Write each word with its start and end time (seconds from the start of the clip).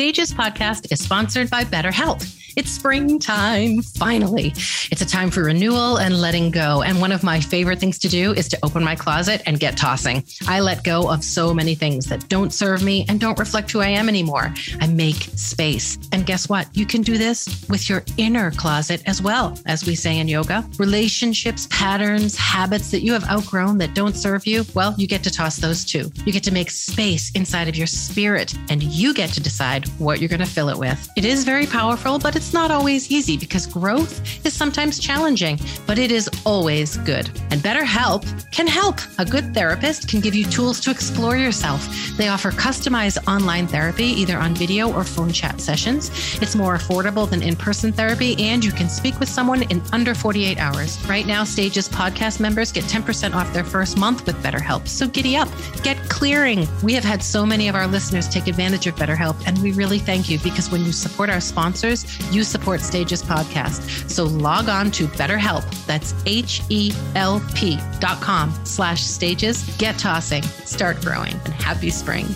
Stages 0.00 0.32
podcast 0.32 0.90
is 0.90 1.04
sponsored 1.04 1.50
by 1.50 1.62
BetterHelp. 1.62 2.39
It's 2.56 2.70
springtime, 2.70 3.82
finally. 3.82 4.52
It's 4.90 5.00
a 5.00 5.06
time 5.06 5.30
for 5.30 5.44
renewal 5.44 5.98
and 5.98 6.20
letting 6.20 6.50
go. 6.50 6.82
And 6.82 7.00
one 7.00 7.12
of 7.12 7.22
my 7.22 7.40
favorite 7.40 7.78
things 7.78 7.98
to 8.00 8.08
do 8.08 8.32
is 8.32 8.48
to 8.48 8.58
open 8.62 8.82
my 8.82 8.96
closet 8.96 9.42
and 9.46 9.60
get 9.60 9.76
tossing. 9.76 10.24
I 10.48 10.60
let 10.60 10.82
go 10.82 11.10
of 11.10 11.22
so 11.22 11.54
many 11.54 11.74
things 11.74 12.06
that 12.06 12.28
don't 12.28 12.52
serve 12.52 12.82
me 12.82 13.06
and 13.08 13.20
don't 13.20 13.38
reflect 13.38 13.70
who 13.70 13.80
I 13.80 13.88
am 13.88 14.08
anymore. 14.08 14.52
I 14.80 14.86
make 14.88 15.16
space. 15.36 15.98
And 16.12 16.26
guess 16.26 16.48
what? 16.48 16.68
You 16.76 16.86
can 16.86 17.02
do 17.02 17.18
this 17.18 17.66
with 17.68 17.88
your 17.88 18.02
inner 18.16 18.50
closet 18.50 19.02
as 19.06 19.22
well, 19.22 19.58
as 19.66 19.86
we 19.86 19.94
say 19.94 20.18
in 20.18 20.28
yoga. 20.28 20.68
Relationships, 20.78 21.68
patterns, 21.70 22.36
habits 22.36 22.90
that 22.90 23.02
you 23.02 23.12
have 23.12 23.28
outgrown 23.28 23.78
that 23.78 23.94
don't 23.94 24.16
serve 24.16 24.46
you, 24.46 24.64
well, 24.74 24.94
you 24.98 25.06
get 25.06 25.22
to 25.24 25.30
toss 25.30 25.56
those 25.56 25.84
too. 25.84 26.10
You 26.24 26.32
get 26.32 26.42
to 26.44 26.52
make 26.52 26.70
space 26.70 27.30
inside 27.32 27.68
of 27.68 27.76
your 27.76 27.86
spirit 27.86 28.54
and 28.68 28.82
you 28.82 29.14
get 29.14 29.30
to 29.30 29.40
decide 29.40 29.86
what 29.98 30.20
you're 30.20 30.28
going 30.28 30.40
to 30.40 30.46
fill 30.46 30.68
it 30.68 30.78
with. 30.78 31.08
It 31.16 31.24
is 31.24 31.44
very 31.44 31.66
powerful, 31.66 32.18
but 32.18 32.36
it's 32.40 32.54
not 32.54 32.70
always 32.70 33.10
easy 33.10 33.36
because 33.36 33.66
growth 33.66 34.46
is 34.46 34.54
sometimes 34.54 34.98
challenging, 34.98 35.60
but 35.86 35.98
it 35.98 36.10
is 36.10 36.26
always 36.46 36.96
good. 36.96 37.28
And 37.50 37.60
BetterHelp 37.60 38.24
can 38.50 38.66
help. 38.66 38.98
A 39.18 39.26
good 39.26 39.52
therapist 39.52 40.08
can 40.08 40.20
give 40.20 40.34
you 40.34 40.46
tools 40.46 40.80
to 40.80 40.90
explore 40.90 41.36
yourself. 41.36 41.86
They 42.16 42.28
offer 42.28 42.50
customized 42.50 43.18
online 43.28 43.66
therapy, 43.66 44.06
either 44.06 44.38
on 44.38 44.54
video 44.54 44.90
or 44.90 45.04
phone 45.04 45.32
chat 45.32 45.60
sessions. 45.60 46.10
It's 46.40 46.56
more 46.56 46.78
affordable 46.78 47.28
than 47.28 47.42
in 47.42 47.56
person 47.56 47.92
therapy, 47.92 48.34
and 48.38 48.64
you 48.64 48.72
can 48.72 48.88
speak 48.88 49.20
with 49.20 49.28
someone 49.28 49.64
in 49.64 49.82
under 49.92 50.14
48 50.14 50.58
hours. 50.58 50.98
Right 51.06 51.26
now, 51.26 51.44
Stages 51.44 51.90
podcast 51.90 52.40
members 52.40 52.72
get 52.72 52.84
10% 52.84 53.34
off 53.34 53.52
their 53.52 53.64
first 53.64 53.98
month 53.98 54.24
with 54.24 54.42
BetterHelp. 54.42 54.88
So 54.88 55.06
giddy 55.06 55.36
up, 55.36 55.48
get 55.82 55.98
clearing. 56.08 56.66
We 56.82 56.94
have 56.94 57.04
had 57.04 57.22
so 57.22 57.44
many 57.44 57.68
of 57.68 57.74
our 57.74 57.86
listeners 57.86 58.28
take 58.28 58.46
advantage 58.46 58.86
of 58.86 58.94
BetterHelp, 58.96 59.36
and 59.46 59.58
we 59.58 59.72
really 59.72 59.98
thank 59.98 60.30
you 60.30 60.38
because 60.38 60.70
when 60.70 60.86
you 60.86 60.92
support 60.92 61.28
our 61.28 61.40
sponsors, 61.40 62.06
you 62.32 62.44
support 62.44 62.80
Stages 62.80 63.22
Podcast. 63.22 64.08
So 64.10 64.24
log 64.24 64.68
on 64.68 64.90
to 64.92 65.06
BetterHelp. 65.06 65.64
That's 65.86 66.14
H 66.26 66.62
E 66.68 66.92
L 67.14 67.40
P 67.54 67.78
dot 68.00 68.20
com 68.20 68.52
slash 68.64 69.02
stages. 69.02 69.64
Get 69.76 69.98
tossing, 69.98 70.42
start 70.42 71.00
growing, 71.00 71.32
and 71.32 71.54
happy 71.54 71.90
spring. 71.90 72.26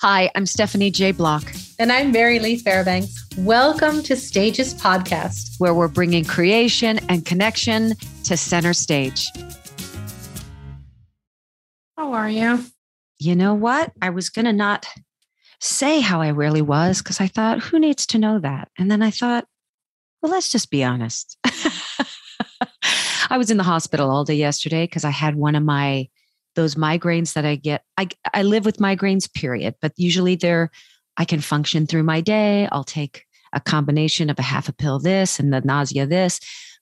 Hi, 0.00 0.30
I'm 0.34 0.46
Stephanie 0.46 0.90
J. 0.90 1.12
Block, 1.12 1.44
And 1.78 1.92
I'm 1.92 2.10
Mary 2.10 2.38
Lee 2.38 2.56
Fairbanks. 2.56 3.26
Welcome 3.36 4.02
to 4.04 4.16
Stages 4.16 4.72
Podcast. 4.72 5.56
where 5.58 5.74
we're 5.74 5.88
bringing 5.88 6.24
creation 6.24 6.98
and 7.10 7.26
connection 7.26 7.94
to 8.24 8.34
center 8.34 8.72
stage. 8.72 9.26
How 11.98 12.14
are 12.14 12.30
you? 12.30 12.64
You 13.18 13.36
know 13.36 13.52
what? 13.52 13.92
I 14.00 14.08
was 14.08 14.30
going 14.30 14.46
to 14.46 14.54
not 14.54 14.86
say 15.60 16.00
how 16.00 16.20
I 16.20 16.28
really 16.28 16.62
was 16.62 16.98
because 16.98 17.20
I 17.20 17.26
thought, 17.26 17.60
who 17.60 17.78
needs 17.78 18.06
to 18.06 18.18
know 18.18 18.38
that? 18.38 18.68
And 18.78 18.90
then 18.90 19.02
I 19.02 19.10
thought, 19.10 19.46
well, 20.22 20.32
let's 20.32 20.50
just 20.50 20.70
be 20.70 20.82
honest. 20.82 21.38
I 23.30 23.38
was 23.38 23.50
in 23.50 23.58
the 23.58 23.62
hospital 23.62 24.10
all 24.10 24.24
day 24.24 24.34
yesterday 24.34 24.84
because 24.84 25.04
I 25.04 25.10
had 25.10 25.36
one 25.36 25.54
of 25.54 25.62
my 25.62 26.08
those 26.56 26.74
migraines 26.74 27.34
that 27.34 27.44
I 27.44 27.54
get. 27.56 27.84
I 27.96 28.08
I 28.34 28.42
live 28.42 28.64
with 28.64 28.78
migraines, 28.78 29.32
period. 29.32 29.76
But 29.80 29.92
usually 29.96 30.34
they're 30.34 30.70
I 31.16 31.24
can 31.24 31.40
function 31.40 31.86
through 31.86 32.02
my 32.02 32.20
day. 32.20 32.68
I'll 32.72 32.84
take 32.84 33.24
a 33.52 33.60
combination 33.60 34.30
of 34.30 34.38
a 34.38 34.42
half 34.42 34.68
a 34.68 34.72
pill 34.72 34.98
this 34.98 35.38
and 35.38 35.52
the 35.52 35.60
nausea 35.60 36.06
this. 36.06 36.40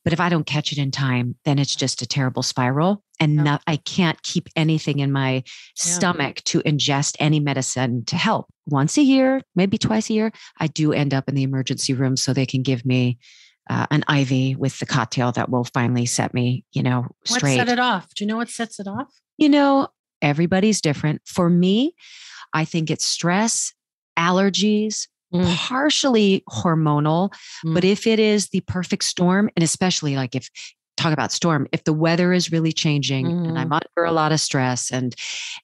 But 0.08 0.14
if 0.14 0.20
I 0.20 0.30
don't 0.30 0.46
catch 0.46 0.72
it 0.72 0.78
in 0.78 0.90
time, 0.90 1.36
then 1.44 1.58
it's 1.58 1.76
just 1.76 2.00
a 2.00 2.06
terrible 2.06 2.42
spiral. 2.42 3.04
And 3.20 3.34
Yeah. 3.34 3.42
not, 3.42 3.62
I 3.66 3.76
can't 3.76 4.22
keep 4.22 4.48
anything 4.56 5.00
in 5.00 5.12
my 5.12 5.42
stomach 5.76 6.36
to 6.44 6.62
ingest 6.62 7.16
any 7.20 7.40
medicine 7.40 8.06
to 8.06 8.16
help. 8.16 8.46
Once 8.66 8.96
a 8.96 9.02
year, 9.02 9.42
maybe 9.54 9.76
twice 9.76 10.08
a 10.08 10.14
year, 10.14 10.32
I 10.58 10.68
do 10.68 10.94
end 10.94 11.12
up 11.12 11.28
in 11.28 11.34
the 11.34 11.42
emergency 11.42 11.92
room 11.92 12.16
so 12.16 12.32
they 12.32 12.46
can 12.46 12.62
give 12.62 12.86
me 12.86 13.18
uh, 13.68 13.84
an 13.90 14.02
IV 14.08 14.56
with 14.56 14.78
the 14.78 14.86
cocktail 14.86 15.30
that 15.32 15.50
will 15.50 15.64
finally 15.64 16.06
set 16.06 16.32
me, 16.32 16.64
you 16.72 16.82
know, 16.82 17.00
What 17.28 17.40
straight. 17.40 17.58
set 17.58 17.68
it 17.68 17.78
off? 17.78 18.08
Do 18.14 18.24
you 18.24 18.28
know 18.28 18.38
what 18.38 18.48
sets 18.48 18.80
it 18.80 18.86
off? 18.86 19.08
You 19.36 19.50
know, 19.50 19.88
everybody's 20.22 20.80
different. 20.80 21.20
For 21.26 21.50
me, 21.50 21.94
I 22.54 22.64
think 22.64 22.90
it's 22.90 23.04
stress, 23.04 23.74
allergies, 24.18 25.06
Mm. 25.34 25.54
partially 25.56 26.42
hormonal. 26.48 27.30
Mm. 27.64 27.74
But 27.74 27.84
if 27.84 28.06
it 28.06 28.18
is 28.18 28.48
the 28.48 28.60
perfect 28.62 29.04
storm, 29.04 29.50
and 29.56 29.62
especially 29.62 30.16
like 30.16 30.34
if 30.34 30.48
talk 30.96 31.12
about 31.12 31.30
storm, 31.32 31.68
if 31.70 31.84
the 31.84 31.92
weather 31.92 32.32
is 32.32 32.50
really 32.50 32.72
changing 32.72 33.26
and 33.26 33.58
I'm 33.58 33.72
under 33.72 34.04
a 34.04 34.10
lot 34.10 34.32
of 34.32 34.40
stress 34.40 34.90
and 34.90 35.14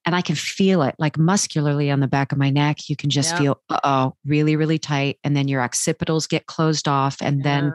and 0.07 0.15
I 0.15 0.21
can 0.23 0.37
feel 0.37 0.83
it 0.83 0.95
like 0.99 1.19
muscularly 1.19 1.91
on 1.91 2.01
the 2.01 2.07
back 2.07 2.31
of 2.31 2.39
my 2.39 2.51
neck, 2.51 2.89
you 2.89 2.95
can 2.95 3.11
just 3.11 3.33
Yeah. 3.33 3.39
feel 3.39 3.63
uh-oh, 3.69 4.15
really, 4.25 4.55
really 4.55 4.79
tight. 4.79 5.19
And 5.25 5.37
then 5.37 5.49
your 5.49 5.61
occipitals 5.67 6.29
get 6.29 6.47
closed 6.47 6.87
off. 6.87 7.17
And 7.21 7.43
then 7.43 7.73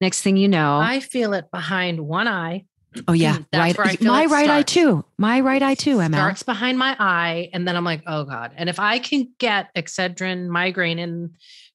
next 0.00 0.22
thing 0.22 0.36
you 0.36 0.48
know, 0.48 0.78
I 0.78 1.00
feel 1.00 1.34
it 1.34 1.50
behind 1.50 2.00
one 2.00 2.26
eye. 2.28 2.64
Oh 3.08 3.12
yeah, 3.12 3.38
that's 3.52 3.76
right. 3.76 3.78
where 3.78 3.86
I 3.86 3.96
feel 3.96 4.12
my 4.12 4.24
right 4.26 4.50
eye 4.50 4.62
too. 4.62 5.04
My 5.18 5.40
right 5.40 5.62
eye 5.62 5.74
too, 5.74 5.96
ML. 5.96 6.12
Starts 6.12 6.42
behind 6.42 6.78
my 6.78 6.96
eye, 6.98 7.50
and 7.52 7.66
then 7.66 7.76
I'm 7.76 7.84
like, 7.84 8.02
oh 8.06 8.24
god. 8.24 8.52
And 8.56 8.68
if 8.68 8.78
I 8.78 8.98
can 8.98 9.28
get 9.38 9.74
Excedrin 9.74 10.48
migraine 10.48 10.98
in 10.98 11.30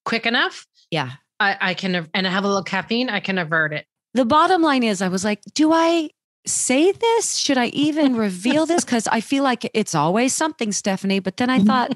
quick 0.05 0.25
enough, 0.25 0.65
Yeah. 0.91 1.11
I, 1.39 1.57
I 1.61 1.73
can 1.73 2.09
and 2.13 2.27
I 2.27 2.29
have 2.29 2.43
a 2.43 2.47
little 2.47 2.63
caffeine, 2.63 3.09
I 3.09 3.19
can 3.21 3.37
avert 3.37 3.73
it. 3.73 3.85
the 4.13 4.25
bottom 4.25 4.61
line 4.61 4.83
is 4.83 5.01
I 5.01 5.07
was 5.07 5.23
like, 5.23 5.41
do 5.53 5.71
I 5.71 6.09
say 6.45 6.91
this? 6.91 7.35
Should 7.35 7.57
I 7.57 7.67
even 7.67 8.15
reveal 8.15 8.65
this? 8.65 8.83
Because 8.83 9.07
I 9.07 9.21
feel 9.21 9.43
like 9.43 9.69
it's 9.73 9.93
always 9.93 10.33
something, 10.33 10.71
Stephanie. 10.71 11.19
But 11.19 11.37
then 11.37 11.49
I 11.49 11.59
thought 11.59 11.95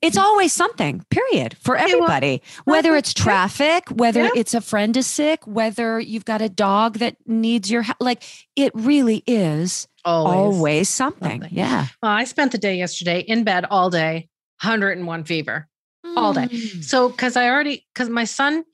it's 0.00 0.16
always 0.16 0.52
something, 0.52 1.04
period, 1.10 1.56
for 1.60 1.76
everybody. 1.76 2.42
Whether 2.64 2.96
it's 2.96 3.12
traffic, 3.12 3.88
whether 3.90 4.24
Yeah. 4.24 4.30
it's 4.36 4.54
a 4.54 4.60
friend 4.60 4.96
is 4.96 5.06
sick, 5.06 5.46
whether 5.46 5.98
you've 6.00 6.24
got 6.24 6.40
a 6.42 6.48
dog 6.48 6.98
that 6.98 7.16
needs 7.26 7.70
your 7.70 7.82
help. 7.82 7.98
Like 8.00 8.22
it 8.56 8.72
really 8.74 9.22
is 9.26 9.86
Always. 10.04 10.34
always, 10.56 10.88
something. 10.88 11.40
something. 11.42 11.56
Yeah. 11.56 11.86
Well, 12.02 12.12
I 12.12 12.24
spent 12.24 12.52
the 12.52 12.58
day 12.58 12.76
yesterday 12.76 13.20
in 13.20 13.44
bed 13.44 13.66
all 13.70 13.90
day, 13.90 14.28
101 14.62 15.24
fever. 15.24 15.68
All 16.16 16.32
day. 16.32 16.46
Mm. 16.48 16.82
So, 16.84 17.08
because 17.08 17.36
I 17.36 17.48
already, 17.48 17.86
because 17.94 18.08
my 18.08 18.24
son 18.24 18.64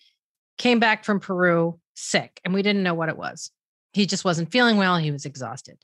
came 0.56 0.80
back 0.80 1.04
from 1.04 1.20
Peru 1.20 1.78
sick 1.94 2.41
and 2.44 2.54
we 2.54 2.62
didn't 2.62 2.82
know 2.82 2.94
what 2.94 3.08
it 3.10 3.16
was. 3.18 3.50
He 3.93 4.06
just 4.06 4.25
wasn't 4.25 4.53
feeling 4.53 4.76
well. 4.76 4.97
He 4.99 5.10
was 5.10 5.25
exhausted. 5.25 5.78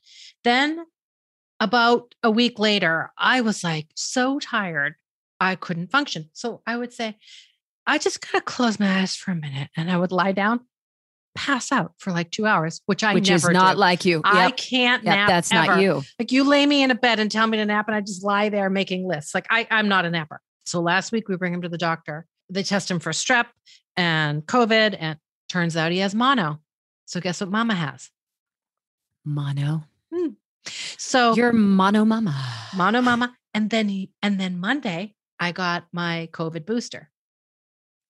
Then, 0.44 0.84
about 1.60 2.14
a 2.22 2.30
week 2.30 2.58
later, 2.58 3.10
I 3.16 3.40
was 3.40 3.64
like 3.64 3.86
so 3.94 4.38
tired, 4.38 4.94
I 5.40 5.54
couldn't 5.56 5.90
function. 5.90 6.30
So, 6.32 6.62
I 6.66 6.76
would 6.76 6.92
say, 6.92 7.16
I 7.86 7.98
just 7.98 8.20
got 8.20 8.38
to 8.38 8.40
close 8.44 8.78
my 8.80 9.00
eyes 9.00 9.14
for 9.16 9.30
a 9.30 9.34
minute 9.36 9.68
and 9.76 9.90
I 9.90 9.96
would 9.98 10.12
lie 10.12 10.32
down, 10.32 10.60
pass 11.34 11.70
out 11.72 11.92
for 11.98 12.12
like 12.12 12.30
two 12.30 12.46
hours, 12.46 12.80
which 12.86 13.04
I 13.04 13.14
Which 13.14 13.28
is 13.30 13.42
never 13.42 13.52
not 13.52 13.74
do. 13.74 13.80
like 13.80 14.04
you. 14.04 14.20
I 14.24 14.50
can't 14.52 15.02
Yep, 15.04 15.14
nap. 15.14 15.28
that's 15.28 15.52
not 15.52 15.80
you. 15.80 16.02
Like 16.18 16.32
you 16.32 16.44
lay 16.44 16.64
me 16.66 16.82
in 16.82 16.90
a 16.90 16.94
bed 16.94 17.20
and 17.20 17.30
tell 17.30 17.46
me 17.46 17.58
to 17.58 17.64
nap, 17.66 17.86
and 17.88 17.94
I 17.94 18.00
just 18.00 18.24
lie 18.24 18.48
there 18.48 18.70
making 18.70 19.06
lists. 19.06 19.34
Like 19.34 19.46
I, 19.50 19.66
I'm 19.70 19.88
not 19.88 20.04
a 20.06 20.10
napper. 20.10 20.40
So 20.66 20.80
last 20.80 21.12
week 21.12 21.28
we 21.28 21.36
bring 21.36 21.52
him 21.52 21.62
to 21.62 21.68
the 21.68 21.78
doctor. 21.78 22.26
They 22.50 22.62
test 22.62 22.90
him 22.90 23.00
for 23.00 23.12
strep 23.12 23.46
and 23.96 24.44
COVID, 24.46 24.96
and 24.98 25.18
turns 25.48 25.76
out 25.76 25.92
he 25.92 25.98
has 25.98 26.14
mono. 26.14 26.60
So 27.06 27.20
guess 27.20 27.40
what 27.40 27.50
mama 27.50 27.74
has? 27.74 28.10
Mono. 29.24 29.84
Hmm. 30.12 30.28
So 30.98 31.34
You're 31.34 31.52
mono 31.52 32.04
mama. 32.04 32.34
mono 32.74 33.02
mama. 33.02 33.36
And 33.52 33.70
then 33.70 33.88
he, 33.88 34.10
and 34.22 34.40
then 34.40 34.58
Monday 34.58 35.14
I 35.38 35.52
got 35.52 35.86
my 35.92 36.28
COVID 36.32 36.66
booster. 36.66 37.10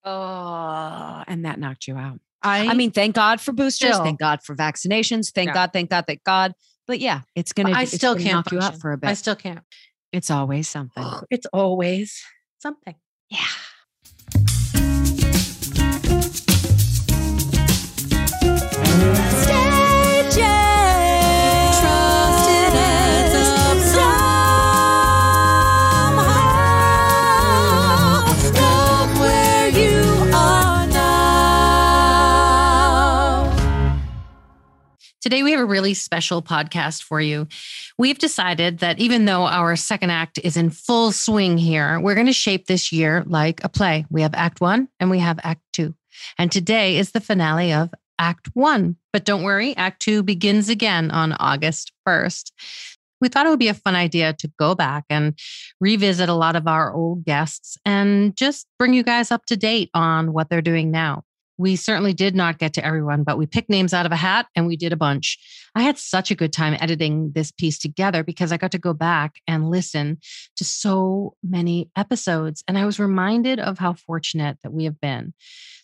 Oh, 0.04 1.24
and 1.26 1.44
that 1.44 1.58
knocked 1.58 1.88
you 1.88 1.96
out. 1.96 2.20
I, 2.42 2.68
I 2.68 2.74
mean, 2.74 2.90
thank 2.90 3.14
God 3.14 3.40
for 3.40 3.52
boosters. 3.52 3.94
Still. 3.94 4.04
Thank 4.04 4.20
God 4.20 4.42
for 4.42 4.54
vaccinations. 4.54 5.32
Thank 5.32 5.48
Yeah. 5.48 5.54
God, 5.54 5.72
thank 5.72 5.88
God, 5.88 6.04
thank 6.06 6.22
God. 6.24 6.52
But 6.86 7.00
yeah, 7.00 7.22
it's 7.34 7.52
gonna. 7.52 7.72
I 7.72 7.86
still 7.86 8.12
gonna 8.12 8.24
can't 8.24 8.34
knock 8.36 8.52
you 8.52 8.60
out 8.60 8.78
for 8.78 8.92
a 8.92 8.98
bit. 8.98 9.08
I 9.08 9.14
still 9.14 9.36
can't. 9.36 9.60
it's 10.12 10.30
always 10.30 10.68
something. 10.68 11.04
It's 11.30 11.46
always 11.52 12.22
something. 12.58 12.94
Yeah. 13.30 13.38
Today, 35.24 35.42
we 35.42 35.52
have 35.52 35.60
a 35.60 35.64
really 35.64 35.94
special 35.94 36.42
podcast 36.42 37.02
for 37.02 37.18
you. 37.18 37.48
We've 37.96 38.18
decided 38.18 38.80
that 38.80 38.98
even 38.98 39.24
though 39.24 39.46
our 39.46 39.74
second 39.74 40.10
act 40.10 40.38
is 40.44 40.54
in 40.54 40.68
full 40.68 41.12
swing 41.12 41.56
here, 41.56 41.98
we're 41.98 42.14
going 42.14 42.26
to 42.26 42.34
shape 42.34 42.66
this 42.66 42.92
year 42.92 43.24
like 43.26 43.64
a 43.64 43.70
play. 43.70 44.04
We 44.10 44.20
have 44.20 44.34
Act 44.34 44.60
One 44.60 44.86
and 45.00 45.08
we 45.08 45.20
have 45.20 45.40
Act 45.42 45.62
Two. 45.72 45.94
And 46.36 46.52
today 46.52 46.98
is 46.98 47.12
the 47.12 47.22
finale 47.22 47.72
of 47.72 47.88
Act 48.18 48.50
One. 48.52 48.96
But 49.14 49.24
don't 49.24 49.44
worry, 49.44 49.74
Act 49.78 50.02
Two 50.02 50.22
begins 50.22 50.68
again 50.68 51.10
on 51.10 51.32
August 51.40 51.92
1st. 52.06 52.52
we 53.22 53.28
thought 53.30 53.46
it 53.46 53.48
would 53.48 53.58
be 53.58 53.68
a 53.68 53.72
fun 53.72 53.94
idea 53.94 54.34
to 54.34 54.52
go 54.58 54.74
back 54.74 55.06
and 55.08 55.38
revisit 55.80 56.28
a 56.28 56.34
lot 56.34 56.54
of 56.54 56.66
our 56.66 56.92
old 56.92 57.24
guests 57.24 57.78
and 57.86 58.36
just 58.36 58.66
bring 58.78 58.92
you 58.92 59.02
guys 59.02 59.30
up 59.30 59.46
to 59.46 59.56
date 59.56 59.88
on 59.94 60.34
what 60.34 60.50
they're 60.50 60.60
doing 60.60 60.90
now. 60.90 61.22
We 61.56 61.76
certainly 61.76 62.12
did 62.12 62.34
not 62.34 62.58
get 62.58 62.72
to 62.74 62.84
everyone, 62.84 63.22
but 63.22 63.38
we 63.38 63.46
picked 63.46 63.70
names 63.70 63.94
out 63.94 64.06
of 64.06 64.12
a 64.12 64.16
hat 64.16 64.46
and 64.56 64.66
we 64.66 64.76
did 64.76 64.92
a 64.92 64.96
bunch. 64.96 65.38
I 65.74 65.82
had 65.82 65.98
such 65.98 66.30
a 66.30 66.34
good 66.34 66.52
time 66.52 66.76
editing 66.80 67.32
this 67.34 67.52
piece 67.52 67.78
together 67.78 68.24
because 68.24 68.52
I 68.52 68.56
got 68.56 68.72
to 68.72 68.78
go 68.78 68.92
back 68.92 69.36
and 69.46 69.70
listen 69.70 70.18
to 70.56 70.64
so 70.64 71.36
many 71.42 71.90
episodes. 71.96 72.64
And 72.66 72.78
I 72.78 72.86
was 72.86 72.98
reminded 72.98 73.60
of 73.60 73.78
how 73.78 73.94
fortunate 73.94 74.58
that 74.62 74.72
we 74.72 74.84
have 74.84 75.00
been 75.00 75.32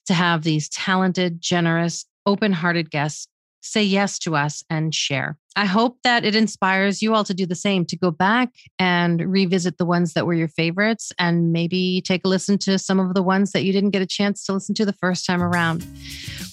to 0.07 0.15
have 0.15 0.43
these 0.43 0.69
talented, 0.69 1.41
generous, 1.41 2.05
open 2.27 2.53
hearted 2.53 2.91
guests 2.91 3.29
say 3.61 3.83
yes 3.83 4.19
to 4.21 4.37
us 4.37 4.65
and 4.71 4.95
share. 4.95 5.39
I 5.57 5.65
hope 5.65 5.99
that 6.05 6.25
it 6.25 6.35
inspires 6.35 7.03
you 7.03 7.15
all 7.15 7.25
to 7.25 7.35
do 7.35 7.45
the 7.45 7.55
same, 7.55 7.85
to 7.87 7.97
go 7.97 8.11
back 8.11 8.51
and 8.79 9.21
revisit 9.21 9.79
the 9.79 9.85
ones 9.85 10.15
that 10.15 10.27
were 10.27 10.35
your 10.35 10.49
favorites 10.49 11.13
and 11.19 11.53
maybe 11.53 12.03
take 12.03 12.25
a 12.25 12.29
listen 12.29 12.57
to 12.59 12.79
some 12.79 13.01
of 13.01 13.15
the 13.15 13.23
ones 13.23 13.53
that 13.53 13.65
you 13.65 13.73
didn't 13.73 13.91
get 13.91 14.03
a 14.03 14.07
chance 14.07 14.45
to 14.45 14.53
listen 14.53 14.75
to 14.77 14.85
the 14.85 14.93
first 14.93 15.27
time 15.27 15.43
around. 15.43 15.85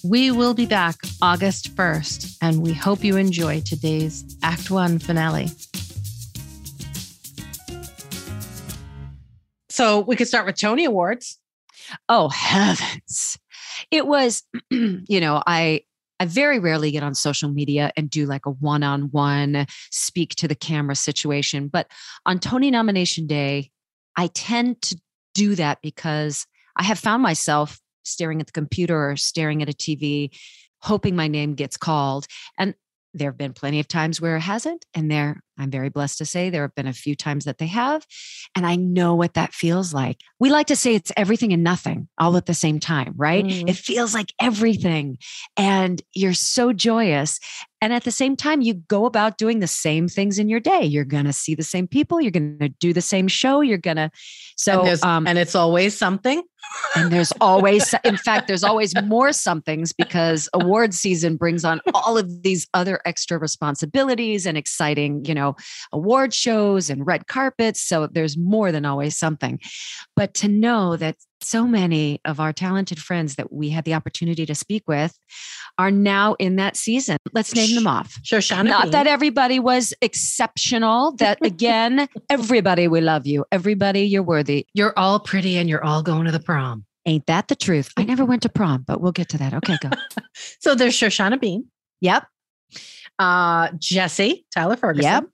We 0.04 0.30
will 0.30 0.54
be 0.54 0.66
back 0.66 0.96
August 1.22 1.74
1st, 1.76 2.38
and 2.42 2.62
we 2.62 2.72
hope 2.72 3.04
you 3.04 3.16
enjoy 3.16 3.60
today's 3.60 4.36
Act 4.42 4.70
One 4.70 4.98
finale. 4.98 5.48
So 9.70 10.00
we 10.00 10.16
could 10.16 10.26
start 10.26 10.44
with 10.44 10.56
Tony 10.56 10.84
Awards. 10.84 11.38
Oh, 12.08 12.28
heavens. 12.28 13.38
It 13.92 14.06
was, 14.06 14.42
you 14.70 15.20
know, 15.20 15.40
I 15.46 15.82
I 16.20 16.24
very 16.24 16.58
rarely 16.58 16.90
get 16.90 17.02
on 17.02 17.14
social 17.14 17.50
media 17.50 17.92
and 17.96 18.10
do 18.10 18.26
like 18.26 18.46
a 18.46 18.50
one 18.50 18.82
on 18.82 19.10
one 19.10 19.66
speak 19.90 20.34
to 20.36 20.48
the 20.48 20.54
camera 20.54 20.96
situation. 20.96 21.68
But 21.68 21.90
on 22.26 22.38
Tony 22.38 22.70
nomination 22.70 23.26
day, 23.26 23.70
I 24.16 24.28
tend 24.28 24.82
to 24.82 25.00
do 25.34 25.54
that 25.54 25.78
because 25.82 26.46
I 26.76 26.82
have 26.82 26.98
found 26.98 27.22
myself 27.22 27.78
staring 28.02 28.40
at 28.40 28.46
the 28.46 28.52
computer 28.52 29.10
or 29.10 29.16
staring 29.16 29.62
at 29.62 29.68
a 29.68 29.72
TV, 29.72 30.30
hoping 30.80 31.14
my 31.14 31.28
name 31.28 31.54
gets 31.54 31.76
called. 31.76 32.26
And 32.58 32.74
there 33.14 33.30
have 33.30 33.38
been 33.38 33.52
plenty 33.52 33.80
of 33.80 33.88
times 33.88 34.20
where 34.20 34.36
it 34.36 34.40
hasn't. 34.40 34.84
And 34.94 35.10
there, 35.10 35.40
I'm 35.58 35.70
very 35.70 35.88
blessed 35.88 36.18
to 36.18 36.24
say 36.24 36.50
there 36.50 36.62
have 36.62 36.74
been 36.74 36.86
a 36.86 36.92
few 36.92 37.16
times 37.16 37.44
that 37.44 37.58
they 37.58 37.66
have. 37.66 38.06
And 38.54 38.66
I 38.66 38.76
know 38.76 39.14
what 39.14 39.34
that 39.34 39.52
feels 39.52 39.92
like. 39.92 40.20
We 40.38 40.50
like 40.50 40.68
to 40.68 40.76
say 40.76 40.94
it's 40.94 41.12
everything 41.16 41.52
and 41.52 41.64
nothing 41.64 42.08
all 42.18 42.36
at 42.36 42.46
the 42.46 42.54
same 42.54 42.80
time, 42.80 43.14
right? 43.16 43.44
Mm. 43.44 43.68
It 43.68 43.76
feels 43.76 44.14
like 44.14 44.32
everything. 44.40 45.18
And 45.56 46.00
you're 46.14 46.34
so 46.34 46.72
joyous. 46.72 47.40
And 47.80 47.92
at 47.92 48.04
the 48.04 48.10
same 48.10 48.36
time, 48.36 48.60
you 48.60 48.74
go 48.74 49.04
about 49.04 49.38
doing 49.38 49.60
the 49.60 49.66
same 49.66 50.08
things 50.08 50.38
in 50.38 50.48
your 50.48 50.60
day. 50.60 50.84
You're 50.84 51.04
going 51.04 51.26
to 51.26 51.32
see 51.32 51.54
the 51.54 51.62
same 51.62 51.86
people. 51.86 52.20
You're 52.20 52.32
going 52.32 52.58
to 52.58 52.68
do 52.68 52.92
the 52.92 53.00
same 53.00 53.28
show. 53.28 53.60
You're 53.60 53.78
going 53.78 53.96
to, 53.96 54.10
so, 54.56 54.84
and, 54.84 55.04
um, 55.04 55.26
and 55.26 55.38
it's 55.38 55.54
always 55.54 55.96
something 55.96 56.42
and 56.96 57.12
there's 57.12 57.32
always 57.40 57.94
in 58.04 58.16
fact 58.16 58.48
there's 58.48 58.64
always 58.64 58.94
more 59.02 59.32
somethings 59.32 59.92
because 59.92 60.48
award 60.54 60.94
season 60.94 61.36
brings 61.36 61.64
on 61.64 61.80
all 61.94 62.18
of 62.18 62.42
these 62.42 62.66
other 62.74 63.00
extra 63.04 63.38
responsibilities 63.38 64.46
and 64.46 64.58
exciting 64.58 65.24
you 65.24 65.34
know 65.34 65.47
award 65.92 66.34
shows 66.34 66.90
and 66.90 67.06
red 67.06 67.26
carpets 67.26 67.80
so 67.80 68.06
there's 68.06 68.36
more 68.36 68.72
than 68.72 68.84
always 68.84 69.16
something 69.16 69.58
but 70.16 70.34
to 70.34 70.48
know 70.48 70.96
that 70.96 71.16
so 71.42 71.66
many 71.66 72.20
of 72.24 72.40
our 72.40 72.52
talented 72.52 72.98
friends 72.98 73.36
that 73.36 73.52
we 73.52 73.70
had 73.70 73.84
the 73.84 73.94
opportunity 73.94 74.44
to 74.46 74.54
speak 74.54 74.82
with 74.86 75.18
are 75.78 75.90
now 75.90 76.34
in 76.38 76.56
that 76.56 76.76
season. 76.76 77.16
Let's 77.32 77.54
name 77.54 77.74
them 77.74 77.86
off. 77.86 78.18
Sure, 78.22 78.40
Bean. 78.40 78.66
Not 78.66 78.90
that 78.90 79.06
everybody 79.06 79.60
was 79.60 79.94
exceptional. 80.02 81.12
That 81.16 81.38
again, 81.44 82.08
everybody, 82.28 82.88
we 82.88 83.00
love 83.00 83.26
you. 83.26 83.44
Everybody, 83.52 84.02
you're 84.02 84.22
worthy. 84.22 84.66
You're 84.74 84.92
all 84.98 85.20
pretty 85.20 85.56
and 85.56 85.68
you're 85.68 85.84
all 85.84 86.02
going 86.02 86.26
to 86.26 86.32
the 86.32 86.40
prom. 86.40 86.84
Ain't 87.06 87.26
that 87.26 87.48
the 87.48 87.56
truth? 87.56 87.90
I 87.96 88.04
never 88.04 88.24
went 88.24 88.42
to 88.42 88.48
prom, 88.48 88.84
but 88.86 89.00
we'll 89.00 89.12
get 89.12 89.28
to 89.30 89.38
that. 89.38 89.54
Okay, 89.54 89.78
go. 89.80 89.90
so 90.60 90.74
there's 90.74 90.94
Shoshana 90.94 91.40
Bean. 91.40 91.66
Yep. 92.00 92.26
Uh, 93.18 93.70
Jesse, 93.78 94.46
Tyler 94.54 94.76
Ferguson. 94.76 95.10
Yep. 95.10 95.24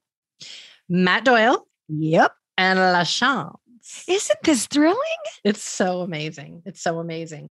Matt 0.89 1.25
Doyle. 1.25 1.65
Yep. 1.89 2.31
And 2.57 2.79
LaChanze. 2.79 3.53
Isn't 4.07 4.39
this 4.43 4.65
thrilling? 4.67 4.97
It's 5.43 5.61
so 5.61 6.01
amazing. 6.01 6.63
It's 6.65 6.81
so 6.81 6.99
amazing. 6.99 7.49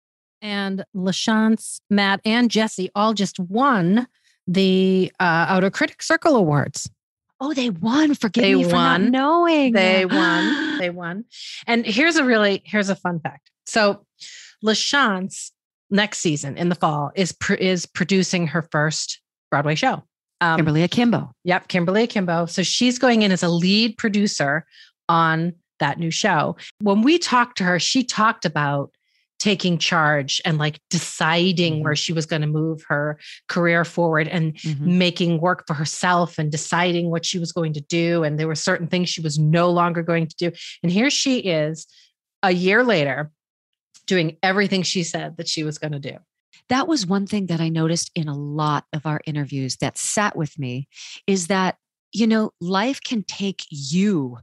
And 0.42 0.84
LaChanze, 0.94 1.80
Matt, 1.90 2.20
and 2.24 2.50
Jesse 2.50 2.90
all 2.94 3.14
just 3.14 3.38
won 3.38 4.06
the 4.46 5.12
uh, 5.20 5.46
Outer 5.48 5.70
Critic 5.70 6.02
Circle 6.02 6.36
Awards. 6.36 6.90
Oh, 7.40 7.52
they 7.52 7.70
won. 7.70 8.14
Forgive 8.14 8.42
they 8.42 8.54
me 8.54 8.64
for 8.64 8.72
won. 8.72 9.02
not 9.02 9.10
knowing. 9.10 9.72
They 9.72 10.06
won. 10.10 10.78
They 10.78 10.90
won. 10.90 11.24
And 11.66 11.84
here's 11.86 12.16
a 12.16 12.24
really 12.24 12.62
here's 12.64 12.88
a 12.88 12.96
fun 12.96 13.20
fact. 13.20 13.50
So, 13.66 14.06
LaChanze 14.64 15.50
next 15.90 16.18
season 16.18 16.56
in 16.56 16.68
the 16.70 16.74
fall 16.74 17.12
is 17.14 17.32
pr- 17.32 17.54
is 17.54 17.86
producing 17.86 18.46
her 18.48 18.62
first 18.70 19.20
Broadway 19.50 19.74
show. 19.74 20.02
Um, 20.40 20.56
Kimberly 20.56 20.82
Akimbo. 20.82 21.32
Yep, 21.44 21.68
Kimberly 21.68 22.02
Akimbo. 22.04 22.46
So 22.46 22.62
she's 22.62 22.98
going 22.98 23.22
in 23.22 23.32
as 23.32 23.42
a 23.42 23.48
lead 23.48 23.96
producer 23.96 24.66
on 25.08 25.54
that 25.78 25.98
new 25.98 26.10
show. 26.10 26.56
When 26.80 27.02
we 27.02 27.18
talked 27.18 27.58
to 27.58 27.64
her, 27.64 27.78
she 27.78 28.04
talked 28.04 28.44
about 28.44 28.90
taking 29.38 29.76
charge 29.76 30.40
and 30.44 30.56
like 30.58 30.80
deciding 30.88 31.74
mm-hmm. 31.74 31.84
where 31.84 31.96
she 31.96 32.12
was 32.12 32.26
going 32.26 32.40
to 32.40 32.48
move 32.48 32.82
her 32.88 33.18
career 33.48 33.84
forward 33.84 34.28
and 34.28 34.54
mm-hmm. 34.54 34.98
making 34.98 35.40
work 35.40 35.64
for 35.66 35.74
herself 35.74 36.38
and 36.38 36.50
deciding 36.50 37.10
what 37.10 37.24
she 37.24 37.38
was 37.38 37.52
going 37.52 37.72
to 37.74 37.80
do. 37.82 38.24
And 38.24 38.38
there 38.38 38.48
were 38.48 38.54
certain 38.54 38.86
things 38.86 39.10
she 39.10 39.20
was 39.20 39.38
no 39.38 39.70
longer 39.70 40.02
going 40.02 40.26
to 40.26 40.36
do. 40.36 40.52
And 40.82 40.90
here 40.90 41.10
she 41.10 41.40
is 41.40 41.86
a 42.42 42.52
year 42.52 42.82
later 42.82 43.30
doing 44.06 44.38
everything 44.42 44.82
she 44.82 45.02
said 45.02 45.36
that 45.36 45.48
she 45.48 45.64
was 45.64 45.78
going 45.78 45.92
to 45.92 45.98
do. 45.98 46.16
That 46.68 46.88
was 46.88 47.06
one 47.06 47.26
thing 47.26 47.46
that 47.46 47.60
I 47.60 47.68
noticed 47.68 48.10
in 48.14 48.28
a 48.28 48.36
lot 48.36 48.84
of 48.92 49.06
our 49.06 49.20
interviews 49.26 49.76
that 49.76 49.96
sat 49.98 50.36
with 50.36 50.58
me 50.58 50.88
is 51.26 51.46
that, 51.46 51.76
you 52.12 52.26
know, 52.26 52.50
life 52.60 53.00
can 53.04 53.22
take 53.22 53.62
you 53.70 54.38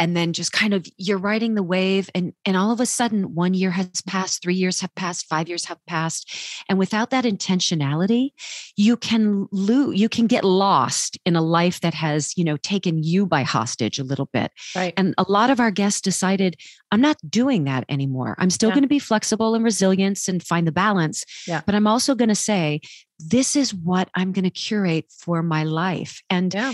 and 0.00 0.16
then 0.16 0.32
just 0.32 0.50
kind 0.50 0.72
of 0.72 0.84
you're 0.96 1.18
riding 1.18 1.54
the 1.54 1.62
wave 1.62 2.10
and 2.14 2.32
and 2.44 2.56
all 2.56 2.72
of 2.72 2.80
a 2.80 2.86
sudden 2.86 3.34
one 3.34 3.54
year 3.54 3.70
has 3.70 4.00
passed 4.06 4.42
three 4.42 4.54
years 4.54 4.80
have 4.80 4.92
passed 4.96 5.26
five 5.26 5.48
years 5.48 5.66
have 5.66 5.78
passed 5.86 6.34
and 6.68 6.78
without 6.78 7.10
that 7.10 7.24
intentionality 7.24 8.30
you 8.76 8.96
can 8.96 9.46
lose 9.52 10.00
you 10.00 10.08
can 10.08 10.26
get 10.26 10.42
lost 10.42 11.18
in 11.24 11.36
a 11.36 11.42
life 11.42 11.80
that 11.80 11.94
has 11.94 12.36
you 12.36 12.42
know 12.42 12.56
taken 12.56 13.02
you 13.04 13.26
by 13.26 13.42
hostage 13.42 13.98
a 13.98 14.04
little 14.04 14.28
bit. 14.32 14.50
Right. 14.74 14.94
And 14.96 15.14
a 15.18 15.24
lot 15.28 15.50
of 15.50 15.60
our 15.60 15.70
guests 15.70 16.00
decided 16.00 16.56
i'm 16.90 17.02
not 17.02 17.18
doing 17.28 17.64
that 17.64 17.84
anymore. 17.88 18.34
I'm 18.38 18.50
still 18.50 18.70
yeah. 18.70 18.76
going 18.76 18.82
to 18.82 18.88
be 18.88 18.98
flexible 18.98 19.54
and 19.54 19.62
resilience 19.62 20.26
and 20.28 20.42
find 20.42 20.66
the 20.66 20.72
balance 20.72 21.24
yeah. 21.46 21.60
but 21.66 21.74
i'm 21.74 21.86
also 21.86 22.14
going 22.14 22.30
to 22.30 22.34
say 22.34 22.80
this 23.18 23.54
is 23.54 23.74
what 23.74 24.08
i'm 24.14 24.32
going 24.32 24.44
to 24.44 24.50
curate 24.50 25.04
for 25.10 25.42
my 25.42 25.64
life. 25.64 26.22
And 26.30 26.54
yeah 26.54 26.72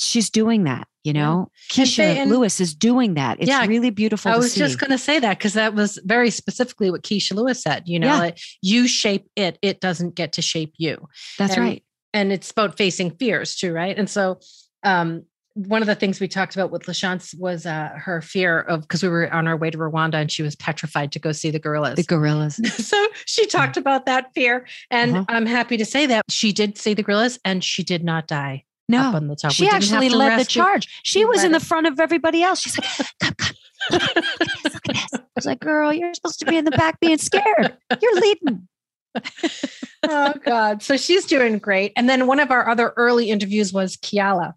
she's 0.00 0.30
doing 0.30 0.64
that 0.64 0.86
you 1.04 1.12
know 1.12 1.50
yeah. 1.74 1.84
kecia 1.84 2.04
and, 2.04 2.18
and, 2.18 2.30
lewis 2.30 2.60
is 2.60 2.74
doing 2.74 3.14
that 3.14 3.38
it's 3.40 3.48
yeah, 3.48 3.64
really 3.66 3.90
beautiful 3.90 4.30
i 4.30 4.36
was 4.36 4.52
see. 4.52 4.60
just 4.60 4.78
going 4.78 4.90
to 4.90 4.98
say 4.98 5.18
that 5.18 5.38
because 5.38 5.54
that 5.54 5.74
was 5.74 5.98
very 6.04 6.30
specifically 6.30 6.90
what 6.90 7.02
kecia 7.02 7.34
lewis 7.34 7.62
said 7.62 7.82
you 7.86 7.98
know 7.98 8.08
yeah. 8.08 8.18
like 8.18 8.38
you 8.62 8.88
shape 8.88 9.28
it 9.36 9.58
it 9.62 9.80
doesn't 9.80 10.14
get 10.14 10.32
to 10.32 10.42
shape 10.42 10.74
you 10.76 11.08
that's 11.38 11.54
and, 11.54 11.62
right 11.62 11.84
and 12.12 12.32
it's 12.32 12.50
about 12.50 12.76
facing 12.76 13.10
fears 13.12 13.56
too 13.56 13.72
right 13.72 13.98
and 13.98 14.10
so 14.10 14.38
um 14.82 15.22
one 15.66 15.82
of 15.82 15.86
the 15.86 15.94
things 15.94 16.20
we 16.20 16.28
talked 16.28 16.54
about 16.54 16.70
with 16.70 16.82
LaChanze 16.82 17.36
was 17.36 17.66
uh, 17.66 17.90
her 17.96 18.20
fear 18.22 18.60
of 18.60 18.82
because 18.82 19.02
we 19.02 19.08
were 19.08 19.32
on 19.32 19.48
our 19.48 19.56
way 19.56 19.70
to 19.70 19.78
Rwanda 19.78 20.14
and 20.14 20.30
she 20.30 20.42
was 20.42 20.54
petrified 20.54 21.10
to 21.12 21.18
go 21.18 21.32
see 21.32 21.50
the 21.50 21.58
gorillas. 21.58 21.96
The 21.96 22.04
gorillas. 22.04 22.60
so 22.86 23.08
she 23.24 23.44
talked 23.46 23.76
about 23.76 24.06
that 24.06 24.32
fear, 24.34 24.66
and 24.90 25.16
uh-huh. 25.16 25.24
I'm 25.28 25.46
happy 25.46 25.76
to 25.76 25.84
say 25.84 26.06
that 26.06 26.24
she 26.28 26.52
did 26.52 26.78
see 26.78 26.94
the 26.94 27.02
gorillas 27.02 27.40
and 27.44 27.64
she 27.64 27.82
did 27.82 28.04
not 28.04 28.28
die. 28.28 28.64
No, 28.88 29.14
on 29.14 29.28
the 29.28 29.36
top. 29.36 29.52
She 29.52 29.68
actually 29.68 30.08
led 30.08 30.40
the 30.40 30.44
charge. 30.44 31.00
She 31.04 31.24
was 31.24 31.44
in 31.44 31.52
the 31.52 31.60
front 31.60 31.86
of 31.86 32.00
everybody 32.00 32.42
else. 32.42 32.60
She's 32.60 32.78
like, 32.78 33.08
come, 33.20 33.34
come. 33.34 33.54
Look 33.90 34.02
at 34.02 34.14
this, 34.14 34.74
look 34.74 34.88
at 34.88 34.94
this. 34.94 35.08
I 35.14 35.20
was 35.36 35.46
like, 35.46 35.60
girl, 35.60 35.92
you're 35.92 36.14
supposed 36.14 36.38
to 36.40 36.46
be 36.46 36.56
in 36.56 36.64
the 36.64 36.70
back 36.70 36.98
being 37.00 37.18
scared. 37.18 37.76
You're 38.00 38.20
leading. 38.20 38.68
oh 40.08 40.34
God. 40.44 40.82
So 40.82 40.96
she's 40.96 41.26
doing 41.26 41.58
great. 41.58 41.92
And 41.96 42.08
then 42.08 42.26
one 42.26 42.40
of 42.40 42.50
our 42.50 42.68
other 42.68 42.92
early 42.96 43.30
interviews 43.30 43.72
was 43.72 43.96
Keala. 43.96 44.54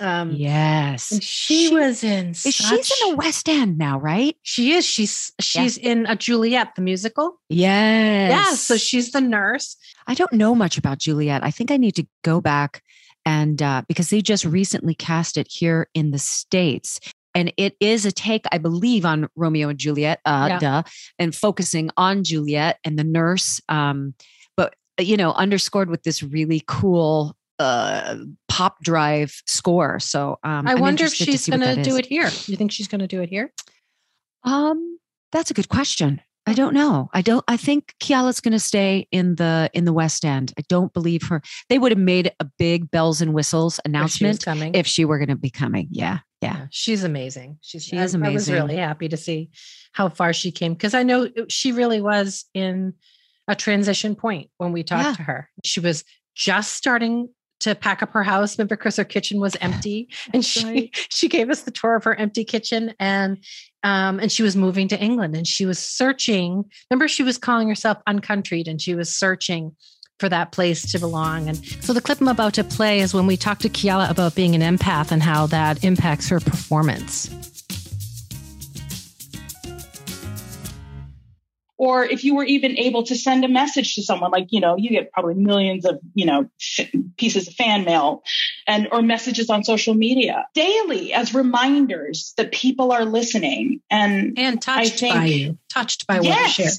Um, 0.00 0.30
yes, 0.32 1.22
she, 1.22 1.68
she, 1.68 1.74
was 1.74 2.02
in. 2.02 2.32
Such, 2.32 2.54
she's 2.54 2.90
in 3.02 3.10
the 3.10 3.16
West 3.16 3.50
End 3.50 3.76
now, 3.76 3.98
right? 3.98 4.34
She 4.40 4.72
is. 4.72 4.86
She's 4.86 5.30
she's 5.40 5.76
yeah. 5.76 5.90
in 5.90 6.06
a 6.06 6.16
Juliet 6.16 6.74
the 6.74 6.80
musical. 6.80 7.38
Yes. 7.50 8.30
Yeah. 8.30 8.54
So 8.54 8.78
she's 8.78 9.12
the 9.12 9.20
nurse. 9.20 9.76
I 10.06 10.14
don't 10.14 10.32
know 10.32 10.54
much 10.54 10.78
about 10.78 10.98
Juliet. 10.98 11.44
I 11.44 11.50
think 11.50 11.70
I 11.70 11.76
need 11.76 11.96
to 11.96 12.06
go 12.22 12.40
back 12.40 12.82
and 13.24 13.62
uh, 13.62 13.82
because 13.88 14.10
they 14.10 14.20
just 14.20 14.44
recently 14.44 14.94
cast 14.94 15.36
it 15.36 15.46
here 15.50 15.88
in 15.94 16.10
the 16.10 16.18
states 16.18 17.00
and 17.34 17.52
it 17.56 17.76
is 17.80 18.04
a 18.06 18.12
take 18.12 18.44
i 18.52 18.58
believe 18.58 19.04
on 19.04 19.28
romeo 19.36 19.68
and 19.68 19.78
juliet 19.78 20.20
uh, 20.24 20.46
yeah. 20.48 20.58
duh, 20.58 20.82
and 21.18 21.34
focusing 21.34 21.90
on 21.96 22.24
juliet 22.24 22.78
and 22.84 22.98
the 22.98 23.04
nurse 23.04 23.60
um, 23.68 24.14
but 24.56 24.74
you 24.98 25.16
know 25.16 25.32
underscored 25.32 25.90
with 25.90 26.02
this 26.02 26.22
really 26.22 26.62
cool 26.66 27.36
uh, 27.60 28.16
top 28.48 28.82
drive 28.82 29.42
score. 29.46 30.00
So 30.00 30.38
um, 30.42 30.66
I 30.66 30.72
I'm 30.72 30.80
wonder 30.80 31.04
if 31.04 31.12
she's 31.12 31.46
going 31.46 31.60
to 31.60 31.82
do 31.82 31.90
is. 31.90 31.98
it 31.98 32.06
here. 32.06 32.30
You 32.46 32.56
think 32.56 32.72
she's 32.72 32.88
going 32.88 33.02
to 33.02 33.06
do 33.06 33.20
it 33.20 33.28
here? 33.28 33.52
Um, 34.44 34.98
that's 35.30 35.50
a 35.50 35.54
good 35.54 35.68
question. 35.68 36.22
I 36.50 36.54
don't 36.54 36.74
know. 36.74 37.08
I 37.12 37.22
don't. 37.22 37.44
I 37.48 37.56
think 37.56 37.94
Keala's 38.00 38.40
going 38.40 38.52
to 38.52 38.58
stay 38.60 39.06
in 39.10 39.36
the 39.36 39.70
in 39.72 39.84
the 39.84 39.92
West 39.92 40.24
End. 40.24 40.52
I 40.58 40.62
don't 40.68 40.92
believe 40.92 41.22
her. 41.28 41.42
They 41.68 41.78
would 41.78 41.92
have 41.92 41.98
made 41.98 42.32
a 42.40 42.44
big 42.58 42.90
bells 42.90 43.20
and 43.20 43.32
whistles 43.32 43.78
If 43.78 43.82
she 43.84 43.88
announcement 43.90 44.44
coming. 44.44 44.74
if 44.74 44.86
she 44.86 45.04
were 45.04 45.18
going 45.18 45.28
to 45.28 45.36
be 45.36 45.50
coming. 45.50 45.88
Yeah, 45.90 46.18
yeah. 46.42 46.56
Yeah, 46.56 46.66
she's 46.70 47.04
amazing. 47.04 47.58
She's 47.60 47.84
She 47.84 47.98
I- 47.98 48.04
is 48.04 48.14
I 48.14 48.28
was 48.30 48.50
really 48.50 48.76
happy 48.76 49.08
to 49.08 49.16
see 49.16 49.50
how 49.92 50.08
far 50.08 50.32
she 50.32 50.50
came 50.52 50.72
because 50.74 50.94
I 50.94 51.02
know 51.02 51.24
uh, 51.24 51.42
she 51.48 51.72
really 51.72 52.00
was 52.00 52.44
in 52.54 52.94
a 53.48 53.54
transition 53.56 54.14
point 54.14 54.50
when 54.58 54.72
we 54.72 54.82
talked 54.82 55.04
Yeah. 55.04 55.14
to 55.14 55.22
her. 55.22 55.50
She 55.64 55.80
was 55.80 56.04
just 56.36 56.72
starting 56.74 57.28
to 57.60 57.74
pack 57.74 58.02
up 58.02 58.10
her 58.12 58.22
house. 58.22 58.56
Remember, 58.56 58.74
because 58.76 58.96
her 58.96 59.04
kitchen 59.04 59.38
was 59.40 59.54
empty, 59.60 60.08
and 60.32 60.42
she 60.44 60.64
right. 60.64 60.90
she 61.10 61.28
gave 61.28 61.50
us 61.50 61.62
the 61.62 61.70
tour 61.70 61.96
of 61.96 62.04
her 62.04 62.14
empty 62.14 62.44
kitchen, 62.44 62.94
and 62.98 63.36
um, 63.82 64.20
and 64.20 64.30
she 64.30 64.42
was 64.42 64.56
moving 64.56 64.88
to 64.88 65.00
England, 65.00 65.34
and 65.34 65.46
she 65.46 65.66
was 65.66 65.78
searching. 65.78 66.64
Remember, 66.90 67.08
she 67.08 67.22
was 67.22 67.38
calling 67.38 67.68
herself 67.68 67.98
uncountried, 68.06 68.68
and 68.68 68.80
she 68.80 68.94
was 68.94 69.14
searching 69.14 69.74
for 70.18 70.28
that 70.28 70.52
place 70.52 70.92
to 70.92 70.98
belong. 70.98 71.48
And 71.48 71.64
so 71.82 71.92
the 71.92 72.00
clip 72.00 72.20
I'm 72.20 72.28
about 72.28 72.54
to 72.54 72.64
play 72.64 73.00
is 73.00 73.14
when 73.14 73.26
we 73.26 73.36
talked 73.36 73.62
to 73.62 73.70
Keala 73.70 74.10
about 74.10 74.34
being 74.34 74.54
an 74.54 74.76
empath 74.76 75.10
and 75.10 75.22
how 75.22 75.46
that 75.46 75.82
impacts 75.82 76.28
her 76.28 76.40
performance. 76.40 77.49
Or 81.80 82.04
if 82.04 82.24
you 82.24 82.34
were 82.36 82.44
even 82.44 82.76
able 82.76 83.02
to 83.04 83.16
send 83.16 83.42
a 83.42 83.48
message 83.48 83.94
to 83.94 84.02
someone 84.02 84.30
like 84.30 84.48
you 84.50 84.60
know 84.60 84.76
you 84.76 84.90
get 84.90 85.10
probably 85.12 85.34
millions 85.34 85.86
of 85.86 85.98
you 86.14 86.26
know 86.26 86.46
pieces 87.16 87.48
of 87.48 87.54
fan 87.54 87.84
mail 87.84 88.22
and 88.66 88.86
or 88.92 89.00
messages 89.02 89.48
on 89.48 89.64
social 89.64 89.94
media. 89.94 90.46
Daily 90.54 91.14
as 91.14 91.34
reminders 91.34 92.34
that 92.36 92.52
people 92.52 92.92
are 92.92 93.04
listening 93.06 93.80
and 93.90 94.38
And 94.38 94.60
touched 94.60 95.00
think- 95.00 95.14
by 95.14 95.24
you, 95.24 95.58
touched 95.72 96.06
by 96.06 96.20
what 96.20 96.58
you 96.58 96.68
share. 96.68 96.70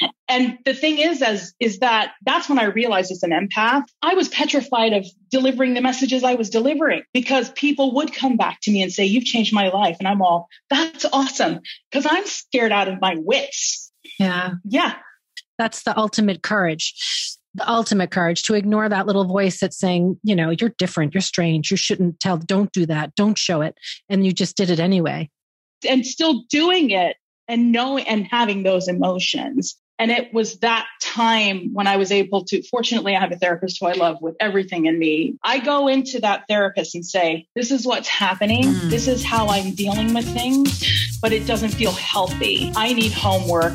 Yeah. 0.00 0.08
and 0.28 0.58
the 0.64 0.72
thing 0.74 0.98
is 0.98 1.20
as 1.22 1.52
is 1.60 1.80
that 1.80 2.12
that's 2.24 2.48
when 2.48 2.58
i 2.58 2.64
realized 2.64 3.10
as 3.10 3.22
an 3.24 3.30
empath 3.30 3.84
i 4.00 4.14
was 4.14 4.28
petrified 4.28 4.92
of 4.92 5.04
delivering 5.30 5.74
the 5.74 5.80
messages 5.80 6.22
i 6.22 6.34
was 6.34 6.48
delivering 6.48 7.02
because 7.12 7.50
people 7.50 7.94
would 7.96 8.14
come 8.14 8.36
back 8.36 8.60
to 8.62 8.70
me 8.70 8.80
and 8.82 8.92
say 8.92 9.04
you've 9.04 9.24
changed 9.24 9.52
my 9.52 9.68
life. 9.68 9.96
And 9.98 10.08
i'm 10.08 10.22
all 10.22 10.48
that's 10.70 11.04
awesome. 11.12 11.60
Because 11.90 12.06
i'm 12.10 12.26
scared 12.26 12.72
out 12.72 12.88
of 12.88 13.00
my 13.00 13.14
wits 13.18 13.87
Yeah. 14.18 14.54
yeah 14.64 14.94
That's 15.58 15.82
the 15.82 15.96
ultimate 15.98 16.42
courage. 16.42 16.94
The 17.54 17.68
ultimate 17.68 18.10
courage 18.10 18.42
to 18.44 18.54
ignore 18.54 18.88
that 18.88 19.06
little 19.06 19.24
voice 19.24 19.60
that's 19.60 19.78
saying, 19.78 20.18
you 20.22 20.36
know, 20.36 20.50
you're 20.50 20.74
different, 20.78 21.14
you're 21.14 21.20
strange, 21.20 21.70
you 21.70 21.76
shouldn't 21.76 22.20
tell, 22.20 22.36
don't 22.36 22.70
do 22.72 22.86
that, 22.86 23.14
don't 23.16 23.38
show 23.38 23.62
it. 23.62 23.76
And 24.08 24.24
you 24.24 24.32
just 24.32 24.56
did 24.56 24.70
it 24.70 24.78
anyway. 24.78 25.30
and 25.88 26.06
still 26.06 26.44
doing 26.50 26.90
it 26.90 27.16
and 27.48 27.72
knowing 27.72 28.06
and 28.06 28.26
having 28.30 28.62
those 28.62 28.88
emotions. 28.88 29.76
And 30.00 30.12
it 30.12 30.32
was 30.32 30.60
that 30.60 30.86
time 31.00 31.74
when 31.74 31.88
I 31.88 31.96
was 31.96 32.12
able 32.12 32.44
to, 32.44 32.62
fortunately, 32.62 33.16
I 33.16 33.20
have 33.20 33.32
a 33.32 33.36
therapist 33.36 33.78
who 33.80 33.86
I 33.86 33.94
love 33.94 34.18
with 34.20 34.36
everything 34.38 34.86
in 34.86 34.96
me. 34.96 35.36
I 35.42 35.58
go 35.58 35.88
into 35.88 36.20
that 36.20 36.44
therapist 36.48 36.94
and 36.94 37.04
say, 37.04 37.48
this 37.56 37.72
is 37.72 37.84
what's 37.84 38.06
happening. 38.06 38.62
Mm. 38.62 38.90
This 38.90 39.08
is 39.08 39.24
how 39.24 39.48
I'm 39.48 39.74
dealing 39.74 40.14
with 40.14 40.32
things, 40.32 41.18
but 41.20 41.32
it 41.32 41.48
doesn't 41.48 41.70
feel 41.70 41.90
healthy. 41.90 42.72
I 42.76 42.92
need 42.92 43.12
homework. 43.12 43.74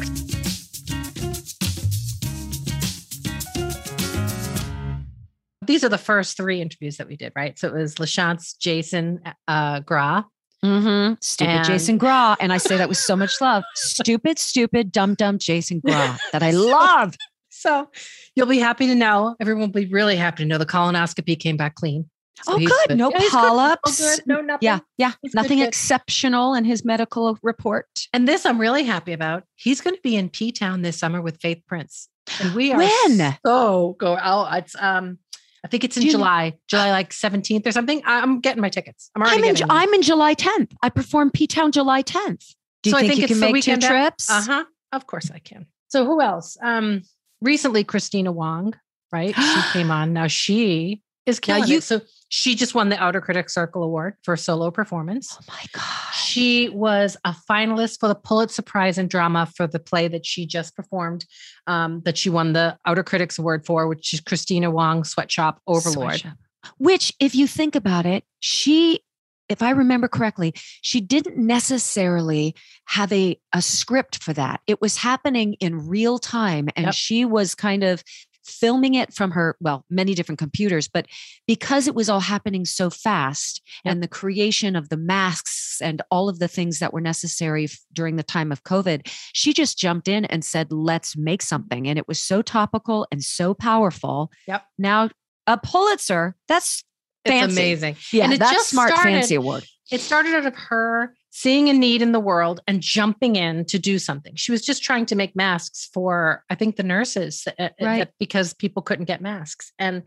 These 5.66 5.84
are 5.84 5.90
the 5.90 5.98
first 5.98 6.38
three 6.38 6.62
interviews 6.62 6.98
that 6.98 7.08
we 7.08 7.18
did, 7.18 7.34
right? 7.36 7.60
So 7.60 7.68
it 7.68 7.74
was 7.74 7.96
LaChanze, 7.96 8.58
Jason, 8.58 9.20
uh, 9.50 9.82
Graae. 9.82 10.24
Mm-hmm. 10.64 11.16
Stupid 11.22 11.52
And- 11.52 11.66
Jason 11.66 11.98
Graae. 11.98 12.36
And 12.40 12.54
I 12.54 12.58
say 12.58 12.78
that 12.78 12.88
with 12.90 12.98
so 12.98 13.16
much 13.16 13.40
love. 13.42 13.64
Stupid, 13.76 14.40
stupid, 14.40 14.92
dumb, 14.92 15.16
dumb 15.16 15.38
Jason 15.38 15.82
Graae 15.82 16.18
that 16.32 16.42
I 16.44 16.52
love. 16.52 17.16
So 17.50 17.90
you'll 18.36 18.48
be 18.48 18.60
happy 18.60 18.88
to 18.88 18.96
know, 18.96 19.36
everyone 19.40 19.62
will 19.62 19.68
be 19.70 19.86
really 19.86 20.16
happy 20.16 20.44
to 20.44 20.48
know 20.48 20.58
the 20.58 20.66
colonoscopy 20.66 21.40
came 21.40 21.58
back 21.58 21.76
clean. 21.76 22.10
So 22.44 22.56
oh, 22.56 22.58
good. 22.60 22.98
No 22.98 23.12
Yeah, 23.12 23.20
polyps. 23.30 24.00
Good. 24.00 24.24
No, 24.26 24.42
nothing. 24.42 24.66
Yeah, 24.66 24.80
yeah. 24.98 25.12
He's 25.22 25.34
Nothing 25.36 25.60
good. 25.60 25.68
exceptional 25.68 26.56
in 26.56 26.66
his 26.66 26.84
medical 26.84 27.38
report. 27.44 27.88
And 28.12 28.28
this 28.28 28.46
I'm 28.46 28.60
really 28.60 28.84
happy 28.84 29.14
about. 29.14 29.44
He's 29.56 29.82
going 29.82 29.96
to 29.96 30.02
be 30.02 30.16
in 30.16 30.30
P 30.30 30.52
Town 30.52 30.82
this 30.82 30.98
summer 30.98 31.22
with 31.22 31.40
Faith 31.40 31.62
Prince. 31.68 32.10
And 32.42 32.54
we 32.56 32.72
are 32.74 32.78
When? 32.80 33.38
so 33.46 33.96
go 34.00 34.18
out. 34.18 34.58
It's 34.58 34.76
um 34.80 35.20
I 35.64 35.68
think 35.70 35.84
it's 35.84 35.96
in 35.98 36.02
Do 36.02 36.08
you- 36.08 36.12
July, 36.14 36.54
July 36.68 36.92
like 36.92 37.12
17th 37.12 37.66
or 37.66 37.72
something. 37.72 38.02
I'm 38.06 38.42
getting 38.42 38.62
my 38.62 38.70
tickets. 38.70 39.10
I'm 39.16 39.22
already 39.22 39.38
I'm 39.38 39.44
in, 39.46 39.54
getting. 39.56 39.68
I'm 39.72 39.94
in 39.94 40.02
July 40.02 40.36
10th. 40.36 40.72
I 40.82 40.90
perform 40.90 41.32
P 41.32 41.48
Town 41.48 41.72
July 41.72 42.04
10th. 42.04 42.54
Do 42.84 42.90
you 42.90 42.92
So 42.92 42.98
I 42.98 43.02
think, 43.02 43.12
think 43.14 43.20
you 43.20 43.24
it's 43.26 43.40
can 43.40 43.52
make 43.54 43.64
two 43.64 43.78
trips? 43.78 44.30
Uh-huh. 44.30 44.66
Of 44.92 45.08
course 45.08 45.32
I 45.32 45.40
can. 45.40 45.66
So 45.88 46.06
who 46.06 46.22
else? 46.22 46.58
Um 46.62 47.04
recently 47.42 47.84
Kristina 47.86 48.34
Wong, 48.34 48.74
right? 49.12 49.34
She 49.36 49.62
came 49.74 49.90
on. 49.92 50.12
Now 50.14 50.28
she 50.28 51.02
is 51.26 51.40
killing 51.40 51.68
you- 51.68 51.78
it. 51.78 51.84
So 51.84 52.02
she 52.30 52.56
just 52.56 52.74
won 52.74 52.90
the 52.90 53.02
Outer 53.02 53.22
Critics 53.22 53.54
Circle 53.54 53.84
Award 53.84 54.16
for 54.24 54.36
solo 54.36 54.72
performance. 54.72 55.38
Oh 55.40 55.44
my 55.48 55.64
gosh. 55.72 56.26
She 56.26 56.68
was 56.70 57.16
a 57.26 57.36
finalist 57.50 58.00
for 58.00 58.08
the 58.08 58.16
Pulitzer 58.16 58.64
Prize 58.64 58.98
in 58.98 59.08
Drama 59.08 59.48
for 59.56 59.68
the 59.68 59.78
play 59.80 60.08
that 60.08 60.26
she 60.26 60.48
just 60.48 60.76
performed, 60.76 61.26
um, 61.68 62.02
that 62.06 62.18
she 62.18 62.32
won 62.32 62.54
the 62.54 62.76
Outer 62.88 63.04
Critics 63.04 63.38
Award 63.38 63.66
for, 63.66 63.88
which 63.88 64.14
is 64.16 64.22
Kristina 64.22 64.72
Wong 64.72 65.04
Sweatshop 65.04 65.62
Overlord. 65.68 66.20
Sweatshop. 66.22 66.38
Which, 66.78 67.14
if 67.20 67.36
you 67.36 67.46
think 67.46 67.76
about 67.76 68.06
it, 68.08 68.24
she, 68.40 69.02
if 69.48 69.62
I 69.62 69.70
remember 69.72 70.08
correctly, 70.08 70.54
she 70.82 71.02
didn't 71.02 71.38
necessarily 71.38 72.56
have 72.86 73.12
a, 73.12 73.40
a 73.54 73.62
script 73.62 74.24
for 74.24 74.34
that. 74.34 74.62
It 74.66 74.82
was 74.82 74.98
happening 74.98 75.54
in 75.60 75.88
real 75.88 76.18
time. 76.18 76.70
And 76.76 76.86
Yep. 76.88 76.94
she 76.96 77.26
was 77.26 77.54
kind 77.54 77.84
of 77.84 78.04
filming 78.44 78.94
it 78.96 79.14
from 79.14 79.32
her, 79.32 79.56
well, 79.60 79.86
many 79.90 80.14
different 80.14 80.40
computers, 80.40 80.88
but 80.88 81.08
because 81.48 81.88
it 81.88 81.96
was 81.96 82.10
all 82.10 82.20
happening 82.20 82.66
so 82.66 82.90
fast 82.90 83.62
Yep. 83.86 83.92
and 83.94 84.04
the 84.04 84.08
creation 84.08 84.76
of 84.76 84.90
the 84.90 84.98
masks 84.98 85.80
and 85.82 86.02
all 86.12 86.30
of 86.30 86.40
the 86.40 86.48
things 86.48 86.80
that 86.80 86.94
were 86.94 87.02
necessary 87.02 87.66
f- 87.66 87.78
during 87.94 88.16
the 88.16 88.24
time 88.24 88.52
of 88.52 88.64
COVID, 88.64 89.08
she 89.34 89.54
just 89.54 89.78
jumped 89.78 90.08
in 90.08 90.26
and 90.26 90.44
said, 90.46 90.72
let's 90.72 91.16
make 91.18 91.42
something. 91.42 91.88
And 91.88 91.98
it 91.98 92.08
was 92.08 92.22
so 92.22 92.42
topical 92.42 93.08
and 93.12 93.24
so 93.24 93.54
powerful. 93.54 94.32
Yep. 94.48 94.64
Now, 94.78 95.10
a 95.48 95.58
Pulitzer, 95.58 96.36
that's 96.48 96.84
It's 97.26 97.54
amazing. 97.54 97.96
yeah, 98.12 98.26
And 98.26 98.34
it 98.34 98.40
that's 98.40 98.52
just 98.54 98.70
smart 98.70 98.92
started- 98.92 99.12
fancy 99.12 99.36
award. 99.36 99.66
It 99.92 100.02
started 100.02 100.34
out 100.36 100.46
of 100.46 100.56
her 100.56 101.14
seeing 101.36 101.68
a 101.68 101.74
need 101.74 102.04
in 102.04 102.12
the 102.12 102.20
world 102.20 102.60
and 102.68 102.80
jumping 102.80 103.36
in 103.36 103.66
to 103.66 103.80
do 103.80 103.98
something. 103.98 104.36
She 104.36 104.52
was 104.52 104.64
just 104.64 104.84
trying 104.84 105.08
to 105.08 105.16
make 105.16 105.36
masks 105.36 105.90
for, 105.92 106.44
I 106.52 106.54
think, 106.54 106.76
the 106.76 106.84
nurses 106.84 107.48
uh, 107.58 107.64
uh, 107.64 107.70
Right. 107.82 108.08
because 108.20 108.54
people 108.54 108.84
couldn't 108.84 109.06
get 109.06 109.20
masks. 109.20 109.72
And 109.80 110.04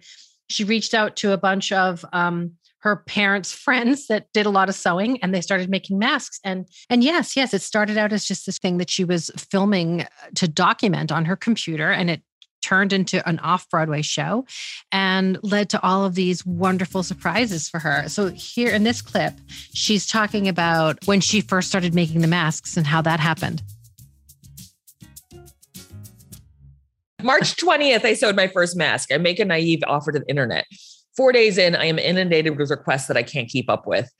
she 0.49 0.63
reached 0.63 0.95
out 0.95 1.17
to 1.17 1.33
a 1.33 1.37
bunch 1.37 1.73
of 1.73 2.05
um, 2.13 2.53
her 2.79 2.99
parents' 3.09 3.51
friends 3.67 4.07
that 4.07 4.29
did 4.33 4.47
a 4.47 4.51
lot 4.51 4.69
of 4.69 4.77
sewing 4.77 5.21
and 5.21 5.35
they 5.35 5.41
started 5.41 5.69
making 5.69 5.99
masks. 5.99 6.39
And 6.45 6.69
and 6.89 7.03
yes, 7.03 7.35
yes, 7.35 7.53
it 7.53 7.61
started 7.61 7.99
out 7.99 8.13
as 8.13 8.25
just 8.25 8.47
this 8.47 8.59
thing 8.61 8.79
that 8.79 8.89
she 8.89 9.03
was 9.05 9.29
filming 9.37 10.03
uh, 10.03 10.07
to 10.37 10.47
document 10.47 11.11
on 11.11 11.25
her 11.25 11.35
computer 11.35 11.91
and 11.91 12.09
it 12.09 12.23
turned 12.67 12.93
into 12.93 13.27
an 13.29 13.39
off-Broadway 13.39 14.03
show 14.03 14.45
and 14.91 15.39
led 15.45 15.71
to 15.71 15.81
all 15.85 16.05
of 16.05 16.17
these 16.17 16.45
wonderful 16.45 17.05
surprises 17.05 17.69
for 17.69 17.79
her. 17.79 18.09
So 18.09 18.31
here 18.31 18.71
in 18.71 18.83
this 18.83 19.01
clip, 19.01 19.35
she's 19.73 20.05
talking 20.05 20.49
about 20.49 20.99
when 21.07 21.21
she 21.21 21.41
first 21.41 21.69
started 21.69 21.95
making 21.95 22.23
the 22.23 22.27
masks 22.27 22.77
and 22.77 22.85
how 22.85 23.03
that 23.03 23.21
happened. 23.21 23.63
March 27.23 27.55
20th, 27.57 28.05
I 28.05 28.15
sewed 28.15 28.35
my 28.35 28.49
first 28.49 28.77
mask. 28.77 29.13
I 29.13 29.19
make 29.19 29.39
a 29.39 29.45
naive 29.45 29.83
offer 29.87 30.11
to 30.11 30.19
the 30.19 30.29
internet. 30.29 30.65
Four 31.17 31.31
days 31.31 31.59
in, 31.59 31.77
I 31.77 31.85
am 31.85 32.01
inundated 32.01 32.59
with 32.59 32.71
requests 32.71 33.07
that 33.07 33.17
I 33.17 33.23
can't 33.23 33.49
keep 33.49 33.71
up 33.71 33.87
with. 33.87 34.11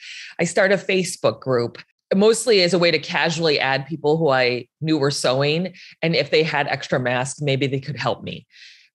I 0.41 0.45
start 0.45 0.71
a 0.71 0.77
Facebook 0.77 1.41
group, 1.41 1.79
mostly 2.15 2.63
as 2.63 2.73
a 2.73 2.79
way 2.79 2.91
to 2.91 2.99
casually 2.99 3.59
add 3.59 3.87
people 3.87 4.17
who 4.17 4.31
I 4.31 4.69
knew 4.81 4.99
were 4.99 5.11
sewing. 5.11 5.75
And 6.03 6.15
if 6.15 6.31
they 6.31 6.43
had 6.43 6.69
extra 6.69 7.01
masks, 7.01 7.41
maybe 7.41 7.67
they 7.67 7.81
could 7.81 7.97
help 7.97 8.23
me. 8.23 8.47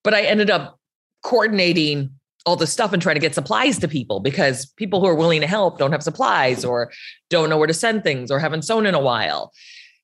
But 0.02 0.14
I 0.14 0.22
ended 0.22 0.50
up 0.50 0.78
coordinating 1.22 2.10
all 2.44 2.56
the 2.56 2.66
stuff 2.66 2.92
and 2.92 3.00
trying 3.00 3.14
to 3.14 3.20
get 3.20 3.34
supplies 3.34 3.78
to 3.78 3.86
people 3.86 4.18
because 4.18 4.66
people 4.76 5.00
who 5.00 5.06
are 5.06 5.14
willing 5.14 5.40
to 5.40 5.46
help 5.46 5.78
don't 5.78 5.92
have 5.92 6.02
supplies 6.02 6.64
or 6.64 6.90
don't 7.30 7.48
know 7.48 7.56
where 7.56 7.68
to 7.68 7.74
send 7.74 8.02
things 8.02 8.30
or 8.30 8.38
haven't 8.38 8.62
sewn 8.62 8.86
in 8.86 8.94
a 8.94 9.00
while. 9.00 9.52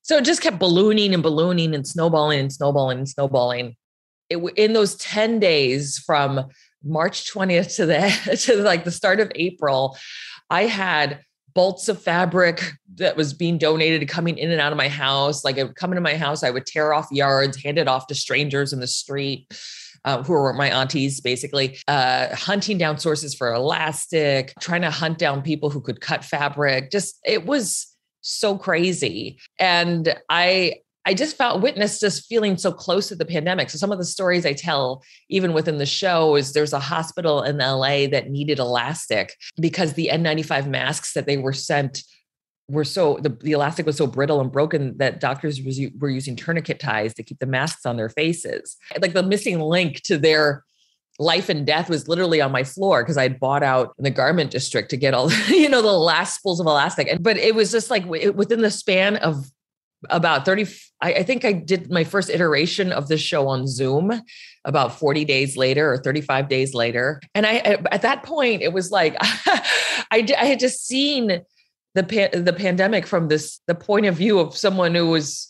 So 0.02 0.16
it 0.16 0.24
just 0.24 0.40
kept 0.40 0.58
ballooning 0.58 1.12
and 1.12 1.22
ballooning 1.22 1.74
and 1.74 1.86
snowballing 1.86 2.38
and 2.38 2.52
snowballing 2.52 2.98
and 2.98 3.08
snowballing 3.08 3.76
it, 4.30 4.38
in 4.56 4.72
those 4.72 4.94
10 4.96 5.40
days 5.40 5.98
from 5.98 6.46
March 6.84 7.32
20th 7.32 7.76
to 7.76 7.86
the 7.86 8.36
to 8.44 8.62
like 8.62 8.84
the 8.84 8.90
start 8.90 9.20
of 9.20 9.32
April, 9.34 9.96
I 10.50 10.66
had 10.66 11.20
bolts 11.58 11.88
of 11.88 12.00
fabric 12.00 12.74
that 12.94 13.16
was 13.16 13.34
being 13.34 13.58
donated 13.58 14.08
coming 14.08 14.38
in 14.38 14.52
and 14.52 14.60
out 14.60 14.70
of 14.70 14.78
my 14.78 14.88
house. 14.88 15.44
Like 15.44 15.56
it 15.56 15.64
would 15.64 15.74
come 15.74 15.90
into 15.90 16.00
my 16.00 16.14
house, 16.14 16.44
I 16.44 16.50
would 16.50 16.66
tear 16.66 16.92
off 16.92 17.08
yards, 17.10 17.60
hand 17.60 17.78
it 17.78 17.88
off 17.88 18.06
to 18.06 18.14
strangers 18.14 18.72
in 18.72 18.78
the 18.78 18.86
street. 18.86 19.48
uh, 20.04 20.22
who 20.22 20.32
were 20.32 20.52
my 20.52 20.70
aunties, 20.70 21.20
basically, 21.20 21.78
uh, 21.88 22.34
hunting 22.34 22.78
down 22.78 22.98
sources 22.98 23.34
for 23.34 23.52
elastic, 23.52 24.52
trying 24.60 24.82
to 24.82 24.90
hunt 24.90 25.18
down 25.18 25.42
people 25.42 25.70
who 25.70 25.80
could 25.80 26.00
cut 26.00 26.24
fabric. 26.24 26.90
Just, 26.90 27.18
it 27.24 27.46
was 27.46 27.94
so 28.20 28.56
crazy. 28.56 29.38
And 29.58 30.14
I, 30.28 30.76
I 31.08 31.14
just 31.14 31.38
felt 31.38 31.62
witnessed 31.62 32.02
just 32.02 32.26
feeling 32.26 32.58
so 32.58 32.70
close 32.70 33.08
to 33.08 33.14
the 33.14 33.24
pandemic. 33.24 33.70
So 33.70 33.78
some 33.78 33.90
of 33.90 33.96
the 33.96 34.04
stories 34.04 34.44
I 34.44 34.52
tell, 34.52 35.02
even 35.30 35.54
within 35.54 35.78
the 35.78 35.86
show, 35.86 36.36
is 36.36 36.52
there's 36.52 36.74
a 36.74 36.78
hospital 36.78 37.42
in 37.42 37.56
LA 37.56 38.08
that 38.08 38.28
needed 38.28 38.58
elastic 38.58 39.34
because 39.58 39.94
the 39.94 40.10
N95 40.12 40.68
masks 40.68 41.14
that 41.14 41.24
they 41.24 41.38
were 41.38 41.54
sent 41.54 42.02
were 42.68 42.84
so 42.84 43.18
the, 43.22 43.30
the 43.40 43.52
elastic 43.52 43.86
was 43.86 43.96
so 43.96 44.06
brittle 44.06 44.42
and 44.42 44.52
broken 44.52 44.98
that 44.98 45.18
doctors 45.18 45.62
was, 45.62 45.80
were 45.98 46.10
using 46.10 46.36
tourniquet 46.36 46.78
ties 46.78 47.14
to 47.14 47.22
keep 47.22 47.38
the 47.38 47.46
masks 47.46 47.86
on 47.86 47.96
their 47.96 48.10
faces. 48.10 48.76
Like 49.00 49.14
the 49.14 49.22
missing 49.22 49.60
link 49.60 50.02
to 50.02 50.18
their 50.18 50.62
life 51.18 51.48
and 51.48 51.66
death 51.66 51.88
was 51.88 52.06
literally 52.06 52.42
on 52.42 52.52
my 52.52 52.64
floor 52.64 53.02
because 53.02 53.16
I 53.16 53.22
had 53.22 53.40
bought 53.40 53.62
out 53.62 53.94
in 53.96 54.04
the 54.04 54.10
garment 54.10 54.50
district 54.50 54.90
to 54.90 54.98
get 54.98 55.14
all 55.14 55.32
you 55.48 55.70
know 55.70 55.80
the 55.80 55.90
last 55.90 56.34
spools 56.34 56.60
of 56.60 56.66
elastic. 56.66 57.08
And 57.08 57.22
but 57.22 57.38
it 57.38 57.54
was 57.54 57.72
just 57.72 57.88
like 57.90 58.04
within 58.04 58.60
the 58.60 58.70
span 58.70 59.16
of 59.16 59.50
about 60.10 60.44
30 60.44 60.66
I, 61.00 61.14
I, 61.14 61.22
think 61.22 61.44
i 61.44 61.52
did 61.52 61.90
my 61.90 62.04
first 62.04 62.30
iteration 62.30 62.92
of 62.92 63.08
the 63.08 63.18
show 63.18 63.48
on 63.48 63.66
zoom 63.66 64.12
about 64.64 64.98
40 64.98 65.24
days 65.24 65.56
later 65.56 65.92
or 65.92 65.98
35 65.98 66.48
days 66.48 66.74
later 66.74 67.20
and 67.34 67.46
i 67.46 67.56
at 67.90 68.02
that 68.02 68.22
point 68.22 68.62
it 68.62 68.72
was 68.72 68.90
like 68.90 69.16
I, 69.20 70.26
I 70.38 70.44
had 70.44 70.60
just 70.60 70.86
seen 70.86 71.42
the 71.94 72.30
the 72.32 72.52
pandemic 72.52 73.06
from 73.06 73.28
this 73.28 73.60
the 73.66 73.74
point 73.74 74.06
of 74.06 74.14
view 74.14 74.38
of 74.38 74.56
someone 74.56 74.94
who 74.94 75.10
was 75.10 75.48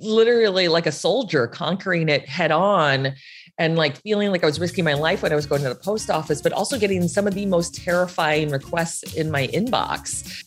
literally 0.00 0.68
like 0.68 0.86
a 0.86 0.92
soldier 0.92 1.46
conquering 1.46 2.08
it 2.08 2.28
head 2.28 2.50
on 2.50 3.14
and 3.58 3.76
like 3.76 3.96
feeling 4.02 4.30
like 4.30 4.42
I 4.42 4.46
was 4.46 4.60
risking 4.60 4.84
my 4.84 4.94
life 4.94 5.22
when 5.22 5.32
I 5.32 5.36
was 5.36 5.46
going 5.46 5.62
to 5.62 5.68
the 5.68 5.74
post 5.74 6.10
office, 6.10 6.42
but 6.42 6.52
also 6.52 6.78
getting 6.78 7.08
some 7.08 7.26
of 7.26 7.34
the 7.34 7.46
most 7.46 7.74
terrifying 7.74 8.50
requests 8.50 9.14
in 9.14 9.30
my 9.30 9.46
inbox. 9.48 10.44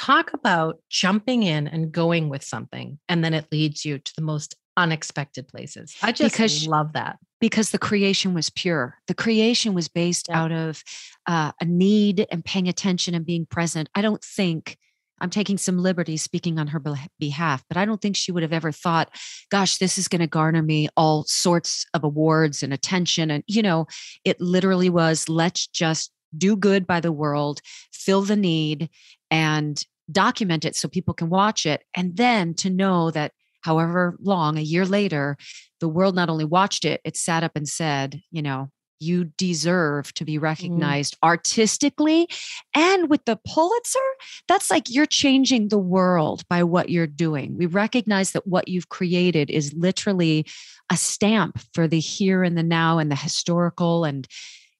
Talk 0.00 0.32
about 0.32 0.78
jumping 0.88 1.42
in 1.42 1.68
and 1.68 1.92
going 1.92 2.30
with 2.30 2.42
something, 2.42 2.98
and 3.06 3.22
then 3.22 3.34
it 3.34 3.44
leads 3.52 3.84
you 3.84 3.98
to 3.98 4.12
the 4.16 4.22
most 4.22 4.56
unexpected 4.74 5.46
places. 5.46 5.94
I 6.02 6.10
just 6.10 6.34
because, 6.34 6.66
love 6.66 6.94
that. 6.94 7.18
Because 7.38 7.70
the 7.70 7.78
creation 7.78 8.32
was 8.32 8.48
pure. 8.48 8.96
The 9.08 9.14
creation 9.14 9.74
was 9.74 9.88
based 9.88 10.28
yeah. 10.30 10.40
out 10.40 10.52
of 10.52 10.82
uh, 11.26 11.52
a 11.60 11.66
need 11.66 12.26
and 12.32 12.42
paying 12.42 12.66
attention 12.66 13.14
and 13.14 13.26
being 13.26 13.44
present. 13.44 13.90
I 13.94 14.00
don't 14.00 14.24
think 14.24 14.78
I'm 15.20 15.28
taking 15.28 15.58
some 15.58 15.76
liberties 15.76 16.22
speaking 16.22 16.58
on 16.58 16.68
her 16.68 16.82
behalf, 17.18 17.62
but 17.68 17.76
I 17.76 17.84
don't 17.84 18.00
think 18.00 18.16
she 18.16 18.32
would 18.32 18.42
have 18.42 18.54
ever 18.54 18.72
thought, 18.72 19.14
gosh, 19.50 19.76
this 19.76 19.98
is 19.98 20.08
going 20.08 20.20
to 20.20 20.26
garner 20.26 20.62
me 20.62 20.88
all 20.96 21.24
sorts 21.24 21.84
of 21.92 22.04
awards 22.04 22.62
and 22.62 22.72
attention. 22.72 23.30
And, 23.30 23.44
you 23.46 23.60
know, 23.60 23.86
it 24.24 24.40
literally 24.40 24.88
was 24.88 25.28
let's 25.28 25.66
just 25.66 26.10
do 26.36 26.56
good 26.56 26.86
by 26.86 27.00
the 27.00 27.12
world, 27.12 27.60
fill 27.92 28.22
the 28.22 28.36
need, 28.36 28.90
and 29.30 29.84
document 30.10 30.64
it 30.64 30.76
so 30.76 30.88
people 30.88 31.14
can 31.14 31.28
watch 31.28 31.66
it. 31.66 31.84
And 31.94 32.16
then 32.16 32.54
to 32.54 32.70
know 32.70 33.10
that 33.10 33.32
however 33.62 34.16
long, 34.20 34.58
a 34.58 34.62
year 34.62 34.84
later, 34.84 35.36
the 35.80 35.88
world 35.88 36.14
not 36.14 36.30
only 36.30 36.44
watched 36.44 36.84
it, 36.84 37.00
it 37.04 37.16
sat 37.16 37.42
up 37.42 37.52
and 37.54 37.68
said, 37.68 38.20
you 38.30 38.42
know, 38.42 38.70
you 39.00 39.24
deserve 39.24 40.12
to 40.14 40.24
be 40.24 40.38
mm. 40.38 40.42
recognized 40.42 41.14
mm. 41.14 41.26
artistically. 41.26 42.28
And 42.74 43.08
with 43.08 43.24
the 43.24 43.40
Pulitzer, 43.46 43.98
that's 44.46 44.70
like 44.70 44.90
you're 44.90 45.06
changing 45.06 45.68
the 45.68 45.78
world 45.78 46.46
by 46.48 46.62
what 46.62 46.90
you're 46.90 47.06
doing. 47.06 47.56
We 47.56 47.66
recognize 47.66 48.32
that 48.32 48.46
what 48.46 48.68
you've 48.68 48.90
created 48.90 49.50
is 49.50 49.72
literally 49.72 50.46
a 50.92 50.96
stamp 50.96 51.58
for 51.72 51.88
the 51.88 52.00
here 52.00 52.42
and 52.42 52.56
the 52.56 52.62
now 52.62 52.98
and 52.98 53.10
the 53.10 53.16
historical. 53.16 54.04
And 54.04 54.28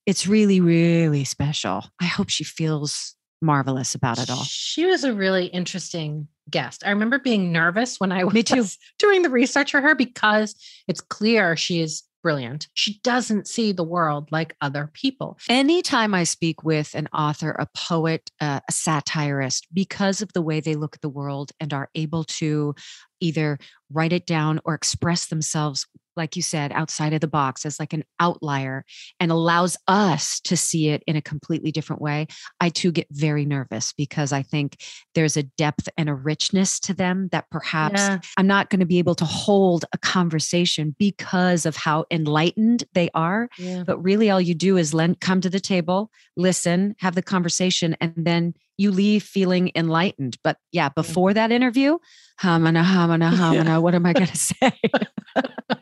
it's 0.06 0.26
really, 0.26 0.60
really 0.60 1.24
special. 1.24 1.84
I 2.00 2.06
hope 2.06 2.28
she 2.28 2.44
feels 2.44 3.14
marvelous 3.42 3.94
about 3.94 4.18
it 4.18 4.30
all. 4.30 4.42
She 4.44 4.86
was 4.86 5.04
a 5.04 5.14
really 5.14 5.46
interesting 5.46 6.28
guest. 6.50 6.82
I 6.84 6.90
remember 6.90 7.18
being 7.18 7.52
nervous 7.52 7.98
when 7.98 8.12
I 8.12 8.24
was 8.24 8.34
Me 8.34 8.42
too. 8.42 8.64
doing 8.98 9.22
the 9.22 9.30
research 9.30 9.70
for 9.70 9.80
her 9.80 9.94
because 9.94 10.54
it's 10.88 11.00
clear 11.00 11.56
she 11.56 11.80
is 11.80 12.02
brilliant. 12.22 12.68
She 12.74 13.00
doesn't 13.02 13.48
see 13.48 13.72
the 13.72 13.84
world 13.84 14.28
like 14.30 14.54
other 14.60 14.90
people. 14.92 15.38
Anytime 15.48 16.12
I 16.12 16.24
speak 16.24 16.62
with 16.62 16.94
an 16.94 17.08
author, 17.14 17.52
a 17.52 17.66
poet, 17.74 18.30
uh, 18.40 18.60
a 18.68 18.72
satirist, 18.72 19.66
because 19.72 20.20
of 20.20 20.30
the 20.34 20.42
way 20.42 20.60
they 20.60 20.74
look 20.74 20.96
at 20.96 21.00
the 21.00 21.08
world 21.08 21.52
and 21.60 21.72
are 21.72 21.88
able 21.94 22.24
to 22.24 22.74
either 23.20 23.58
write 23.90 24.12
it 24.12 24.26
down 24.26 24.60
or 24.66 24.74
express 24.74 25.28
themselves 25.28 25.86
like 26.20 26.36
you 26.36 26.42
said, 26.42 26.70
outside 26.72 27.14
of 27.14 27.22
the 27.22 27.26
box 27.26 27.64
as 27.64 27.80
like 27.80 27.94
an 27.94 28.04
outlier 28.20 28.84
and 29.18 29.32
allows 29.32 29.78
us 29.88 30.38
to 30.40 30.54
see 30.54 30.90
it 30.90 31.02
in 31.06 31.16
a 31.16 31.22
completely 31.22 31.72
different 31.72 32.02
way, 32.02 32.26
I 32.60 32.68
too 32.68 32.92
get 32.92 33.06
very 33.10 33.46
nervous 33.46 33.94
because 33.94 34.30
I 34.30 34.42
think 34.42 34.76
there's 35.14 35.38
a 35.38 35.44
depth 35.44 35.88
and 35.96 36.10
a 36.10 36.14
richness 36.14 36.78
to 36.80 36.92
them 36.92 37.30
that 37.32 37.48
perhaps 37.50 38.00
yeah. 38.00 38.18
I'm 38.36 38.46
not 38.46 38.68
going 38.68 38.80
to 38.80 38.86
be 38.86 38.98
able 38.98 39.14
to 39.14 39.24
hold 39.24 39.86
a 39.94 39.98
conversation 39.98 40.94
because 40.98 41.64
of 41.64 41.74
how 41.74 42.04
enlightened 42.10 42.84
they 42.92 43.08
are. 43.14 43.48
Yeah. 43.58 43.84
But 43.86 43.96
really, 44.02 44.28
all 44.28 44.42
you 44.42 44.54
do 44.54 44.76
is 44.76 44.92
lend, 44.92 45.20
come 45.20 45.40
to 45.40 45.48
the 45.48 45.58
table, 45.58 46.10
listen, 46.36 46.96
have 46.98 47.14
the 47.14 47.22
conversation, 47.22 47.96
and 47.98 48.12
then 48.14 48.52
you 48.76 48.90
leave 48.90 49.22
feeling 49.22 49.72
enlightened. 49.74 50.36
But 50.44 50.58
yeah, 50.70 50.90
before 50.90 51.32
that 51.32 51.50
interview, 51.50 51.96
hamana, 52.42 52.84
hamana, 52.84 53.32
hamana, 53.32 53.64
yeah. 53.64 53.78
what 53.78 53.94
am 53.94 54.04
I 54.04 54.12
going 54.12 54.26
to 54.36 54.36
say? 54.36 54.72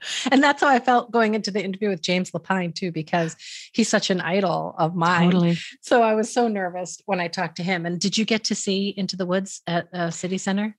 and 0.30 0.42
that's 0.42 0.62
how 0.62 0.68
I 0.68 0.78
felt 0.78 1.10
going 1.10 1.34
into 1.34 1.50
the 1.50 1.62
interview 1.62 1.88
with 1.88 2.02
James 2.02 2.30
Lapine 2.30 2.74
too, 2.74 2.92
because 2.92 3.36
he's 3.72 3.88
such 3.88 4.10
an 4.10 4.20
idol 4.20 4.74
of 4.78 4.94
mine. 4.94 5.30
Totally. 5.30 5.58
So 5.80 6.02
I 6.02 6.14
was 6.14 6.32
so 6.32 6.48
nervous 6.48 7.00
when 7.06 7.20
I 7.20 7.28
talked 7.28 7.56
to 7.56 7.62
him. 7.62 7.86
And 7.86 8.00
did 8.00 8.16
you 8.18 8.24
get 8.24 8.44
to 8.44 8.54
see 8.54 8.94
Into 8.96 9.16
the 9.16 9.26
Woods 9.26 9.62
at 9.66 9.88
uh, 9.92 10.10
City 10.10 10.38
Center? 10.38 10.76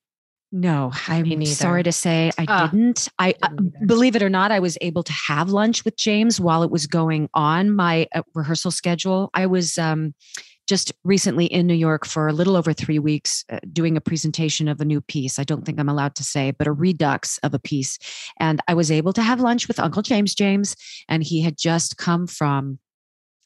No, 0.51 0.91
I'm 1.07 1.45
sorry 1.45 1.83
to 1.83 1.91
say 1.91 2.31
I 2.39 2.45
oh, 2.47 2.67
didn't. 2.71 3.07
I 3.19 3.35
uh, 3.43 3.49
believe 3.85 4.15
it 4.15 4.23
or 4.23 4.29
not, 4.29 4.51
I 4.51 4.59
was 4.59 4.79
able 4.81 5.03
to 5.03 5.13
have 5.27 5.51
lunch 5.51 5.85
with 5.85 5.95
James 5.95 6.41
while 6.41 6.63
it 6.63 6.71
was 6.71 6.87
going 6.87 7.29
on 7.35 7.69
my 7.69 8.07
uh, 8.15 8.23
rehearsal 8.33 8.71
schedule. 8.71 9.29
I 9.35 9.45
was 9.45 9.77
um, 9.77 10.15
just 10.69 10.93
recently 11.03 11.47
in 11.47 11.65
New 11.65 11.73
York 11.73 12.05
for 12.05 12.27
a 12.27 12.33
little 12.33 12.55
over 12.55 12.73
three 12.73 12.99
weeks 12.99 13.43
uh, 13.51 13.57
doing 13.73 13.97
a 13.97 14.01
presentation 14.01 14.67
of 14.67 14.79
a 14.79 14.85
new 14.85 15.01
piece. 15.01 15.39
I 15.39 15.43
don't 15.43 15.65
think 15.65 15.79
I'm 15.79 15.89
allowed 15.89 16.13
to 16.15 16.23
say, 16.23 16.51
but 16.51 16.67
a 16.67 16.71
redux 16.71 17.39
of 17.39 17.55
a 17.55 17.59
piece. 17.59 17.97
And 18.39 18.61
I 18.67 18.75
was 18.75 18.91
able 18.91 19.11
to 19.13 19.23
have 19.23 19.41
lunch 19.41 19.67
with 19.67 19.79
Uncle 19.79 20.03
James 20.03 20.35
James, 20.35 20.75
and 21.09 21.23
he 21.23 21.41
had 21.41 21.57
just 21.57 21.97
come 21.97 22.27
from 22.27 22.77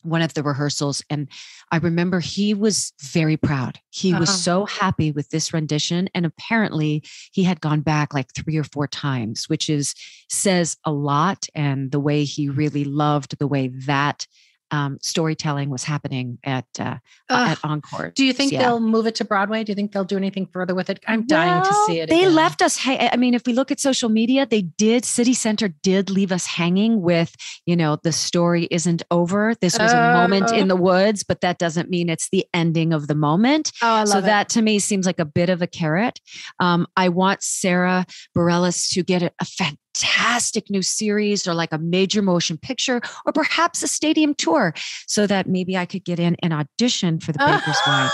one 0.02 0.22
of 0.22 0.34
the 0.34 0.44
rehearsals 0.44 1.02
and 1.10 1.30
i 1.72 1.78
remember 1.78 2.20
he 2.20 2.54
was 2.54 2.92
very 3.02 3.38
proud 3.38 3.80
he 3.90 4.12
uh-huh. 4.12 4.20
was 4.20 4.44
so 4.44 4.66
happy 4.66 5.14
with 5.14 5.30
this 5.30 5.54
rendition 5.54 6.10
and 6.14 6.26
apparently 6.26 7.02
he 7.32 7.42
had 7.42 7.62
gone 7.62 7.80
back 7.80 8.14
like 8.14 8.28
three 8.34 8.58
or 8.58 8.66
four 8.66 8.86
times 8.86 9.48
which 9.48 9.70
is 9.70 9.96
says 10.30 10.76
a 10.84 10.92
lot 10.92 11.48
and 11.56 11.92
the 11.92 12.02
way 12.02 12.26
he 12.26 12.50
really 12.50 12.84
loved 12.84 13.40
the 13.40 13.48
way 13.48 13.70
that 13.70 14.28
um, 14.74 14.98
storytelling 15.02 15.70
was 15.70 15.84
happening 15.84 16.40
at 16.44 16.66
uh, 16.80 16.98
uh, 17.30 17.50
at 17.52 17.60
Encore. 17.64 18.12
Do 18.16 18.26
you 18.26 18.34
think 18.34 18.52
yeah. 18.52 18.64
they'll 18.64 18.80
move 18.80 19.06
it 19.06 19.14
to 19.16 19.26
Broadway? 19.26 19.64
Do 19.64 19.72
you 19.72 19.76
think 19.76 19.92
they'll 19.92 20.04
do 20.04 20.18
anything 20.18 20.48
further 20.48 20.74
with 20.74 20.90
it? 20.90 21.00
I'm 21.08 21.28
dying 21.28 21.64
to 21.64 21.74
see 21.86 22.00
it. 22.00 22.10
They 22.10 22.24
again. 22.24 22.34
left 22.34 22.64
us. 22.64 22.80
Ha- 22.80 23.10
I 23.14 23.16
mean, 23.16 23.36
if 23.36 23.46
we 23.46 23.54
look 23.54 23.70
at 23.70 23.80
social 23.80 24.10
media, 24.10 24.48
they 24.48 24.64
did. 24.64 25.06
City 25.06 25.36
Center 25.36 25.68
did 25.68 26.10
leave 26.10 26.32
us 26.32 26.48
hanging 26.48 27.04
with, 27.04 27.36
you 27.68 27.76
know, 27.76 28.00
the 28.02 28.12
story 28.12 28.68
isn't 28.72 29.04
over. 29.12 29.54
This 29.62 29.78
was 29.78 29.94
uh, 29.94 29.98
a 29.98 30.14
moment 30.14 30.52
in 30.52 30.70
the 30.70 30.76
woods, 30.76 31.24
but 31.24 31.42
that 31.42 31.60
doesn't 31.60 31.92
mean 31.92 32.10
it's 32.10 32.30
the 32.32 32.44
ending 32.52 32.94
of 32.94 33.08
the 33.08 33.16
moment. 33.16 33.72
Oh, 33.84 33.88
I 33.88 34.00
love 34.00 34.08
so 34.08 34.18
it. 34.18 34.22
that 34.24 34.50
to 34.50 34.64
me 34.64 34.80
seems 34.80 35.06
like 35.06 35.20
a 35.20 35.26
bit 35.26 35.50
of 35.50 35.62
a 35.62 35.68
carrot. 35.68 36.20
Um, 36.60 36.88
I 36.98 37.10
want 37.10 37.44
Sara 37.44 38.08
Bareilles 38.36 38.90
to 38.94 39.04
get 39.04 39.22
a, 39.22 39.32
a 39.40 39.46
fantastic 39.94 40.70
new 40.70 40.82
series 40.82 41.48
or 41.48 41.54
like 41.54 41.72
a 41.72 41.78
major 41.78 42.22
motion 42.22 42.58
picture 42.58 43.02
or 43.26 43.34
perhaps 43.34 43.84
a 43.84 43.88
stadium 43.88 44.34
tour 44.34 44.74
so 45.08 45.28
that 45.28 45.48
maybe 45.48 45.78
I 45.78 45.86
could 45.86 46.04
get 46.04 46.20
in 46.20 46.36
and 46.42 46.54
audition 46.54 47.20
for 47.20 47.32
the 47.32 47.40
Baker's 47.40 47.78
Wife. 47.86 48.12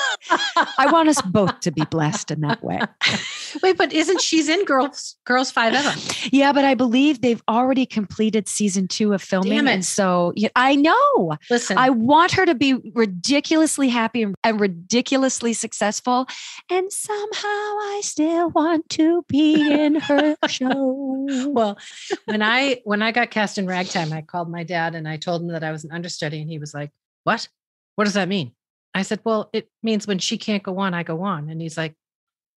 I 0.77 0.91
want 0.91 1.09
us 1.09 1.21
both 1.21 1.59
to 1.61 1.71
be 1.71 1.83
blessed 1.85 2.31
in 2.31 2.41
that 2.41 2.63
way. 2.63 2.79
Wait, 3.63 3.77
but 3.77 3.93
isn't 3.93 4.21
she's 4.21 4.49
in 4.49 4.65
Girls 4.65 5.15
Girls5eva? 5.27 6.29
Yeah, 6.31 6.51
but 6.51 6.65
I 6.65 6.75
believe 6.75 7.21
they've 7.21 7.41
already 7.47 7.85
completed 7.85 8.47
season 8.47 8.87
two 8.87 9.13
of 9.13 9.21
filming. 9.21 9.67
And 9.67 9.85
so 9.85 10.33
yeah, 10.35 10.49
I 10.55 10.75
know. 10.75 11.37
Listen, 11.49 11.77
I 11.77 11.89
want 11.89 12.31
her 12.33 12.45
to 12.45 12.55
be 12.55 12.75
ridiculously 12.93 13.89
happy 13.89 14.23
and, 14.23 14.35
and 14.43 14.59
ridiculously 14.59 15.53
successful. 15.53 16.27
And 16.69 16.91
somehow 16.91 17.47
I 17.47 18.01
still 18.03 18.49
want 18.49 18.89
to 18.89 19.23
be 19.27 19.71
in 19.71 19.95
her 19.95 20.35
show. 20.47 21.25
Well, 21.47 21.68
well, 21.69 21.77
when 22.25 22.41
I 22.41 22.81
when 22.83 23.01
I 23.01 23.11
got 23.11 23.31
cast 23.31 23.57
in 23.57 23.67
Ragtime, 23.67 24.13
I 24.13 24.21
called 24.21 24.49
my 24.49 24.63
dad 24.63 24.95
and 24.95 25.07
I 25.07 25.17
told 25.17 25.41
him 25.41 25.49
that 25.49 25.63
I 25.63 25.71
was 25.71 25.83
an 25.83 25.91
understudy, 25.91 26.41
and 26.41 26.49
he 26.49 26.59
was 26.59 26.73
like, 26.73 26.91
"What? 27.23 27.47
What 27.95 28.05
does 28.05 28.13
that 28.13 28.29
mean?" 28.29 28.53
I 28.93 29.03
said, 29.03 29.21
"Well, 29.23 29.49
it 29.53 29.69
means 29.83 30.07
when 30.07 30.19
she 30.19 30.37
can't 30.37 30.63
go 30.63 30.79
on, 30.79 30.93
I 30.93 31.03
go 31.03 31.23
on." 31.23 31.49
And 31.49 31.61
he's 31.61 31.77
like, 31.77 31.95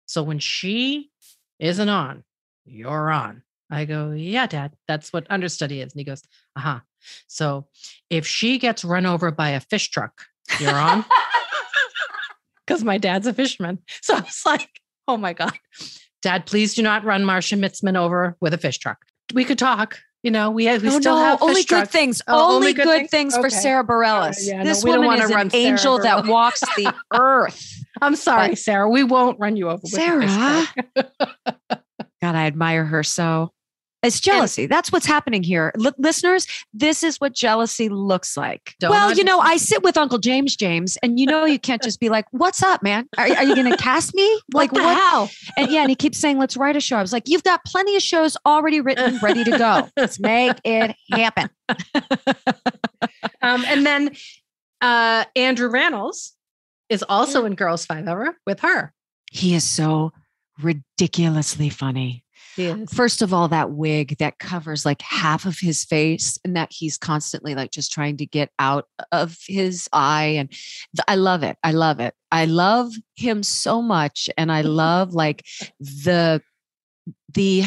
"So 0.05 0.23
when 0.23 0.39
she 0.39 1.11
isn't 1.59 1.89
on, 1.89 2.23
you're 2.65 3.11
on. 3.11 3.43
I 3.69 3.85
go, 3.85 4.11
yeah, 4.11 4.47
dad, 4.47 4.73
that's 4.87 5.13
what 5.13 5.27
understudy 5.29 5.79
is. 5.79 5.93
And 5.93 5.99
he 5.99 6.03
goes, 6.03 6.21
uh 6.57 6.59
huh. 6.59 6.79
So 7.27 7.67
if 8.09 8.27
she 8.27 8.59
gets 8.59 8.83
run 8.83 9.05
over 9.05 9.31
by 9.31 9.51
a 9.51 9.61
fish 9.61 9.89
truck, 9.89 10.25
you're 10.59 10.75
on. 10.75 11.05
Because 12.67 12.83
my 12.83 12.97
dad's 12.99 13.27
a 13.27 13.33
fisherman. 13.33 13.79
So 14.01 14.15
I 14.15 14.21
was 14.21 14.43
like, 14.45 14.69
oh 15.07 15.17
my 15.17 15.33
God, 15.33 15.51
dad, 16.21 16.45
please 16.45 16.73
do 16.73 16.81
not 16.81 17.03
run 17.03 17.25
Marcia 17.25 17.55
Mitzman 17.55 17.97
over 17.97 18.35
with 18.41 18.53
a 18.53 18.57
fish 18.57 18.77
truck. 18.77 19.05
We 19.33 19.43
could 19.45 19.57
talk. 19.59 19.99
You 20.23 20.29
know, 20.29 20.51
we, 20.51 20.65
we 20.65 20.73
Oh, 20.73 20.99
still 20.99 21.15
no, 21.15 21.23
have 21.23 21.39
fish 21.39 21.47
only 21.49 21.63
good 21.63 21.89
things. 21.89 22.21
Oh, 22.27 22.55
only, 22.55 22.73
good, 22.73 23.09
things, 23.09 23.33
for 23.33 23.47
Okay. 23.47 23.49
Sara 23.55 23.83
Bareilles. 23.83 24.35
yeah, 24.41 24.59
no, 24.59 24.63
this 24.65 24.83
we 24.83 24.91
don't 24.91 25.03
woman 25.05 25.19
is 25.19 25.31
run 25.33 25.47
an 25.47 25.55
angel 25.55 25.97
that 25.99 26.27
walks 26.27 26.59
the 26.77 26.93
earth. 27.13 27.83
I'm 28.03 28.15
sorry, 28.15 28.49
But- 28.49 28.59
Sara. 28.59 28.87
We 28.87 29.03
won't 29.03 29.39
run 29.39 29.55
you 29.55 29.69
over 29.69 29.81
with 29.81 29.93
a 29.93 29.97
fish 29.97 30.31
Sara? 30.31 30.67
truck. 30.95 31.31
God, 32.21 32.35
I 32.35 32.45
admire 32.45 32.85
her 32.85 33.01
so. 33.01 33.51
It's 34.03 34.19
jealousy. 34.19 34.65
That's 34.65 34.91
what's 34.91 35.05
happening 35.05 35.43
here. 35.43 35.71
Look, 35.75 35.95
listeners, 35.97 36.47
this 36.73 37.03
is 37.03 37.17
what 37.17 37.33
jealousy 37.33 37.87
looks 37.87 38.35
like. 38.35 38.75
Don't 38.79 38.89
well, 38.89 39.13
you 39.13 39.23
know. 39.23 39.39
I 39.39 39.57
sit 39.57 39.83
with 39.83 39.95
Uncle 39.95 40.17
James 40.17 40.55
James, 40.55 40.97
and 41.03 41.19
you 41.19 41.27
know, 41.27 41.45
you 41.45 41.59
can't 41.59 41.81
just 41.83 41.99
be 41.99 42.09
like, 42.09 42.25
What's 42.31 42.63
up, 42.63 42.81
man? 42.81 43.07
Are, 43.17 43.25
are 43.25 43.43
you 43.43 43.55
going 43.55 43.69
to 43.69 43.77
cast 43.77 44.15
me? 44.15 44.41
like, 44.53 44.71
what 44.71 44.83
hell? 44.83 45.29
And 45.57 45.71
yeah, 45.71 45.81
and 45.81 45.89
he 45.89 45.95
keeps 45.95 46.17
saying, 46.17 46.39
Let's 46.39 46.57
write 46.57 46.75
a 46.75 46.81
show. 46.81 46.97
I 46.97 47.01
was 47.01 47.13
like, 47.13 47.27
You've 47.27 47.43
got 47.43 47.63
plenty 47.65 47.95
of 47.95 48.01
shows 48.01 48.35
already 48.45 48.81
written, 48.81 49.19
ready 49.21 49.43
to 49.43 49.57
go. 49.57 49.89
Let's 49.95 50.19
make 50.19 50.57
it 50.63 50.95
happen. 51.11 51.49
Um, 53.41 53.63
and 53.67 53.85
then 53.85 54.15
uh, 54.81 55.25
Andrew 55.35 55.69
Rannells 55.69 56.31
is 56.89 57.03
also 57.07 57.45
in 57.45 57.55
Girls5eva 57.55 58.33
with 58.45 58.59
her. 58.61 58.93
He 59.31 59.55
is 59.55 59.63
so 59.63 60.11
ridiculously 60.61 61.69
funny. 61.69 62.20
First 62.93 63.21
of 63.21 63.33
all, 63.33 63.47
that 63.47 63.71
wig 63.71 64.17
that 64.17 64.39
covers 64.39 64.85
like 64.85 65.01
half 65.01 65.45
of 65.45 65.59
his 65.59 65.85
face 65.85 66.37
and 66.43 66.55
that 66.55 66.71
he's 66.71 66.97
constantly 66.97 67.55
like 67.55 67.71
just 67.71 67.91
trying 67.91 68.17
to 68.17 68.25
get 68.25 68.49
out 68.59 68.87
of 69.11 69.37
his 69.47 69.87
eye. 69.93 70.35
And 70.37 70.51
I 71.07 71.15
love 71.15 71.43
it. 71.43 71.57
I 71.63 71.71
love 71.71 71.99
it. 71.99 72.13
I 72.31 72.45
love 72.45 72.91
him 73.15 73.43
so 73.43 73.81
much. 73.81 74.29
And 74.37 74.51
I 74.51 74.61
love 74.61 75.13
like 75.13 75.45
the, 75.79 76.41
the, 77.33 77.63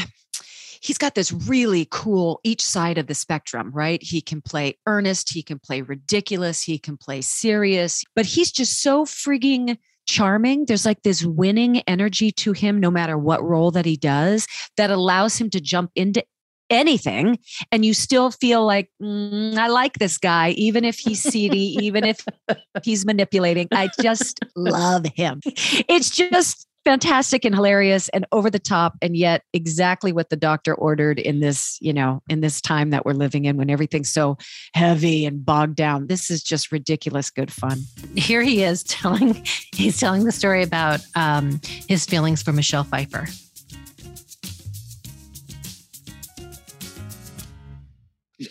he's 0.81 0.99
got 0.99 1.15
this 1.15 1.33
really 1.33 1.87
cool 1.91 2.41
each 2.45 2.63
side 2.63 2.99
of 2.99 3.07
the 3.07 3.15
spectrum, 3.15 3.71
right? 3.73 4.03
He 4.03 4.21
can 4.21 4.43
play 4.43 4.79
earnest, 4.87 5.33
he 5.33 5.43
can 5.43 5.59
play 5.59 5.81
ridiculous, 5.81 6.63
he 6.63 6.79
can 6.79 6.99
play 6.99 7.23
serious, 7.23 8.05
but 8.15 8.27
he's 8.27 8.53
just 8.53 8.83
so 8.83 9.05
frigging 9.07 9.79
charming. 10.07 10.67
There's 10.67 10.87
like 10.87 11.03
this 11.03 11.25
winning 11.25 11.81
energy 11.81 12.31
to 12.33 12.53
him, 12.53 12.81
no 12.81 12.91
matter 12.91 13.19
what 13.19 13.43
role 13.43 13.71
that 13.73 13.87
he 13.87 13.97
does, 13.97 14.47
that 14.77 14.91
allows 14.91 15.39
him 15.41 15.51
to 15.51 15.61
jump 15.61 15.91
into 15.95 16.25
anything 16.71 17.39
and 17.71 17.85
you 17.85 17.93
still 17.93 18.31
feel 18.31 18.65
like 18.65 18.91
"Mm, 19.01 19.57
i 19.59 19.69
like 19.69 19.99
this 19.99 20.17
guy 20.17 20.51
even 20.51 20.83
if 20.85 20.99
he's 20.99 21.23
seedy 21.23 21.77
even 21.85 22.05
if 22.05 22.25
he's 22.83 23.05
manipulating 23.05 23.69
i 23.73 23.91
just 24.01 24.41
love 24.57 25.05
him 25.15 25.41
it's 25.45 26.09
just 26.09 26.67
fantastic 26.85 27.45
and 27.45 27.55
hilarious 27.55 28.09
and 28.11 28.27
over 28.33 28.51
the 28.51 28.59
top 28.59 28.95
and 29.01 29.17
yet 29.17 29.43
exactly 29.53 30.13
what 30.13 30.31
the 30.31 30.37
doctor 30.37 30.75
ordered 30.75 31.19
in 31.19 31.41
this 31.41 31.79
you 31.81 31.93
know 31.93 32.23
in 32.29 32.41
this 32.41 32.61
time 32.61 32.91
that 32.91 33.05
we're 33.05 33.13
living 33.13 33.45
in 33.45 33.57
when 33.57 33.71
everything's 33.71 34.11
so 34.11 34.37
heavy 34.75 35.25
and 35.25 35.45
bogged 35.45 35.77
down 35.77 36.07
this 36.07 36.31
is 36.31 36.43
just 36.43 36.71
ridiculous 36.71 37.31
good 37.31 37.53
fun 37.53 37.79
Here 38.17 38.43
he 38.43 38.63
is 38.63 38.83
telling 38.85 39.45
he's 39.75 39.99
telling 39.99 40.25
the 40.25 40.33
story 40.33 40.63
about 40.63 41.01
um, 41.15 41.61
his 41.89 42.07
feelings 42.07 42.43
for 42.43 42.53
Michelle 42.53 42.85
Pfeiffer. 42.85 43.27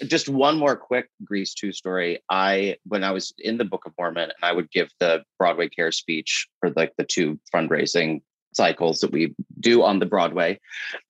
Just 0.04 0.30
one 0.30 0.58
more 0.58 0.76
quick 0.76 1.10
Grease 1.24 1.54
2 1.54 1.72
story. 1.72 2.20
I 2.30 2.78
when 2.86 3.04
I 3.04 3.12
was 3.12 3.34
in 3.40 3.58
the 3.58 3.66
Book 3.66 3.86
of 3.86 3.94
Mormon 3.98 4.24
and 4.24 4.34
I 4.42 4.52
would 4.52 4.72
give 4.72 4.90
the 5.00 5.24
Broadway 5.38 5.70
Care 5.70 5.92
speech 5.92 6.48
for 6.60 6.72
like 6.72 6.94
the 6.98 7.04
two 7.04 7.40
fundraising 7.54 8.22
cycles 8.54 9.00
that 9.00 9.12
we 9.12 9.36
do 9.60 9.84
on 9.84 10.00
the 10.00 10.06
Broadway. 10.06 10.60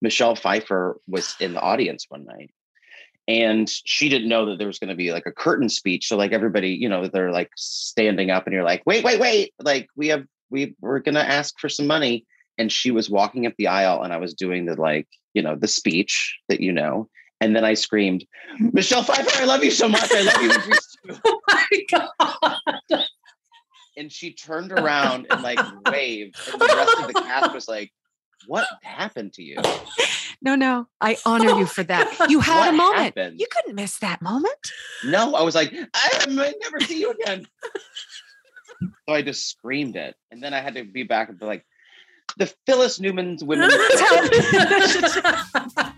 Michelle 0.01 0.35
Pfeiffer 0.35 0.97
was 1.07 1.35
in 1.39 1.53
the 1.53 1.61
audience 1.61 2.05
one 2.09 2.25
night. 2.25 2.51
And 3.27 3.69
she 3.69 4.09
didn't 4.09 4.27
know 4.27 4.47
that 4.47 4.57
there 4.57 4.67
was 4.67 4.79
going 4.79 4.89
to 4.89 4.95
be 4.95 5.13
like 5.13 5.25
a 5.25 5.31
curtain 5.31 5.69
speech. 5.69 6.07
So 6.07 6.17
like 6.17 6.33
everybody, 6.33 6.69
you 6.69 6.89
know, 6.89 7.07
they're 7.07 7.31
like 7.31 7.51
standing 7.55 8.31
up 8.31 8.45
and 8.45 8.53
you're 8.53 8.65
like, 8.65 8.83
wait, 8.85 9.03
wait, 9.03 9.19
wait. 9.19 9.53
Like 9.59 9.87
we 9.95 10.09
have 10.09 10.25
we 10.49 10.75
we're 10.81 10.99
gonna 10.99 11.19
ask 11.19 11.57
for 11.59 11.69
some 11.69 11.87
money. 11.87 12.25
And 12.57 12.71
she 12.71 12.91
was 12.91 13.09
walking 13.09 13.47
up 13.47 13.53
the 13.57 13.67
aisle 13.67 14.03
and 14.03 14.13
I 14.13 14.17
was 14.17 14.33
doing 14.33 14.65
the 14.65 14.79
like, 14.79 15.07
you 15.33 15.41
know, 15.41 15.55
the 15.55 15.67
speech 15.67 16.37
that 16.49 16.59
you 16.59 16.71
know. 16.71 17.09
And 17.43 17.53
then 17.55 17.65
I 17.65 17.73
screamed, 17.73 18.25
Michelle 18.59 19.03
Pfeiffer, 19.03 19.41
I 19.41 19.45
love 19.45 19.63
you 19.63 19.71
so 19.71 19.89
much. 19.89 20.09
I 20.13 20.21
love 20.21 20.41
you. 20.43 20.51
too." 20.51 20.79
Oh 21.25 21.41
my 21.51 21.67
god! 22.89 23.03
And 23.97 24.09
she 24.09 24.31
turned 24.33 24.71
around 24.71 25.27
and 25.29 25.43
like 25.43 25.59
waved. 25.91 26.35
And 26.51 26.61
the 26.61 26.65
rest 26.65 26.97
of 26.99 27.07
the 27.07 27.13
cast 27.13 27.53
was 27.53 27.67
like, 27.67 27.91
What 28.47 28.65
happened 28.81 29.33
to 29.33 29.43
you? 29.43 29.57
no 30.41 30.55
no 30.55 30.87
i 30.99 31.15
honor 31.25 31.51
you 31.57 31.65
for 31.65 31.83
that 31.83 32.27
you 32.29 32.39
had 32.41 32.59
What 32.59 32.69
a 32.73 32.77
moment 32.77 32.99
happened? 33.03 33.39
you 33.39 33.47
couldn't 33.49 33.75
miss 33.75 33.99
that 33.99 34.21
moment 34.21 34.57
No, 35.05 35.35
I 35.35 35.41
was 35.41 35.55
like, 35.55 35.73
I 35.93 36.25
might 36.29 36.55
never 36.61 36.79
see 36.81 36.99
you 36.99 37.11
again. 37.11 37.45
so 38.81 39.13
I 39.13 39.21
just 39.21 39.49
screamed 39.49 39.95
it. 39.97 40.15
And 40.31 40.41
then 40.41 40.53
I 40.53 40.59
had 40.61 40.75
to 40.75 40.83
be 40.85 41.03
back 41.03 41.27
and 41.29 41.37
be 41.39 41.45
like, 41.45 41.65
the 42.37 42.51
Phyllis 42.65 42.99
Newman's 42.99 43.43
women. 43.43 43.69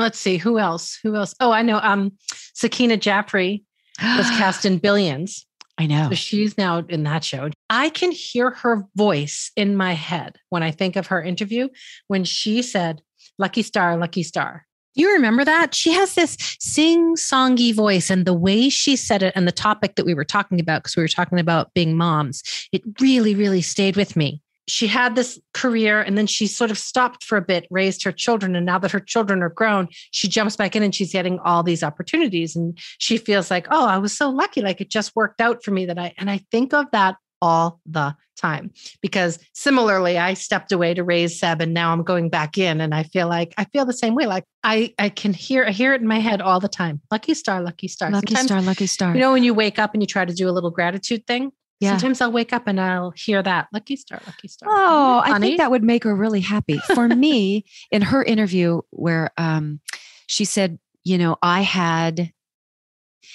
Let's 0.00 0.18
see 0.18 0.38
who 0.38 0.58
else. 0.58 0.98
Who 1.02 1.14
else? 1.14 1.34
Oh, 1.40 1.52
I 1.52 1.60
know. 1.60 1.78
Um, 1.82 2.12
Sakina 2.54 2.96
Jaffrey 2.96 3.64
was 4.02 4.26
cast 4.38 4.64
in 4.64 4.78
Billions. 4.78 5.46
i 5.76 5.84
know 5.86 6.08
So 6.08 6.14
she's 6.14 6.56
now 6.56 6.78
in 6.88 7.02
that 7.04 7.22
show. 7.22 7.50
I 7.68 7.90
can 7.90 8.10
hear 8.10 8.50
her 8.50 8.86
voice 8.96 9.50
in 9.56 9.76
my 9.76 9.92
head 9.92 10.38
when 10.48 10.62
I 10.62 10.70
think 10.70 10.96
of 10.96 11.08
her 11.08 11.22
interview 11.22 11.68
when 12.08 12.24
she 12.24 12.62
said, 12.62 13.02
Lucky 13.38 13.62
Star, 13.62 13.98
Lucky 13.98 14.22
Star. 14.22 14.66
Do 14.94 15.02
you 15.02 15.12
remember 15.12 15.44
that? 15.44 15.74
She 15.74 15.92
has 15.92 16.14
this 16.14 16.36
sing 16.58 17.14
songy 17.14 17.74
voice, 17.74 18.10
and 18.10 18.24
the 18.24 18.34
way 18.34 18.70
she 18.70 18.96
said 18.96 19.22
it 19.22 19.32
and 19.36 19.46
the 19.46 19.52
topic 19.52 19.94
that 19.94 20.04
we 20.04 20.14
were 20.14 20.24
talking 20.24 20.58
about, 20.58 20.82
because 20.82 20.96
we 20.96 21.02
were 21.02 21.08
talking 21.08 21.38
about 21.38 21.72
being 21.74 21.96
moms, 21.96 22.42
it 22.72 22.82
really, 23.00 23.34
really 23.34 23.62
stayed 23.62 23.96
with 23.96 24.16
me. 24.16 24.42
She 24.70 24.86
had 24.86 25.16
this 25.16 25.38
career 25.52 26.00
and 26.00 26.16
then 26.16 26.26
she 26.26 26.46
sort 26.46 26.70
of 26.70 26.78
stopped 26.78 27.24
for 27.24 27.36
a 27.36 27.42
bit, 27.42 27.66
raised 27.70 28.02
her 28.04 28.12
children. 28.12 28.54
And 28.54 28.64
now 28.64 28.78
that 28.78 28.92
her 28.92 29.00
children 29.00 29.42
are 29.42 29.50
grown, 29.50 29.88
she 30.12 30.28
jumps 30.28 30.56
back 30.56 30.76
in 30.76 30.82
and 30.82 30.94
she's 30.94 31.12
getting 31.12 31.38
all 31.40 31.62
these 31.62 31.82
opportunities. 31.82 32.54
And 32.54 32.78
she 32.98 33.18
feels 33.18 33.50
like, 33.50 33.66
oh, 33.70 33.86
I 33.86 33.98
was 33.98 34.16
so 34.16 34.30
lucky. 34.30 34.60
Like 34.62 34.80
it 34.80 34.90
just 34.90 35.16
worked 35.16 35.40
out 35.40 35.64
for 35.64 35.72
me 35.72 35.86
that 35.86 35.98
I, 35.98 36.14
and 36.16 36.30
I 36.30 36.38
think 36.50 36.72
of 36.72 36.86
that 36.92 37.16
all 37.42 37.80
the 37.86 38.14
time 38.36 38.70
because 39.02 39.38
similarly, 39.52 40.18
I 40.18 40.34
stepped 40.34 40.72
away 40.72 40.94
to 40.94 41.04
raise 41.04 41.38
Seb 41.38 41.60
and 41.60 41.74
now 41.74 41.92
I'm 41.92 42.02
going 42.02 42.28
back 42.30 42.56
in 42.56 42.80
and 42.80 42.94
I 42.94 43.02
feel 43.02 43.28
like 43.28 43.54
I 43.58 43.64
feel 43.64 43.84
the 43.84 43.92
same 43.92 44.14
way. 44.14 44.26
Like 44.26 44.44
I, 44.64 44.94
I 44.98 45.08
can 45.08 45.32
hear, 45.32 45.64
I 45.64 45.70
hear 45.70 45.94
it 45.94 46.00
in 46.00 46.06
my 46.06 46.20
head 46.20 46.40
all 46.40 46.60
the 46.60 46.68
time. 46.68 47.00
Lucky 47.10 47.34
star, 47.34 47.60
lucky 47.62 47.88
star. 47.88 48.10
lucky 48.10 48.34
Sometimes, 48.34 48.46
star 48.46 48.62
lucky 48.62 48.86
star 48.86 49.14
You 49.14 49.20
know, 49.20 49.32
when 49.32 49.44
you 49.44 49.54
wake 49.54 49.78
up 49.78 49.94
and 49.94 50.02
you 50.02 50.06
try 50.06 50.24
to 50.24 50.34
do 50.34 50.48
a 50.48 50.52
little 50.52 50.70
gratitude 50.70 51.26
thing, 51.26 51.52
Yeah. 51.80 51.90
sometimes 51.92 52.20
I'll 52.20 52.30
wake 52.32 52.52
up 52.52 52.66
and 52.66 52.78
I'll 52.80 53.10
hear 53.12 53.42
that 53.42 53.68
lucky 53.72 53.96
star, 53.96 54.20
lucky 54.26 54.48
star. 54.48 54.68
Oh, 54.70 55.22
I 55.24 55.38
think 55.38 55.56
that 55.56 55.70
would 55.70 55.82
make 55.82 56.04
her 56.04 56.14
really 56.14 56.40
happy. 56.40 56.78
For 56.80 57.08
me, 57.08 57.64
in 57.90 58.02
her 58.02 58.22
interview, 58.22 58.82
where 58.90 59.30
um, 59.38 59.80
she 60.26 60.44
said, 60.44 60.78
you 61.04 61.16
know, 61.16 61.36
I 61.42 61.62
had 61.62 62.32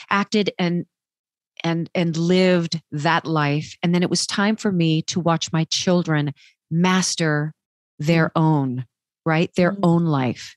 acted 0.10 0.51
and 0.60 0.86
and 1.63 1.89
and 1.95 2.15
lived 2.17 2.81
that 2.91 3.25
life, 3.25 3.75
and 3.81 3.93
then 3.95 4.03
it 4.03 4.10
was 4.10 4.27
time 4.27 4.55
for 4.55 4.71
me 4.71 5.01
to 5.03 5.19
watch 5.19 5.51
my 5.51 5.63
children 5.65 6.34
master 6.69 7.53
their 7.97 8.31
own, 8.36 8.86
right, 9.25 9.49
their 9.55 9.71
Mhm. 9.71 9.79
own 9.84 10.05
life. 10.05 10.55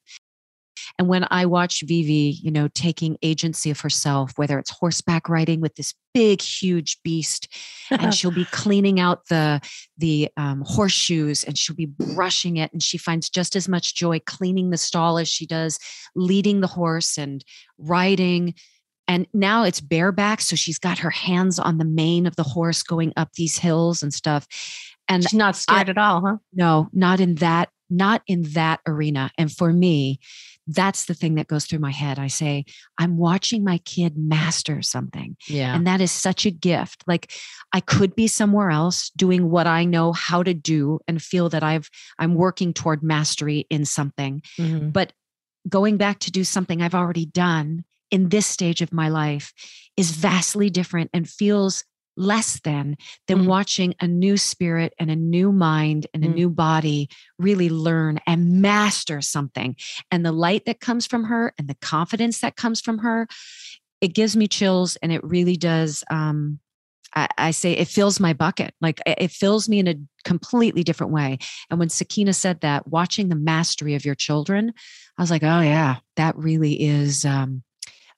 And 0.99 1.09
when 1.09 1.27
I 1.31 1.47
watched 1.47 1.83
Vivi, 1.83 2.39
you 2.43 2.51
know, 2.51 2.69
taking 2.69 3.19
agency 3.23 3.71
of 3.71 3.81
herself, 3.81 4.33
whether 4.37 4.59
it's 4.59 4.71
horseback 4.71 5.29
riding 5.29 5.61
with 5.61 5.75
this 5.75 5.95
big, 6.15 6.41
huge 6.41 6.99
beast, 7.03 7.49
and 7.91 8.15
she'll 8.15 8.31
be 8.31 8.45
cleaning 8.51 9.01
out 9.01 9.27
the 9.29 9.61
the 9.97 10.29
um, 10.37 10.63
horseshoes 10.67 11.45
and 11.45 11.59
she'll 11.59 11.77
be 11.77 11.87
brushing 11.87 12.57
it 12.57 12.73
and 12.73 12.83
she 12.83 12.99
finds 12.99 13.29
just 13.29 13.57
as 13.57 13.69
much 13.69 13.95
joy 13.95 14.21
cleaning 14.27 14.71
the 14.71 14.77
stall 14.77 15.19
as 15.19 15.29
she 15.29 15.47
does 15.47 15.79
leading 16.15 16.61
the 16.61 16.67
horse 16.67 17.19
and 17.19 17.45
riding 17.79 18.55
and 19.07 19.27
now 19.33 19.65
it's 19.65 19.81
bareback 19.81 20.41
so 20.41 20.55
she's 20.55 20.79
got 20.79 20.99
her 20.99 21.11
hands 21.11 21.59
on 21.59 21.79
the 21.79 21.85
mane 21.85 22.27
of 22.27 22.37
the 22.37 22.43
horse 22.43 22.83
going 22.83 23.13
up 23.17 23.33
these 23.35 23.59
hills 23.59 24.03
and 24.03 24.15
stuff 24.15 24.47
and 25.09 25.23
She's 25.23 25.35
not 25.35 25.57
scared 25.57 25.89
at 25.89 25.99
all, 25.99 26.21
huh? 26.25 26.37
no 26.53 26.89
not 26.93 27.21
in 27.21 27.37
that 27.37 27.71
not 27.91 28.23
in 28.27 28.43
that 28.53 28.81
arena. 28.87 29.31
And 29.39 29.51
for 29.51 29.73
me, 29.73 30.21
that's 30.69 31.07
the 31.07 31.15
thing 31.15 31.35
that 31.37 31.49
goes 31.49 31.65
through 31.65 31.79
my 31.79 31.91
head. 31.91 32.19
I 32.19 32.27
say, 32.27 32.67
I'm 32.99 33.17
watching 33.17 33.65
my 33.65 33.79
kid 33.79 34.17
master 34.17 34.83
something. 34.83 35.37
Yeah. 35.49 35.75
And 35.75 35.87
that 35.87 36.01
is 36.01 36.13
such 36.13 36.45
a 36.45 36.51
gift. 36.51 37.03
Like 37.07 37.33
I 37.73 37.81
could 37.81 38.15
be 38.15 38.29
somewhere 38.29 38.71
else 38.71 39.11
doing 39.17 39.51
what 39.51 39.67
I 39.67 39.85
know 39.85 40.13
how 40.13 40.43
to 40.43 40.55
do 40.55 41.01
and 41.09 41.23
feel 41.23 41.49
that 41.49 41.63
I've 41.63 41.89
I'm 42.19 42.35
working 42.35 42.75
toward 42.75 43.03
mastery 43.03 43.67
in 43.71 43.87
something. 43.87 44.43
Mhm. 44.59 44.93
But 44.93 45.13
going 45.69 45.97
back 45.97 46.19
to 46.21 46.31
do 46.31 46.45
something 46.45 46.83
I've 46.83 46.95
already 46.95 47.27
done 47.27 47.85
in 48.11 48.29
this 48.29 48.47
stage 48.47 48.83
of 48.83 48.93
my 48.93 49.09
life 49.09 49.53
is 49.97 50.11
vastly 50.11 50.71
different 50.71 51.11
and 51.13 51.29
feels 51.29 51.85
less 52.19 52.61
than 52.61 52.97
than 53.29 53.41
Mm. 53.45 53.47
watching 53.47 53.95
a 54.01 54.09
new 54.09 54.37
spirit 54.37 54.93
and 54.99 55.11
a 55.11 55.17
new 55.17 55.53
mind 55.53 56.07
and 56.13 56.25
a 56.25 56.29
Mm. 56.29 56.35
new 56.35 56.51
body 56.51 57.09
really 57.39 57.69
learn 57.71 58.19
and 58.27 58.61
master 58.61 59.21
something 59.21 59.77
and 60.11 60.25
the 60.27 60.33
light 60.33 60.65
that 60.67 60.81
comes 60.81 61.07
from 61.07 61.25
her 61.25 61.53
and 61.59 61.69
the 61.69 61.77
confidence 61.81 62.41
that 62.41 62.57
comes 62.57 62.81
from 62.81 62.99
her 62.99 63.27
it 64.01 64.15
gives 64.15 64.37
me 64.37 64.47
chills 64.49 64.97
and 64.97 65.13
it 65.13 65.23
really 65.25 65.57
does 65.57 66.05
um 66.11 66.59
I, 67.15 67.29
I 67.39 67.51
say 67.53 67.73
it 67.73 67.89
fills 67.89 68.21
my 68.21 68.33
bucket 68.35 68.75
like 68.81 69.01
it 69.07 69.17
it 69.19 69.31
fills 69.31 69.69
me 69.69 69.79
in 69.79 69.89
a 69.89 69.95
completely 70.25 70.83
different 70.85 71.13
way 71.13 71.39
and 71.71 71.79
when 71.79 71.89
sakina 71.89 72.33
said 72.35 72.61
that 72.61 72.87
watching 72.89 73.29
the 73.29 73.35
mastery 73.37 73.95
of 73.95 74.05
your 74.05 74.15
children 74.15 74.73
i 75.17 75.23
was 75.23 75.31
like 75.31 75.43
oh 75.43 75.61
yeah 75.61 75.97
that 76.17 76.37
really 76.37 76.75
is 76.83 77.25
um 77.25 77.63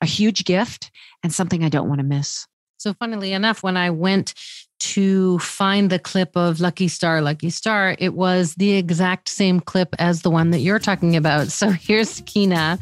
a 0.00 0.06
huge 0.06 0.44
gift 0.44 0.90
and 1.22 1.32
something 1.32 1.62
i 1.64 1.68
don't 1.68 1.88
want 1.88 2.00
to 2.00 2.06
miss 2.06 2.46
So, 2.80 2.94
funnily 2.94 3.34
enough, 3.34 3.62
when 3.62 3.76
I 3.76 3.90
went 3.90 4.32
to 4.78 5.38
find 5.40 5.90
the 5.90 5.98
clip 5.98 6.34
of 6.34 6.60
Lucky 6.60 6.88
Star, 6.88 7.20
Lucky 7.20 7.50
Star, 7.50 7.94
it 7.98 8.14
was 8.14 8.54
the 8.54 8.72
exact 8.72 9.28
same 9.28 9.60
clip 9.60 9.94
as 9.98 10.22
the 10.22 10.30
one 10.30 10.50
that 10.52 10.60
you're 10.60 10.78
talking 10.78 11.14
about. 11.14 11.48
So, 11.48 11.68
here's 11.70 12.22
Kina 12.22 12.78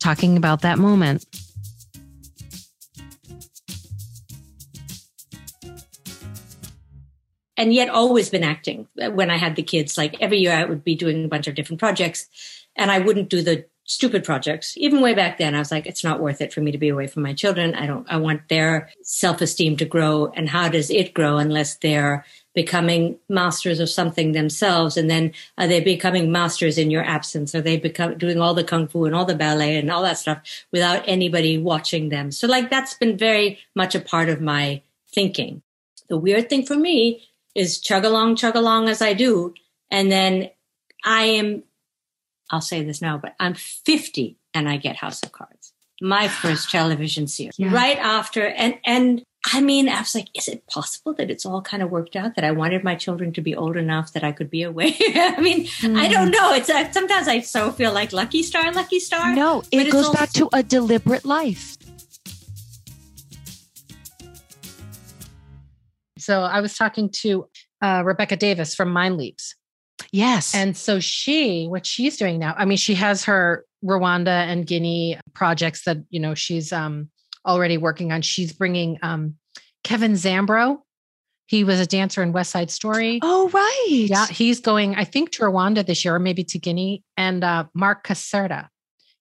talking 0.00 0.36
about 0.36 0.62
that 0.62 0.78
moment. 0.78 1.24
and 7.54 7.72
yet 7.72 7.90
always 7.90 8.28
been 8.28 8.42
acting 8.42 8.88
when 8.96 9.30
I 9.30 9.36
had 9.36 9.54
the 9.54 9.62
kids. 9.62 9.96
Like 9.96 10.20
every 10.20 10.38
year 10.38 10.52
I 10.52 10.64
would 10.64 10.82
be 10.82 10.96
doing 10.96 11.24
a 11.24 11.28
bunch 11.28 11.46
of 11.46 11.54
different 11.54 11.78
projects 11.78 12.28
and 12.74 12.90
I 12.90 12.98
wouldn't 12.98 13.28
do 13.28 13.40
the 13.40 13.66
stupid 13.84 14.24
projects. 14.24 14.76
Even 14.76 15.00
way 15.00 15.14
back 15.14 15.38
then, 15.38 15.54
I 15.54 15.58
was 15.58 15.70
like, 15.70 15.86
it's 15.86 16.04
not 16.04 16.20
worth 16.20 16.40
it 16.40 16.52
for 16.52 16.60
me 16.60 16.72
to 16.72 16.78
be 16.78 16.88
away 16.88 17.06
from 17.06 17.22
my 17.22 17.34
children. 17.34 17.74
I 17.74 17.86
don't, 17.86 18.06
I 18.10 18.16
want 18.16 18.48
their 18.48 18.90
self-esteem 19.02 19.76
to 19.78 19.84
grow. 19.84 20.32
And 20.36 20.48
how 20.48 20.68
does 20.68 20.90
it 20.90 21.14
grow 21.14 21.38
unless 21.38 21.76
they're 21.76 22.24
becoming 22.54 23.18
masters 23.28 23.80
of 23.80 23.90
something 23.90 24.32
themselves? 24.32 24.96
And 24.96 25.10
then 25.10 25.32
are 25.58 25.66
they 25.66 25.80
becoming 25.80 26.30
masters 26.30 26.78
in 26.78 26.90
your 26.90 27.02
absence? 27.02 27.54
Are 27.54 27.60
they 27.60 27.76
become 27.76 28.18
doing 28.18 28.40
all 28.40 28.54
the 28.54 28.64
kung 28.64 28.86
fu 28.88 29.04
and 29.04 29.14
all 29.14 29.24
the 29.24 29.34
ballet 29.34 29.76
and 29.76 29.90
all 29.90 30.02
that 30.02 30.18
stuff 30.18 30.38
without 30.70 31.02
anybody 31.06 31.58
watching 31.58 32.08
them? 32.08 32.30
So 32.30 32.46
like 32.46 32.70
that's 32.70 32.94
been 32.94 33.16
very 33.16 33.58
much 33.74 33.94
a 33.94 34.00
part 34.00 34.28
of 34.28 34.40
my 34.40 34.82
thinking. 35.12 35.62
The 36.08 36.18
weird 36.18 36.48
thing 36.48 36.64
for 36.64 36.76
me 36.76 37.24
is 37.54 37.80
chug 37.80 38.04
along, 38.04 38.36
chug 38.36 38.54
along 38.54 38.88
as 38.88 39.02
I 39.02 39.12
do. 39.12 39.54
And 39.90 40.10
then 40.10 40.50
I 41.04 41.24
am, 41.24 41.64
I'll 42.52 42.60
say 42.60 42.84
this 42.84 43.00
now, 43.00 43.16
but 43.18 43.34
I'm 43.40 43.54
50 43.54 44.36
and 44.54 44.68
I 44.68 44.76
get 44.76 44.96
House 44.96 45.22
of 45.22 45.32
Cards, 45.32 45.72
my 46.02 46.28
first 46.28 46.70
television 46.76 47.26
series 47.26 47.58
Yeah. 47.58 47.72
right 47.74 47.98
after. 47.98 48.46
And, 48.46 48.78
and 48.84 49.24
I 49.52 49.60
mean, 49.60 49.88
I 49.88 49.98
was 50.00 50.14
like, 50.14 50.28
is 50.36 50.46
it 50.48 50.66
possible 50.68 51.14
that 51.14 51.30
it's 51.30 51.46
all 51.46 51.62
kind 51.62 51.82
of 51.82 51.90
worked 51.90 52.14
out 52.14 52.36
that 52.36 52.44
I 52.44 52.50
wanted 52.52 52.84
my 52.84 52.94
children 52.94 53.32
to 53.32 53.40
be 53.40 53.56
old 53.56 53.76
enough 53.76 54.12
that 54.12 54.22
I 54.22 54.30
could 54.32 54.50
be 54.50 54.62
away? 54.62 54.94
I 55.00 55.40
mean, 55.40 55.66
I 55.82 56.06
don't 56.08 56.30
know. 56.30 56.52
It's 56.52 56.68
uh, 56.70 56.92
sometimes 56.92 57.26
I 57.26 57.40
so 57.40 57.72
feel 57.72 57.92
like 57.92 58.12
Lucky 58.12 58.42
Star, 58.42 58.70
Lucky 58.72 59.00
Star. 59.00 59.34
no 59.34 59.62
it 59.72 59.90
goes 59.90 60.10
back 60.10 60.30
to 60.32 60.48
a 60.52 60.62
deliberate 60.62 61.24
life 61.24 61.76
So, 66.18 66.42
I 66.42 66.60
was 66.60 66.76
talking 66.76 67.08
to 67.22 67.48
uh, 67.82 68.02
Rebecca 68.06 68.36
Davis 68.36 68.76
from 68.76 68.92
Mind 68.92 69.16
Leaps. 69.16 69.56
Yes 70.12 70.54
And 70.54 70.76
so 70.76 71.00
she, 71.00 71.66
what 71.66 71.84
she's 71.86 72.16
doing 72.16 72.38
now, 72.38 72.54
I 72.56 72.64
mean, 72.64 72.78
she 72.78 72.94
has 72.94 73.24
her 73.24 73.64
Rwanda 73.84 74.28
and 74.28 74.66
Guinea 74.66 75.18
projects 75.34 75.84
that, 75.84 75.98
you 76.10 76.20
know, 76.20 76.34
she's 76.34 76.72
um, 76.72 77.10
already 77.46 77.76
working 77.78 78.12
on. 78.12 78.22
She's 78.22 78.52
bringing 78.52 78.98
um, 79.02 79.34
Kevin 79.84 80.12
Zambro. 80.12 80.78
He 81.46 81.64
was 81.64 81.80
a 81.80 81.86
dancer 81.86 82.22
in 82.22 82.32
West 82.32 82.50
Side 82.50 82.70
Story. 82.70 83.18
oh 83.22 83.48
right 83.50 84.06
Yeah, 84.08 84.26
he's 84.26 84.60
going, 84.60 84.94
I 84.94 85.04
think, 85.04 85.32
to 85.32 85.42
Rwanda 85.42 85.84
this 85.84 86.04
year, 86.04 86.14
or 86.14 86.18
maybe 86.18 86.44
to 86.44 86.58
Guinea. 86.58 87.02
And 87.16 87.44
uh, 87.44 87.64
Mark 87.74 88.06
Caserta, 88.06 88.68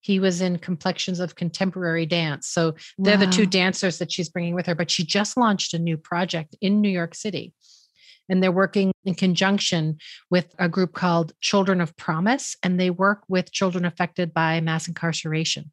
he 0.01 0.19
was 0.19 0.39
in 0.39 0.57
Complexions 0.57 1.19
of 1.19 1.35
Contemporary 1.35 2.05
Dance. 2.05 2.47
So 2.47 2.75
they're 2.97 3.17
the 3.17 3.27
two 3.27 3.45
dancers 3.45 3.97
that 3.97 4.11
she's 4.11 4.29
bringing 4.29 4.55
with 4.55 4.65
her. 4.67 4.75
But 4.75 4.89
she 4.89 5.03
just 5.03 5.35
launched 5.35 5.73
a 5.73 5.79
new 5.79 5.97
project 5.97 6.55
in 6.61 6.79
New 6.79 6.89
York 6.89 7.15
City. 7.15 7.53
And 8.31 8.41
they're 8.41 8.51
working 8.51 8.91
in 9.05 9.13
conjunction 9.13 9.97
with 10.31 10.55
a 10.57 10.67
group 10.67 10.93
called 10.93 11.33
Children 11.41 11.81
of 11.81 11.95
Promise, 11.97 12.55
and 12.63 12.79
they 12.79 12.89
work 12.89 13.21
with 13.27 13.51
children 13.51 13.85
affected 13.85 14.33
by 14.33 14.59
mass 14.61 14.87
incarceration. 14.87 15.71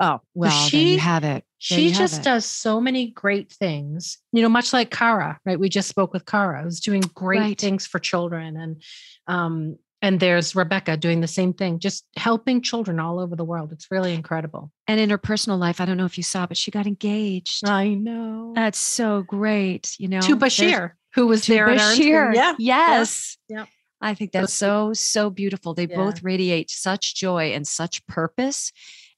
oh 0.00 0.20
well 0.34 0.52
then 0.62 0.70
she- 0.70 0.92
you 0.94 0.98
have 1.00 1.24
it 1.24 1.44
There 1.68 1.78
She 1.80 1.90
just 1.90 2.20
it. 2.20 2.24
does 2.24 2.44
so 2.46 2.80
many 2.80 3.10
great 3.10 3.50
things, 3.52 4.18
you 4.32 4.42
know, 4.42 4.48
much 4.48 4.72
like 4.72 4.90
Kara, 4.92 5.40
right? 5.44 5.58
We 5.58 5.68
just 5.68 5.88
spoke 5.88 6.12
with 6.12 6.24
Kara, 6.24 6.62
who's 6.62 6.78
doing 6.78 7.02
great 7.14 7.40
Right. 7.40 7.60
things 7.60 7.84
for 7.84 7.98
children. 7.98 8.56
And 8.56 8.82
um, 9.26 9.76
and 10.00 10.20
there's 10.20 10.54
Rebecca 10.54 10.96
doing 10.96 11.20
the 11.20 11.26
same 11.26 11.52
thing, 11.52 11.78
just 11.80 12.04
helping 12.16 12.62
children 12.62 13.00
all 13.00 13.18
over 13.18 13.34
the 13.36 13.44
world. 13.44 13.72
It's 13.72 13.90
really 13.90 14.14
incredible. 14.14 14.70
and 14.86 15.00
in 15.00 15.10
her 15.10 15.18
personal 15.18 15.58
life 15.58 15.80
i 15.80 15.84
don't 15.84 15.96
know 15.96 16.04
if 16.06 16.16
you 16.16 16.22
saw 16.22 16.46
but 16.46 16.56
she 16.56 16.70
got 16.70 16.86
engaged 16.86 17.68
I 17.68 17.88
know. 17.94 18.52
that's 18.54 18.78
so 18.78 19.22
great 19.22 19.94
you 19.98 20.08
know 20.08 20.20
to 20.20 20.34
There's- 20.34 20.54
Bashir, 20.58 20.92
who 21.14 21.26
was 21.26 21.42
to 21.46 21.52
there 21.52 21.68
at 21.68 21.80
our 21.80 21.92
interview. 21.92 22.12
Bashir. 22.14 22.34
Yeah. 22.34 22.54
Yes. 22.58 23.36
Yeah. 23.48 23.64
I 24.00 24.14
think 24.14 24.30
that's 24.30 24.54
so, 24.54 24.92
so 24.92 25.28
beautiful. 25.28 25.74
They 25.74 25.88
Yeah. 25.88 25.96
both 25.96 26.22
radiate 26.22 26.70
such 26.70 27.16
joy 27.16 27.52
and 27.52 27.66
such 27.66 28.06
purpose. 28.06 28.70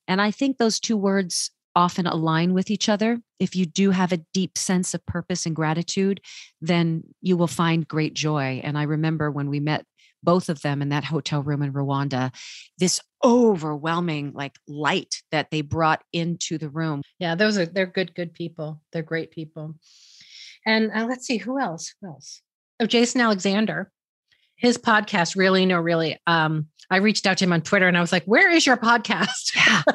And 0.09 0.23
I 0.23 0.31
think 0.31 0.57
those 0.57 0.81
two 0.81 0.97
words 0.97 1.51
often 1.77 2.07
align 2.07 2.55
with 2.55 2.71
each 2.71 2.89
other. 2.89 3.21
If 3.39 3.55
you 3.55 3.67
do 3.67 3.91
have 3.91 4.13
a 4.13 4.23
deep 4.33 4.57
sense 4.57 4.95
of 4.95 5.05
purpose 5.05 5.45
and 5.47 5.55
gratitude, 5.55 6.21
then 6.63 7.03
you 7.21 7.37
will 7.37 7.47
find 7.47 7.87
great 7.87 8.15
joy. 8.15 8.61
And 8.65 8.79
I 8.79 8.85
remember 8.85 9.31
when 9.31 9.51
we 9.51 9.61
met 9.61 9.85
both 10.23 10.49
of 10.49 10.63
them 10.63 10.83
in 10.83 10.89
that 10.91 11.05
hotel 11.05 11.43
room 11.43 11.63
in 11.63 11.73
Rwanda, 11.73 12.33
this 12.79 13.01
overwhelming 13.25 14.33
like 14.35 14.57
light 14.69 15.23
that 15.31 15.51
they 15.51 15.61
brought 15.63 16.03
into 16.13 16.59
the 16.59 16.69
room. 16.69 17.03
Yeah, 17.19 17.35
those 17.35 17.59
are 17.59 17.67
they're 17.67 17.87
good, 17.87 18.15
good 18.15 18.33
people. 18.35 18.81
They're 18.93 19.03
great 19.03 19.31
people. 19.31 19.75
And 20.67 20.91
uh, 20.95 21.07
let's 21.09 21.27
see 21.27 21.39
who 21.39 21.59
else. 21.59 21.95
Who 22.01 22.09
else? 22.09 22.43
Oh, 22.81 22.87
Jason 22.87 23.21
Alexander. 23.21 23.91
His 24.57 24.77
podcast, 24.77 25.37
really, 25.37 25.65
no, 25.65 25.81
really. 25.81 26.19
Um, 26.27 26.67
I 26.91 26.99
reached 26.99 27.27
out 27.27 27.39
to 27.39 27.45
him 27.45 27.53
on 27.55 27.63
Twitter 27.63 27.89
and 27.89 27.97
I 27.97 28.03
was 28.03 28.13
like, 28.13 28.25
"Where 28.25 28.51
is 28.51 28.67
your 28.67 28.77
podcast?" 28.77 29.55
Yeah. 29.57 29.83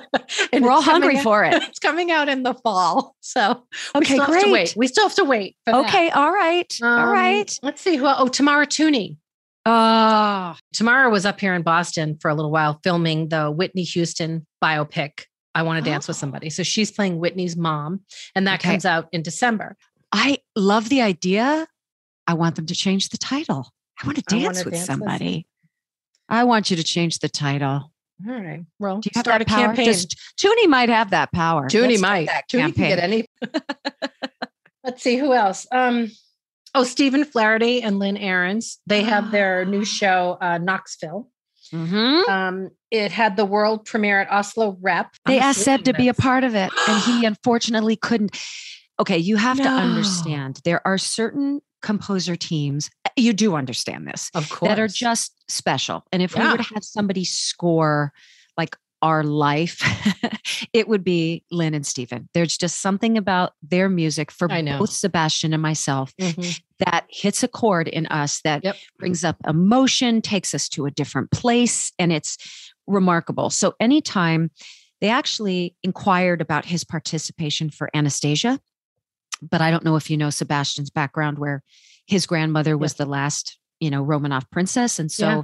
And 0.52 0.64
We're 0.64 0.72
all 0.72 0.82
hungry 0.82 1.18
out- 1.18 1.24
for 1.24 1.44
it. 1.44 1.54
It's 1.70 1.78
coming 1.78 2.10
out 2.10 2.30
in 2.30 2.42
the 2.42 2.56
fall, 2.56 3.16
so 3.20 3.64
we 3.94 4.00
Okay, 4.00 4.14
still 4.16 4.26
have 4.26 4.30
to 4.44 4.52
wait. 4.52 4.52
great. 4.52 4.76
We 4.76 4.88
still 4.88 5.04
have 5.08 5.16
to 5.18 5.24
wait. 5.24 5.56
for 5.66 5.74
that. 5.74 5.86
Okay, 5.88 6.10
all 6.10 6.32
right. 6.32 6.76
all 6.82 6.88
Um, 6.90 7.10
right. 7.10 7.60
Let's 7.62 7.82
see 7.82 7.96
who. 7.98 8.08
Oh, 8.08 8.28
Tamara 8.28 8.66
Tunie. 8.66 9.18
Oh, 9.66 10.56
Tamara 10.74 11.10
was 11.10 11.26
up 11.26 11.40
here 11.40 11.54
in 11.56 11.64
Boston 11.64 12.18
for 12.22 12.30
a 12.30 12.36
little 12.36 12.52
while 12.52 12.80
filming 12.84 13.30
the 13.30 13.50
Whitney 13.50 13.84
Houston 13.84 14.46
biopic. 14.64 15.24
I 15.56 15.64
want 15.64 15.84
to 15.84 15.90
dance 15.90 16.08
with 16.08 16.18
Oh. 16.18 16.20
somebody. 16.20 16.50
So 16.50 16.64
she's 16.64 16.92
playing 16.92 17.18
Whitney's 17.20 17.56
mom, 17.58 18.02
and 18.36 18.46
that 18.48 18.60
Okay. 18.60 18.72
comes 18.72 18.86
out 18.86 19.08
in 19.12 19.22
December. 19.24 19.76
I 20.12 20.40
love 20.56 20.90
the 20.90 21.02
idea. 21.02 21.68
I 22.28 22.34
want 22.34 22.56
them 22.56 22.66
to 22.68 22.76
change 22.76 23.10
the 23.10 23.18
title. 23.18 23.72
I 24.02 24.06
want 24.06 24.18
to 24.18 24.24
dance 24.24 24.64
with 24.66 24.74
dance 24.74 24.88
with- 24.90 24.98
somebody. 25.00 25.48
I 26.28 26.44
want 26.44 26.70
you 26.70 26.78
to 26.78 26.84
change 26.84 27.20
the 27.20 27.30
title. 27.30 27.92
All 28.28 28.34
right. 28.42 28.64
Well, 28.80 29.00
Do 29.00 29.10
you 29.14 29.20
start 29.22 29.42
a 29.42 29.46
power? 29.46 29.68
campaign. 29.68 29.86
Does- 29.88 30.08
Tunie 30.38 30.68
might 30.68 30.90
have 30.90 31.10
that 31.12 31.32
power. 31.32 31.68
Tunie 31.70 32.00
might. 32.00 32.28
that 32.28 32.46
Tunie 32.50 32.74
can 32.76 32.88
get 32.90 33.00
any. 33.00 33.26
Let's 34.84 35.02
see 35.02 35.18
who 35.18 35.34
else. 35.34 35.66
Um, 35.72 36.12
oh, 36.76 36.84
Stephen 36.84 37.26
Flaherty 37.26 37.82
and 37.82 37.98
Lynn 37.98 38.18
Ahrens. 38.18 38.78
They 38.86 39.04
have 39.04 39.32
their 39.32 39.66
new 39.66 39.84
show, 39.84 40.38
uh, 40.42 40.58
Knoxville. 40.60 41.30
Mhm. 41.74 42.30
Um, 42.30 42.70
it 42.92 43.12
had 43.12 43.38
the 43.38 43.46
world 43.46 43.86
premiere 43.86 44.22
at 44.22 44.30
Asolo 44.30 44.78
Rep. 44.82 45.16
They 45.26 45.40
asked 45.40 45.62
Seb 45.62 45.84
to 45.86 45.94
be 45.94 46.08
a 46.08 46.14
part 46.14 46.44
of 46.44 46.54
it, 46.54 46.72
and 46.88 47.00
he 47.02 47.26
unfortunately 47.26 47.96
couldn't. 47.96 48.38
Okay, 49.00 49.18
you 49.18 49.36
have 49.38 49.58
to 49.58 49.68
understand 49.70 50.62
there 50.64 50.86
are 50.88 50.98
certain 50.98 51.62
composer 51.82 52.36
teams. 52.36 52.90
You 53.16 53.34
do 53.34 53.56
understand 53.56 54.08
this 54.08 54.30
of 54.34 54.50
course, 54.50 54.70
that 54.70 54.80
are 54.80 54.88
just 54.88 55.34
special. 55.50 56.04
And 56.12 56.22
if 56.22 56.36
we 56.36 56.42
Yeah. 56.42 56.52
were 56.52 56.58
to 56.58 56.74
have 56.76 56.84
somebody 56.84 57.26
score 57.26 58.14
like 58.58 58.78
our 59.06 59.24
life, 59.24 59.80
it 60.74 60.88
would 60.88 61.04
be 61.04 61.44
Lynn 61.52 61.76
and 61.76 61.86
Stephen. 61.86 62.28
There's 62.34 62.58
just 62.58 62.82
something 62.82 63.20
about 63.20 63.54
their 63.62 63.88
music 63.88 64.32
for 64.32 64.48
both 64.48 64.90
Sebastian 64.90 65.54
and 65.54 65.62
myself 65.62 66.12
Mhm. 66.20 66.60
that 66.80 67.06
hits 67.10 67.44
a 67.44 67.48
chord 67.48 67.88
in 67.88 68.08
us 68.08 68.42
that 68.44 68.64
Yep. 68.64 68.78
brings 68.98 69.24
up 69.24 69.38
emotion, 69.48 70.24
takes 70.24 70.56
us 70.56 70.68
to 70.70 70.88
a 70.88 70.92
different 70.92 71.30
place, 71.30 71.92
and 72.00 72.12
it's 72.12 72.38
remarkable. 72.88 73.52
So, 73.52 73.76
anytime 73.80 74.50
they 75.02 75.10
actually 75.10 75.76
inquired 75.84 76.42
about 76.42 76.66
his 76.66 76.84
participation 76.84 77.70
for 77.70 77.92
Anastasia, 77.94 78.60
but 79.48 79.62
I 79.62 79.70
don't 79.70 79.86
know 79.86 79.98
if 79.98 80.10
you 80.10 80.18
know 80.18 80.32
Sebastian's 80.32 80.90
background, 80.90 81.38
where 81.38 81.62
his 82.08 82.26
grandmother 82.26 82.76
was 82.76 82.96
the 82.96 83.06
last, 83.06 83.60
you 83.80 83.92
know, 83.92 84.04
Romanov 84.04 84.50
princess. 84.52 84.98
And 84.98 85.12
so 85.12 85.28
Yeah. 85.30 85.42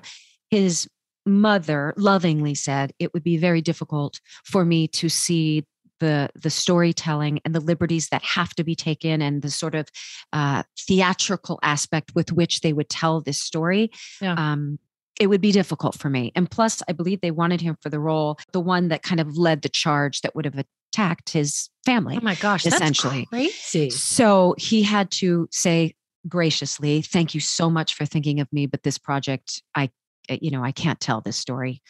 his 0.50 0.88
mother 1.25 1.93
lovingly 1.97 2.55
said 2.55 2.91
it 2.99 3.13
would 3.13 3.23
be 3.23 3.38
very 3.38 3.62
difficult 3.62 4.19
for 4.43 4.65
me 4.65 4.88
to 4.88 5.10
see 5.10 5.65
the 5.99 6.29
the 6.34 6.49
storytelling 6.49 7.39
and 7.45 7.53
the 7.53 7.60
liberties 7.60 8.10
that 8.10 8.23
have 8.23 8.55
to 8.55 8.63
be 8.63 8.73
taken 8.75 9.21
and 9.21 9.43
the 9.43 9.51
sort 9.51 9.75
of 9.75 9.88
uh, 10.34 10.63
theatrical 10.79 11.60
aspect 11.62 12.12
with 12.15 12.31
which 12.31 12.62
they 12.62 12.73
would 12.73 12.89
tell 12.89 13.21
this 13.21 13.39
story 13.39 13.91
Yeah. 14.19 14.34
um, 14.34 14.79
it 15.19 15.27
would 15.27 15.41
be 15.41 15.51
difficult 15.51 15.93
for 15.95 16.10
me 16.10 16.31
and 16.36 16.49
plus 16.49 16.81
i 16.88 16.91
believe 16.93 17.21
they 17.21 17.29
wanted 17.29 17.62
him 17.62 17.77
for 17.81 17.89
the 17.89 17.99
role 17.99 18.39
the 18.51 18.60
one 18.60 18.88
that 18.88 19.03
kind 19.03 19.19
of 19.19 19.38
led 19.38 19.62
the 19.62 19.69
charge 19.69 20.21
that 20.21 20.34
would 20.36 20.45
have 20.45 20.57
attacked 20.93 21.29
his 21.29 21.69
family 21.86 22.17
Oh 22.19 22.23
my 22.23 22.36
gosh, 22.36 22.65
Essentially. 22.65 23.27
crazy. 23.27 23.89
so 23.91 24.55
he 24.57 24.81
had 24.84 25.12
to 25.12 25.47
say 25.51 25.93
graciously, 26.27 27.01
thank 27.01 27.34
you 27.34 27.39
so 27.39 27.69
much 27.69 27.95
for 27.95 28.05
thinking 28.05 28.39
of 28.39 28.51
me, 28.53 28.65
but 28.67 28.84
this 28.84 28.97
project, 28.99 29.63
I, 29.75 29.89
Uh, 30.32 30.38
you 30.41 30.50
know, 30.50 30.63
I 30.63 30.72
can't 30.72 31.00
tell 31.00 31.22
this 31.22 31.38
story. 31.38 31.82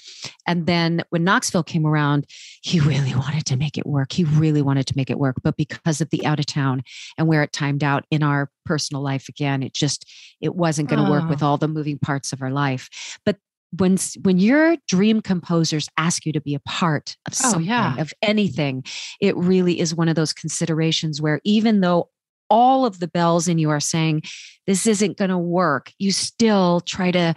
And 0.47 0.65
then 0.65 1.03
when 1.09 1.23
Knoxville 1.23 1.63
came 1.63 1.85
around, 1.85 2.25
he 2.61 2.79
really 2.91 3.13
wanted 3.13 3.45
to 3.47 3.57
make 3.57 3.77
it 3.77 3.85
work. 3.85 4.11
He 4.11 4.23
really 4.23 4.61
wanted 4.61 4.87
to 4.87 4.93
make 4.97 5.09
it 5.09 5.19
work. 5.19 5.35
But 5.43 5.57
because 5.57 6.01
of 6.01 6.09
the 6.09 6.25
out 6.25 6.39
of 6.39 6.45
town 6.45 6.83
and 7.17 7.27
where 7.27 7.43
it 7.43 7.53
timed 7.53 7.83
out 7.83 8.05
in 8.09 8.23
our 8.23 8.49
personal 8.65 9.03
life 9.03 9.29
again, 9.29 9.63
it 9.63 9.73
just, 9.73 10.05
it 10.41 10.55
wasn't 10.55 10.89
going 10.89 11.03
to 11.03 11.09
work 11.09 11.23
Oh. 11.25 11.29
with 11.29 11.43
ah. 11.43 11.47
all 11.47 11.57
the 11.57 11.67
moving 11.67 11.99
parts 11.99 12.33
of 12.33 12.41
our 12.41 12.51
life. 12.51 12.89
But 13.25 13.37
when 13.77 13.97
when 14.23 14.37
your 14.37 14.75
dream 14.89 15.21
composers 15.21 15.87
ask 15.97 16.25
you 16.25 16.33
to 16.33 16.41
be 16.41 16.55
a 16.55 16.59
part 16.61 17.15
of 17.25 17.33
Oh, 17.33 17.51
something 17.51 17.69
yeah. 17.69 17.95
of 18.01 18.11
anything 18.21 18.83
it 19.21 19.33
really 19.37 19.79
is 19.79 19.95
one 19.95 20.09
of 20.09 20.15
those 20.15 20.33
considerations 20.33 21.21
where 21.21 21.39
even 21.45 21.79
though 21.79 22.09
all 22.51 22.85
of 22.85 22.99
the 22.99 23.07
bells 23.07 23.47
and 23.47 23.59
you 23.59 23.69
are 23.69 23.79
saying 23.79 24.21
this 24.67 24.85
isn't 24.85 25.17
going 25.17 25.29
to 25.31 25.37
work 25.37 25.91
you 25.97 26.11
still 26.11 26.81
try 26.81 27.09
to 27.11 27.33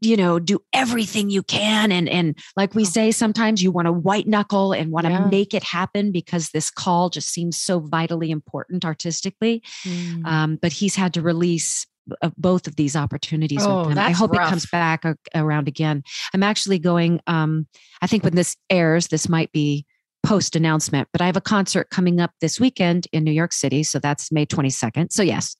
you 0.00 0.16
know 0.16 0.38
do 0.38 0.58
everything 0.72 1.28
you 1.30 1.42
can 1.42 1.90
and 1.92 2.08
and 2.08 2.38
like 2.56 2.74
we 2.74 2.82
Oh. 2.82 2.86
say 2.96 3.10
sometimes 3.12 3.62
you 3.62 3.70
want 3.70 3.86
to 3.86 3.92
white 3.92 4.26
knuckle 4.26 4.72
and 4.72 4.90
want 4.90 5.06
to 5.06 5.12
Yeah. 5.12 5.26
make 5.30 5.54
it 5.54 5.62
happen 5.64 6.12
because 6.12 6.50
this 6.50 6.70
call 6.70 7.10
just 7.10 7.28
seems 7.30 7.58
so 7.58 7.80
vitally 7.80 8.30
important 8.30 8.84
artistically 8.84 9.62
Mm. 9.84 10.26
um, 10.26 10.58
but 10.62 10.72
he's 10.72 10.94
had 10.96 11.14
to 11.14 11.22
release 11.22 11.86
of 12.20 12.32
both 12.36 12.66
of 12.66 12.74
these 12.74 12.96
opportunities 12.96 13.62
Oh, 13.64 13.86
with. 13.86 13.96
I 13.98 14.10
hope 14.10 14.34
it 14.34 14.40
comes 14.40 14.66
back 14.66 15.04
around 15.36 15.68
again. 15.68 16.02
I'm 16.34 16.42
actually 16.42 16.80
going. 16.80 17.20
Um, 17.28 17.68
I 18.02 18.08
think 18.08 18.24
when 18.24 18.34
this 18.34 18.56
airs, 18.68 19.06
this 19.06 19.28
might 19.28 19.52
be 19.52 19.86
post 20.22 20.56
announcement, 20.56 21.08
but 21.12 21.20
I 21.20 21.26
have 21.26 21.36
a 21.36 21.40
concert 21.40 21.90
coming 21.90 22.20
up 22.20 22.32
this 22.40 22.60
weekend 22.60 23.08
in 23.12 23.24
New 23.24 23.32
York 23.32 23.52
City, 23.52 23.82
so 23.82 23.98
that's 23.98 24.30
May 24.32 24.46
22nd. 24.46 25.12
So 25.12 25.22
yes. 25.22 25.56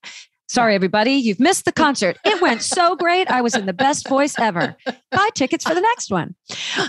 Sorry, 0.53 0.75
everybody, 0.75 1.13
you've 1.13 1.41
missed 1.41 1.65
the 1.65 1.73
concert. 1.73 2.19
It 2.27 2.43
went 2.43 2.61
so 2.61 2.95
great. 2.95 3.31
I 3.31 3.41
was 3.41 3.55
in 3.55 3.65
the 3.65 3.73
best 3.73 4.07
voice 4.07 4.39
ever. 4.39 4.77
Buy 5.11 5.29
tickets 5.35 5.67
for 5.67 5.75
the 5.75 5.81
next 5.81 6.11
one. 6.11 6.35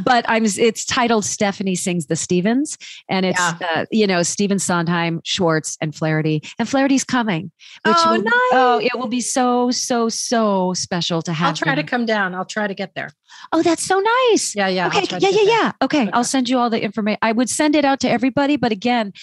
But 0.04 0.26
I'm. 0.28 0.44
It's 0.44 0.84
titled 0.84 1.24
Stephanie 1.24 1.76
sings 1.76 2.08
the 2.08 2.18
Stevens, 2.18 2.78
and 3.08 3.26
it's 3.26 3.40
Yeah. 3.40 3.58
uh, 3.74 3.86
you 3.90 4.06
know 4.06 4.22
Stephen 4.22 4.60
Sondheim, 4.60 5.22
Schwartz, 5.24 5.78
and 5.80 5.96
Flaherty, 5.96 6.44
and 6.60 6.68
Flaherty's 6.68 7.06
coming 7.06 7.52
which 7.86 7.96
Oh, 7.98 8.20
will, 8.22 8.32
oh, 8.52 8.80
it 8.84 9.00
will 9.00 9.08
be 9.08 9.22
so 9.22 9.72
so 9.72 10.10
so 10.10 10.74
special 10.74 11.22
to 11.22 11.32
have. 11.32 11.48
I'll 11.48 11.54
try 11.56 11.76
to 11.76 11.84
come 11.84 12.06
down. 12.06 12.36
I'll 12.36 12.44
try 12.44 12.68
to 12.68 12.74
get 12.74 12.96
there. 12.96 13.12
Oh, 13.54 13.62
that's 13.62 13.84
so 13.86 13.98
nice. 14.30 14.54
Yeah, 14.58 14.68
yeah. 14.68 14.88
Okay, 14.88 15.06
yeah, 15.20 15.30
yeah, 15.30 15.42
yeah. 15.44 15.72
Okay, 15.82 16.02
Okay. 16.02 16.12
I'll 16.12 16.26
send 16.26 16.50
you 16.50 16.58
all 16.58 16.70
the 16.70 16.84
information. 16.84 17.20
I 17.22 17.32
would 17.32 17.50
send 17.50 17.78
it 17.78 17.86
out 17.86 18.02
to 18.02 18.10
everybody, 18.10 18.58
but 18.58 18.74
again, 18.74 19.14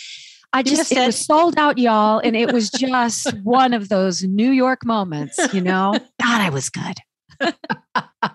I 0.53 0.59
You 0.61 0.65
just 0.65 0.79
missed 0.79 0.93
it 0.93 1.07
was 1.07 1.17
sold 1.19 1.57
out, 1.59 1.79
y'all, 1.79 2.19
and 2.19 2.37
it 2.37 2.53
was 2.53 2.71
just 2.71 3.33
one 3.45 3.73
of 3.73 3.89
those 3.89 4.23
New 4.25 4.51
York 4.51 4.85
moments. 4.85 5.39
You 5.55 5.61
know, 5.61 5.93
God, 6.23 6.41
I 6.41 6.51
was 6.51 6.71
good. 6.71 6.97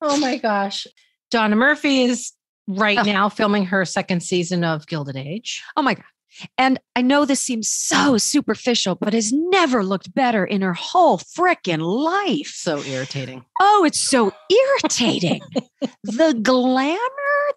Oh 0.00 0.16
my 0.18 0.38
gosh. 0.38 0.86
Donna 1.30 1.54
Murphy 1.56 2.02
is 2.04 2.32
right 2.66 2.98
Oh. 2.98 3.02
now 3.02 3.28
filming 3.28 3.66
her 3.66 3.84
second 3.84 4.22
season 4.22 4.64
of 4.64 4.86
Gilded 4.86 5.16
Age. 5.16 5.62
Oh 5.76 5.82
my 5.82 5.94
God. 5.94 6.04
And 6.58 6.80
I 6.96 7.02
know 7.02 7.24
this 7.24 7.40
seems 7.40 7.68
so 7.68 8.18
superficial, 8.18 8.94
but 8.94 9.12
has 9.12 9.32
never 9.32 9.84
looked 9.84 10.14
better 10.14 10.44
in 10.44 10.62
her 10.62 10.74
whole 10.74 11.18
frickin' 11.18 11.80
life. 11.80 12.52
So 12.54 12.82
irritating. 12.82 13.44
Oh, 13.60 13.84
it's 13.84 13.98
so 13.98 14.32
irritating. 14.50 15.40
the 16.02 16.38
glamour 16.42 16.98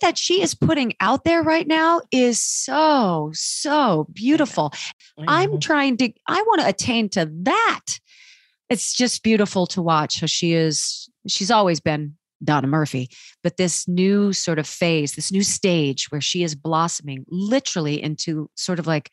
that 0.01 0.17
she 0.17 0.41
is 0.41 0.53
putting 0.53 0.93
out 0.99 1.23
there 1.23 1.41
right 1.41 1.67
now 1.67 2.01
is 2.11 2.41
so, 2.41 3.31
so 3.33 4.07
beautiful. 4.13 4.73
I'm 5.27 5.59
trying 5.59 5.97
to, 5.97 6.11
I 6.27 6.41
want 6.43 6.61
to 6.61 6.67
attain 6.67 7.09
to 7.09 7.29
that. 7.43 7.85
It's 8.69 8.93
just 8.93 9.23
beautiful 9.23 9.65
to 9.67 9.81
watch 9.81 10.19
how 10.19 10.27
she 10.27 10.53
is, 10.53 11.09
she's 11.27 11.51
always 11.51 11.79
been 11.79 12.15
Donna 12.43 12.67
Murphy, 12.67 13.09
but 13.43 13.57
this 13.57 13.87
new 13.87 14.33
sort 14.33 14.59
of 14.59 14.67
phase, 14.67 15.13
this 15.13 15.31
new 15.31 15.43
stage 15.43 16.07
where 16.09 16.21
she 16.21 16.43
is 16.43 16.55
blossoming 16.55 17.25
literally 17.29 18.01
into 18.01 18.49
sort 18.55 18.79
of 18.79 18.87
like 18.87 19.11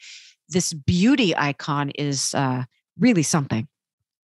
this 0.48 0.72
beauty 0.72 1.36
icon 1.36 1.90
is 1.90 2.34
uh, 2.34 2.64
really 2.98 3.22
something. 3.22 3.68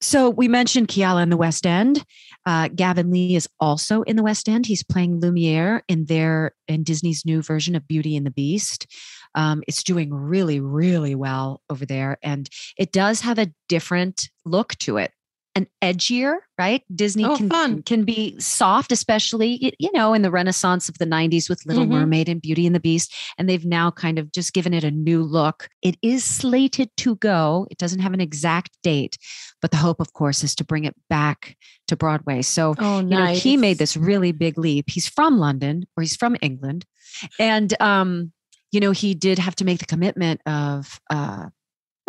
So 0.02 0.30
we 0.30 0.48
mentioned 0.48 0.88
Keala 0.88 1.22
in 1.22 1.28
the 1.28 1.36
West 1.36 1.66
End. 1.66 2.02
Uh, 2.46 2.68
Gavin 2.68 3.10
Lee 3.10 3.36
is 3.36 3.46
also 3.58 4.00
in 4.02 4.16
the 4.16 4.22
West 4.22 4.48
End. 4.48 4.64
He's 4.64 4.82
playing 4.82 5.20
Lumiere 5.20 5.82
in 5.88 6.06
their 6.06 6.52
in 6.66 6.84
Disney's 6.84 7.26
new 7.26 7.42
version 7.42 7.74
of 7.74 7.86
Beauty 7.86 8.16
and 8.16 8.24
the 8.24 8.30
Beast. 8.30 8.86
Um, 9.34 9.62
it's 9.68 9.82
doing 9.82 10.12
really, 10.12 10.58
really 10.58 11.14
well 11.14 11.60
over 11.68 11.84
there, 11.84 12.16
and 12.22 12.48
it 12.78 12.92
does 12.92 13.20
have 13.20 13.38
a 13.38 13.52
different 13.68 14.30
look 14.46 14.74
to 14.78 14.96
it, 14.96 15.12
an 15.60 15.66
edgier, 15.82 16.36
right? 16.58 16.82
Disney 16.94 17.24
Oh, 17.24 17.36
can 17.36 17.48
fun. 17.48 17.82
can 17.82 18.04
be 18.04 18.38
soft, 18.40 18.92
especially 18.92 19.74
you 19.78 19.90
know 19.92 20.14
in 20.14 20.22
the 20.22 20.30
Renaissance 20.30 20.88
of 20.88 20.98
the 20.98 21.04
'90s 21.06 21.48
with 21.48 21.64
Little 21.66 21.84
Mhm. 21.86 21.90
Mermaid 21.90 22.28
and 22.28 22.40
Beauty 22.42 22.66
and 22.66 22.74
the 22.74 22.80
Beast, 22.80 23.12
and 23.38 23.48
they've 23.48 23.64
now 23.64 23.90
kind 23.90 24.18
of 24.18 24.32
just 24.32 24.52
given 24.52 24.72
it 24.74 24.84
a 24.84 24.90
new 24.90 25.22
look. 25.22 25.68
It 25.82 25.96
is 26.02 26.24
slated 26.24 26.90
to 26.98 27.16
go. 27.16 27.66
It 27.70 27.78
doesn't 27.78 28.00
have 28.00 28.12
an 28.14 28.20
exact 28.20 28.76
date, 28.82 29.18
but 29.60 29.70
the 29.70 29.76
hope, 29.76 30.00
of 30.00 30.12
course, 30.12 30.42
is 30.42 30.54
to 30.56 30.64
bring 30.64 30.84
it 30.84 30.94
back 31.08 31.56
to 31.88 31.96
Broadway. 31.96 32.42
So 32.42 32.74
Oh, 32.78 32.98
you 33.00 33.04
know, 33.06 33.18
nice. 33.18 33.42
he 33.42 33.56
made 33.56 33.78
this 33.78 33.96
really 33.96 34.32
big 34.32 34.58
leap. 34.58 34.90
He's 34.90 35.08
from 35.08 35.38
London 35.38 35.84
or 35.96 36.02
he's 36.02 36.16
from 36.16 36.36
England. 36.40 36.84
And, 37.38 37.74
um, 37.80 38.32
you 38.72 38.78
know, 38.80 38.92
he 38.92 39.14
did 39.14 39.38
have 39.40 39.56
to 39.56 39.64
make 39.64 39.80
the 39.80 39.86
commitment 39.86 40.40
of 40.46 41.00
uh, 41.10 41.46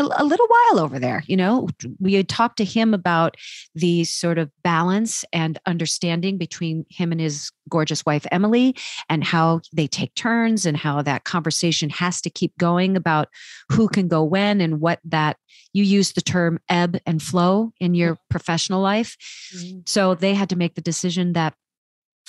a, 0.02 0.24
a 0.24 0.26
little 0.26 0.48
while 0.48 0.84
over 0.84 1.00
there. 1.00 1.24
You 1.28 1.38
know, 1.38 1.70
we 2.00 2.14
had 2.14 2.28
talked 2.28 2.58
to 2.58 2.66
him 2.66 2.94
about 2.94 3.38
the 3.76 4.04
sort 4.04 4.38
of 4.38 4.52
balance 4.64 5.24
and 5.32 5.60
understanding 5.66 6.38
between 6.38 6.86
him 6.90 7.12
and 7.12 7.22
his 7.22 7.52
gorgeous 7.70 8.06
wife, 8.06 8.26
Emily, 8.32 8.76
and 9.10 9.24
how 9.24 9.62
they 9.74 9.88
take 9.88 10.14
turns 10.16 10.66
and 10.66 10.76
how 10.76 11.02
that 11.02 11.24
conversation 11.24 11.90
has 11.90 12.22
to 12.22 12.30
keep 12.30 12.58
going 12.58 12.98
about 12.98 13.30
who 13.72 13.88
can 13.88 14.08
go 14.08 14.24
when 14.24 14.62
and 14.62 14.82
what 14.82 15.00
that 15.06 15.38
you 15.74 15.84
use 15.84 16.14
the 16.14 16.22
term 16.22 16.60
ebb 16.70 17.00
and 17.06 17.22
flow 17.22 17.72
in 17.80 17.94
your 17.94 18.18
professional 18.30 18.82
life. 18.82 19.16
Mhm. 19.56 19.88
So 19.88 20.16
they 20.16 20.34
had 20.34 20.50
to 20.50 20.56
make 20.56 20.76
the 20.76 20.82
decision 20.82 21.34
that 21.34 21.54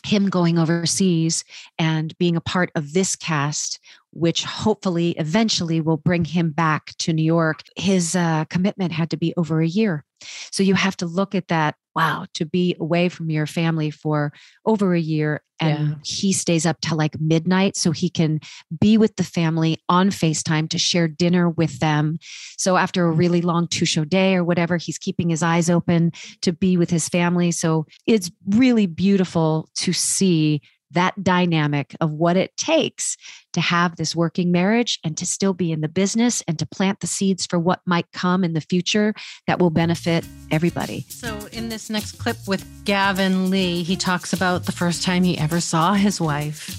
him 0.04 0.28
going 0.28 0.58
overseas 0.58 1.44
and 1.78 2.16
being 2.18 2.36
a 2.36 2.40
part 2.40 2.70
of 2.74 2.92
this 2.92 3.16
cast, 3.16 3.80
which 4.12 4.44
hopefully 4.44 5.12
eventually 5.12 5.80
will 5.80 5.96
bring 5.96 6.24
him 6.24 6.50
back 6.50 6.92
to 6.98 7.12
New 7.12 7.24
York, 7.24 7.62
his 7.76 8.14
uh, 8.16 8.44
commitment 8.46 8.92
had 8.92 9.10
to 9.10 9.16
be 9.16 9.32
over 9.36 9.60
a 9.60 9.66
year. 9.66 10.04
So 10.50 10.62
you 10.62 10.74
have 10.74 10.96
to 10.98 11.06
look 11.06 11.34
at 11.34 11.48
that. 11.48 11.76
Wow, 11.94 12.26
to 12.34 12.46
be 12.46 12.74
away 12.80 13.08
from 13.08 13.30
your 13.30 13.46
family 13.46 13.90
for 13.90 14.32
over 14.64 14.94
a 14.94 15.00
year 15.00 15.42
and 15.60 15.88
Yeah. 15.88 15.94
he 16.04 16.32
stays 16.32 16.66
up 16.66 16.80
till 16.80 16.96
like 16.96 17.20
midnight 17.20 17.76
so 17.76 17.92
he 17.92 18.08
can 18.08 18.40
be 18.80 18.98
with 18.98 19.16
the 19.16 19.24
family 19.24 19.78
on 19.88 20.10
FaceTime 20.10 20.68
to 20.70 20.78
share 20.78 21.06
dinner 21.06 21.48
with 21.48 21.78
them. 21.78 22.18
So 22.56 22.76
after 22.76 23.08
a 23.08 23.12
mm. 23.12 23.18
really 23.18 23.42
long 23.42 23.68
two 23.68 23.84
show 23.84 24.04
day 24.04 24.34
or 24.34 24.44
whatever, 24.44 24.76
he's 24.76 24.98
keeping 24.98 25.30
his 25.30 25.42
eyes 25.42 25.70
open 25.70 26.12
to 26.40 26.52
be 26.52 26.76
with 26.76 26.90
his 26.90 27.08
family. 27.08 27.52
So 27.52 27.86
it's 28.06 28.30
really 28.48 28.86
beautiful 28.86 29.68
to 29.76 29.92
see 29.92 30.62
that 30.92 31.22
dynamic 31.22 31.94
of 32.00 32.10
what 32.10 32.36
it 32.36 32.56
takes 32.56 33.16
to 33.52 33.60
have 33.60 33.96
this 33.96 34.16
working 34.16 34.50
marriage 34.50 34.98
and 35.04 35.16
to 35.16 35.26
still 35.26 35.52
be 35.52 35.72
in 35.72 35.80
the 35.80 35.88
business 35.88 36.42
and 36.48 36.58
to 36.58 36.66
plant 36.66 37.00
the 37.00 37.06
seeds 37.06 37.46
for 37.46 37.58
what 37.58 37.80
might 37.86 38.10
come 38.12 38.44
in 38.44 38.52
the 38.52 38.60
future 38.60 39.14
that 39.46 39.58
will 39.58 39.70
benefit 39.70 40.24
everybody. 40.50 41.04
So, 41.08 41.46
in 41.52 41.68
this 41.68 41.90
next 41.90 42.12
clip 42.12 42.36
with 42.46 42.66
Gavin 42.84 43.50
Lee, 43.50 43.82
he 43.82 43.96
talks 43.96 44.32
about 44.32 44.66
the 44.66 44.72
first 44.72 45.02
time 45.02 45.22
he 45.22 45.38
ever 45.38 45.60
saw 45.60 45.94
his 45.94 46.20
wife. 46.20 46.78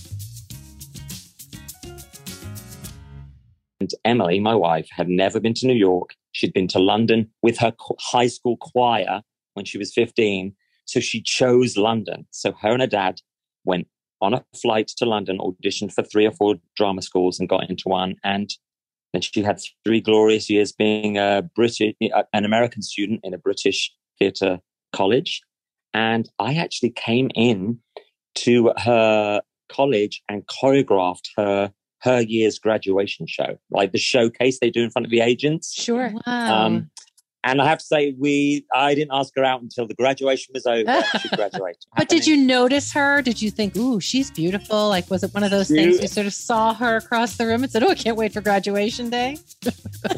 And 3.80 3.92
Emily, 4.06 4.40
my 4.40 4.56
wife, 4.56 4.88
had 4.92 5.10
never 5.10 5.40
been 5.40 5.54
to 5.56 5.68
New 5.68 5.74
York. 5.74 6.16
She'd 6.32 6.54
been 6.54 6.70
to 6.70 6.80
London 6.80 7.30
with 7.42 7.58
her 7.60 7.74
high 8.00 8.28
school 8.28 8.58
choir 8.58 9.22
when 9.56 9.66
she 9.66 9.78
was 9.78 9.94
15. 9.94 10.56
So 10.86 11.00
she 11.00 11.22
chose 11.22 11.78
London. 11.78 12.26
So 12.32 12.54
her 12.62 12.72
and 12.72 12.82
her 12.82 12.88
dad 12.88 13.20
went 13.66 13.88
on 14.24 14.34
a 14.34 14.44
flight 14.60 14.88
to 14.88 15.06
London, 15.06 15.38
auditioned 15.38 15.94
for 15.94 16.04
three 16.04 16.26
or 16.26 16.32
four 16.32 16.56
drama 16.78 17.02
schools 17.02 17.40
and 17.40 17.50
got 17.50 17.70
into 17.70 17.84
one. 17.90 18.16
And 18.24 18.50
then 19.12 19.22
she 19.22 19.44
had 19.44 19.60
three 19.86 20.02
glorious 20.02 20.50
years 20.50 20.72
being 20.72 21.18
a 21.18 21.44
British, 21.56 21.94
an 22.34 22.46
American 22.46 22.82
student 22.82 23.20
in 23.24 23.34
a 23.34 23.38
British 23.38 23.92
theatre 24.18 24.60
college. 24.94 25.42
And 25.94 26.30
I 26.40 26.56
actually 26.56 26.92
came 26.92 27.30
in 27.36 27.80
to 28.36 28.74
her 28.78 29.42
college 29.70 30.24
and 30.30 30.48
choreographed 30.48 31.30
her 31.38 31.72
her 32.02 32.20
year's 32.20 32.60
graduation 32.60 33.26
show, 33.26 33.58
like 33.72 33.94
the 33.94 33.98
showcase 33.98 34.60
they 34.60 34.70
do 34.70 34.84
in 34.84 34.90
front 34.90 35.06
of 35.06 35.12
the 35.12 35.22
agents. 35.22 35.74
Sure. 35.74 36.14
Wow. 36.28 36.66
Um, 36.66 36.90
and 37.44 37.62
I 37.62 37.68
have 37.68 37.80
to 37.80 37.86
say, 37.86 38.16
we 38.18 38.66
I 38.74 38.96
didn't 38.96 39.12
ask 39.14 39.34
her 39.36 39.44
out 39.44 39.62
until 39.62 39.88
the 39.88 39.94
graduation 39.94 40.52
was 40.54 40.66
over. 40.66 41.04
she 41.22 41.30
graduated. 41.36 41.84
but 41.96 42.10
did 42.10 42.26
you 42.26 42.38
notice 42.38 42.94
her? 42.94 43.22
Did 43.22 43.42
you 43.42 43.52
think, 43.52 43.76
"Ooh, 43.76 44.00
she's 44.00 44.32
beautiful"? 44.32 44.90
Like, 44.90 45.10
was 45.10 45.24
it 45.24 45.34
one 45.34 45.44
of 45.44 45.52
those 45.52 45.68
things 45.68 46.02
you 46.02 46.08
sort 46.08 46.28
of 46.28 46.34
saw 46.34 46.74
her 46.74 46.98
across 46.98 47.38
the 47.38 47.46
room 47.46 47.64
and 47.64 47.72
said, 47.72 47.84
"Oh, 47.84 47.90
I 47.90 47.96
can't 47.96 48.18
wait 48.18 48.34
for 48.34 48.42
graduation 48.42 49.10
day"? 49.10 49.38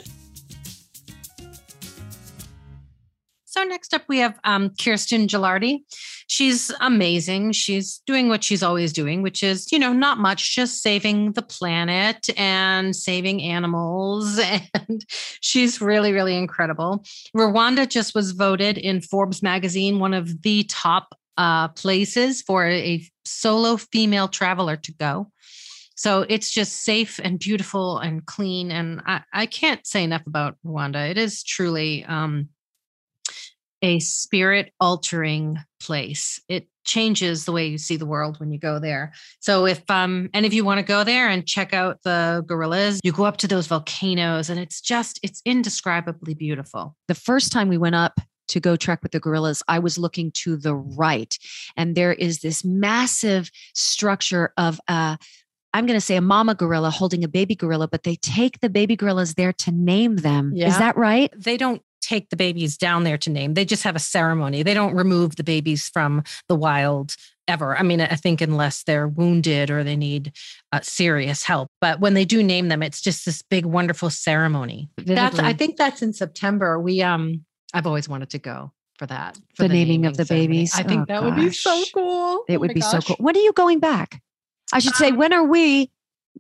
So 3.56 3.64
next 3.64 3.94
up, 3.94 4.02
we 4.10 4.18
have 4.18 4.38
um, 4.44 4.72
Kirsten 4.72 5.28
Gilardi. 5.28 5.84
She's 6.28 6.72
amazing. 6.82 7.52
She's 7.52 8.02
doing 8.08 8.30
what 8.30 8.44
she's 8.44 8.64
always 8.64 8.92
doing, 8.92 9.22
which 9.22 9.44
is, 9.44 9.72
you 9.72 9.78
know, 9.78 9.94
not 9.94 10.18
much, 10.18 10.56
just 10.56 10.82
saving 10.82 11.34
the 11.34 11.44
planet 11.44 12.30
and 12.38 12.96
saving 12.96 13.42
animals. 13.42 14.40
And 14.88 15.06
she's 15.42 15.82
really, 15.82 16.12
really 16.12 16.38
incredible. 16.38 17.04
Rwanda 17.36 17.88
just 17.88 18.14
was 18.14 18.32
voted 18.32 18.78
in 18.78 19.02
Forbes 19.02 19.42
magazine 19.42 20.00
one 20.00 20.14
of 20.14 20.42
the 20.42 20.64
top 20.66 21.16
uh, 21.38 21.70
places 21.70 22.42
for 22.42 22.68
a 22.68 23.04
solo 23.24 23.78
female 23.78 24.28
traveler 24.28 24.76
to 24.78 24.92
go. 24.94 25.32
So 25.96 26.26
it's 26.28 26.52
just 26.52 26.84
safe 26.84 27.20
and 27.24 27.40
beautiful 27.40 28.00
and 28.00 28.26
clean. 28.26 28.70
And 28.72 29.02
I, 29.06 29.22
I 29.32 29.46
can't 29.46 29.86
say 29.88 30.04
enough 30.04 30.28
about 30.28 30.58
Rwanda. 30.66 31.10
It 31.10 31.18
is 31.18 31.42
truly 31.42 32.04
um, 32.06 32.50
a 33.82 34.00
spirit 34.00 34.72
altering 34.80 35.60
place. 35.80 36.42
It 36.48 36.68
changes 36.86 37.46
the 37.46 37.52
way 37.52 37.68
you 37.68 37.78
see 37.78 37.98
the 37.98 38.06
world 38.06 38.40
when 38.40 38.52
you 38.52 38.60
go 38.60 38.80
there. 38.80 39.12
So 39.40 39.66
if 39.66 39.82
um 39.90 40.30
any 40.34 40.48
of 40.48 40.54
you 40.54 40.64
want 40.64 40.80
to 40.80 40.86
go 40.86 41.04
there 41.04 41.28
and 41.28 41.46
check 41.46 41.74
out 41.74 42.02
the 42.04 42.44
gorillas, 42.48 43.00
you 43.04 43.12
go 43.12 43.26
up 43.26 43.38
to 43.38 43.48
those 43.48 43.68
volcanoes 43.68 44.50
and 44.50 44.60
it's 44.60 44.82
just 44.82 45.20
it's 45.24 45.42
indescribably 45.46 46.34
beautiful. 46.34 46.96
The 47.08 47.16
first 47.16 47.52
time 47.52 47.68
we 47.68 47.78
went 47.78 47.96
up 47.96 48.20
to 48.50 48.60
go 48.60 48.76
trek 48.76 49.02
with 49.02 49.12
the 49.12 49.20
gorillas, 49.20 49.64
I 49.68 49.80
was 49.80 49.98
looking 49.98 50.32
to 50.32 50.56
the 50.56 50.76
right 50.76 51.36
and 51.76 51.96
there 51.96 52.14
is 52.14 52.40
this 52.40 52.64
massive 52.64 53.50
structure 53.74 54.54
of 54.58 54.80
a 54.88 55.18
I'm 55.74 55.86
going 55.86 55.98
to 55.98 56.06
say 56.06 56.16
a 56.16 56.22
mama 56.22 56.56
gorilla 56.56 56.90
holding 56.90 57.26
a 57.26 57.28
baby 57.28 57.54
gorilla, 57.54 57.90
but 57.90 58.04
they 58.04 58.16
take 58.16 58.62
the 58.62 58.70
baby 58.70 58.96
gorillas 58.96 59.34
there 59.34 59.52
to 59.52 59.72
name 59.72 60.16
them. 60.16 60.54
Yeah. 60.56 60.70
Is 60.70 60.78
that 60.78 60.96
right? 60.96 61.34
They 61.36 61.58
don't 61.58 61.82
take 62.06 62.30
the 62.30 62.36
babies 62.36 62.78
down 62.78 63.04
there 63.04 63.18
to 63.20 63.30
name. 63.30 63.54
They 63.54 63.66
just 63.66 63.84
have 63.84 63.96
a 63.96 64.00
ceremony. 64.00 64.64
They 64.64 64.74
don't 64.74 64.96
remove 64.96 65.36
the 65.36 65.44
babies 65.44 65.90
from 65.90 66.24
the 66.48 66.56
wild 66.56 67.16
ever. 67.48 67.78
I 67.78 67.84
mean, 67.84 68.02
I 68.02 68.16
think 68.16 68.42
unless 68.42 68.84
they're 68.84 69.08
wounded 69.08 69.70
or 69.70 69.84
they 69.84 69.96
need 69.96 70.34
uh, 70.72 70.82
serious 70.82 71.44
help. 71.44 71.70
But 71.82 72.00
when 72.00 72.14
they 72.14 72.26
do 72.26 72.42
name 72.44 72.70
them, 72.70 72.82
it's 72.82 73.02
just 73.02 73.26
this 73.26 73.42
big, 73.42 73.66
wonderful 73.66 74.10
ceremony. 74.10 74.90
That's. 74.98 75.40
I 75.40 75.54
think 75.54 75.78
that's 75.78 76.02
in 76.02 76.14
September. 76.14 76.80
We 76.80 77.02
um, 77.02 77.46
I've 77.74 77.88
always 77.88 78.10
wanted 78.10 78.30
to 78.32 78.40
go 78.40 78.72
for 78.98 79.06
that. 79.08 79.38
For 79.56 79.64
the, 79.64 79.70
the 79.70 79.74
naming, 79.74 79.88
naming, 79.88 80.06
of 80.08 80.18
the 80.18 80.26
ceremony. 80.26 80.48
babies. 80.48 80.74
I 80.76 80.84
think 80.84 81.02
oh, 81.02 81.06
that 81.08 81.22
gosh. 81.22 81.24
would 81.24 81.36
be 81.36 81.52
so 81.52 81.84
cool. 81.94 82.44
It 82.48 82.58
oh 82.58 82.60
would 82.60 82.74
be 82.74 82.80
gosh. 82.80 82.92
so 82.92 83.02
cool. 83.02 83.18
When 83.20 83.36
are 83.36 83.42
you 83.42 83.54
going 83.54 83.80
back? 83.80 84.22
I 84.74 84.80
should 84.80 84.94
um, 84.94 84.98
say, 84.98 85.12
when 85.12 85.34
are 85.34 85.44
we 85.44 85.92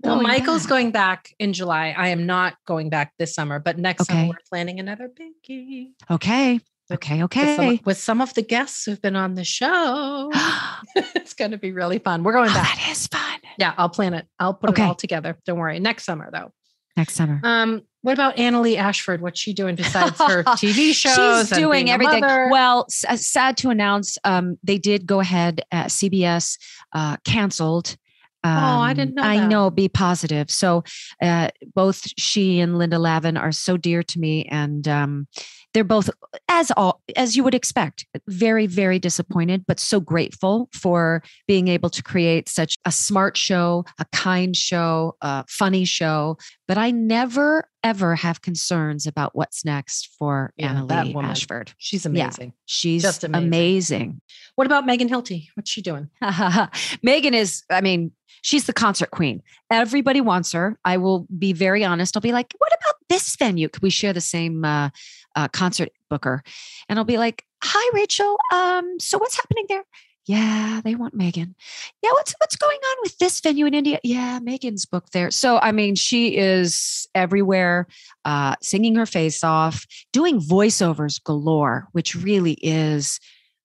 well, 0.01 0.21
Michael's 0.21 0.65
going 0.65 0.91
back 0.91 1.33
in 1.39 1.53
July. 1.53 1.93
I 1.97 2.09
am 2.09 2.25
not 2.25 2.55
going 2.65 2.89
back 2.89 3.13
this 3.17 3.33
summer, 3.33 3.59
but 3.59 3.77
next 3.77 4.03
okay. 4.03 4.13
summer 4.13 4.27
we're 4.29 4.35
planning 4.49 4.79
another 4.79 5.09
biggie. 5.09 5.91
Okay. 6.09 6.59
Okay. 6.91 7.23
Okay. 7.23 7.47
With 7.47 7.55
some, 7.55 7.79
with 7.85 7.97
some, 7.97 8.21
of 8.21 8.33
the 8.35 8.41
guests 8.43 8.85
who've 8.85 9.01
been 9.01 9.15
on 9.15 9.33
the 9.35 9.43
show, 9.43 10.31
it's 10.95 11.33
going 11.33 11.51
to 11.51 11.57
be 11.57 11.71
really 11.71 11.99
fun. 11.99 12.23
We're 12.23 12.33
going 12.33 12.51
oh, 12.51 12.53
back. 12.53 12.77
That 12.77 12.89
is 12.91 13.07
fun. 13.07 13.39
Yeah, 13.57 13.73
I'll 13.77 13.89
plan 13.89 14.13
it. 14.13 14.27
I'll 14.39 14.53
put 14.53 14.71
okay. 14.71 14.83
it 14.83 14.85
all 14.85 14.95
together. 14.95 15.37
Don't 15.45 15.57
worry. 15.57 15.79
Next 15.79 16.05
summer, 16.05 16.29
though. 16.31 16.51
Next 16.95 17.15
summer. 17.15 17.41
Um, 17.43 17.81
what 18.03 18.13
about 18.13 18.37
Annaleigh 18.37 18.77
Ashford? 18.77 19.19
What's 19.19 19.39
she 19.39 19.53
doing 19.53 19.75
besides 19.75 20.17
her 20.19 20.43
TV 20.43 20.93
shows? 20.93 21.49
She's 21.49 21.57
doing 21.57 21.89
everything. 21.89 22.21
Well, 22.21 22.85
uh, 23.07 23.17
sad 23.17 23.57
to 23.57 23.69
announce, 23.69 24.17
um, 24.23 24.57
they 24.63 24.77
did 24.77 25.05
go 25.05 25.19
ahead. 25.19 25.61
Uh, 25.71 25.85
CBS 25.85 26.57
uh, 26.93 27.17
canceled 27.25 27.97
um, 28.45 28.63
oh, 28.63 28.79
I 28.79 28.93
didn't 28.93 29.15
know. 29.15 29.23
I 29.23 29.37
that. 29.39 29.47
know. 29.47 29.71
Be 29.71 29.89
positive. 29.89 30.51
So, 30.51 30.83
uh, 31.19 31.49
both 31.73 32.03
she 32.15 32.59
and 32.59 32.77
Linda 32.77 32.99
Lavin 32.99 33.37
are 33.37 33.51
so 33.51 33.75
dear 33.75 34.03
to 34.03 34.19
me, 34.19 34.45
and 34.45 34.87
um, 34.87 35.27
they're 35.73 35.83
both, 35.83 36.11
as 36.47 36.71
all 36.77 37.01
as 37.15 37.35
you 37.35 37.43
would 37.43 37.55
expect, 37.55 38.05
very, 38.27 38.67
very 38.67 38.99
disappointed, 38.99 39.65
but 39.67 39.79
so 39.79 39.99
grateful 39.99 40.69
for 40.73 41.23
being 41.47 41.67
able 41.67 41.89
to 41.89 42.03
create 42.03 42.47
such 42.47 42.77
a 42.85 42.91
smart 42.91 43.35
show, 43.35 43.83
a 43.99 44.05
kind 44.13 44.55
show, 44.55 45.15
a 45.21 45.43
funny 45.49 45.83
show. 45.83 46.37
But 46.67 46.77
I 46.77 46.91
never 46.91 47.67
ever 47.85 48.15
have 48.15 48.41
concerns 48.41 49.05
about 49.05 49.35
what's 49.35 49.63
next 49.63 50.09
for 50.17 50.51
yeah, 50.57 50.73
Annaleigh 50.73 51.23
Ashford. 51.23 51.71
She's 51.77 52.05
amazing. 52.05 52.47
Yeah, 52.47 52.61
she's 52.65 53.03
just 53.03 53.23
amazing. 53.23 53.47
amazing. 53.47 54.21
What 54.55 54.65
about 54.65 54.87
Megan 54.87 55.07
Hilty? 55.07 55.49
What's 55.53 55.69
she 55.69 55.83
doing? 55.83 56.09
Megan 57.03 57.35
is, 57.35 57.63
I 57.69 57.81
mean, 57.81 58.11
she's 58.45 58.67
the 58.67 58.73
concert 58.73 59.09
queen. 59.09 59.41
Everybody 59.71 60.21
wants 60.21 60.51
her. 60.51 60.77
I 60.85 60.97
will 60.97 61.25
be 61.35 61.51
very 61.51 61.83
honest. 61.83 62.15
I'll 62.15 62.21
be 62.21 62.31
like, 62.31 62.53
what 62.59 62.71
about 62.79 62.95
this 63.09 63.35
venue? 63.35 63.67
Could 63.69 63.81
we 63.81 63.89
share 63.89 64.13
the 64.13 64.21
same 64.21 64.63
uh, 64.63 64.91
uh, 65.35 65.47
concert 65.47 65.89
booker? 66.11 66.43
And 66.87 66.99
I'll 66.99 67.05
be 67.05 67.17
like, 67.17 67.43
hi, 67.63 67.91
Rachel. 67.95 68.37
Um, 68.53 68.99
so 68.99 69.17
what's 69.17 69.35
happening 69.35 69.65
there? 69.67 69.83
Yeah, 70.27 70.79
they 70.83 70.93
want 70.93 71.15
Megan. 71.15 71.55
Yeah, 72.03 72.11
what's 72.11 72.33
what's 72.39 72.55
going 72.55 72.77
on 72.77 72.97
with 73.03 73.17
this 73.17 73.39
venue 73.41 73.65
in 73.65 73.73
India? 73.73 73.99
Yeah, 74.03 74.39
Megan's 74.39 74.85
booked 74.85 75.13
there. 75.13 75.29
So 75.29 75.57
I 75.57 75.71
mean, 75.71 75.93
she 75.95 76.35
is 76.37 77.07
everywhere, 77.13 77.87
uh, 78.25 78.55
singing 78.61 78.95
her 78.95 79.05
face 79.05 79.43
off, 79.43 79.85
doing 80.13 80.39
voiceovers 80.39 81.23
galore, 81.23 81.87
which 81.91 82.15
really 82.15 82.57
is 82.61 83.19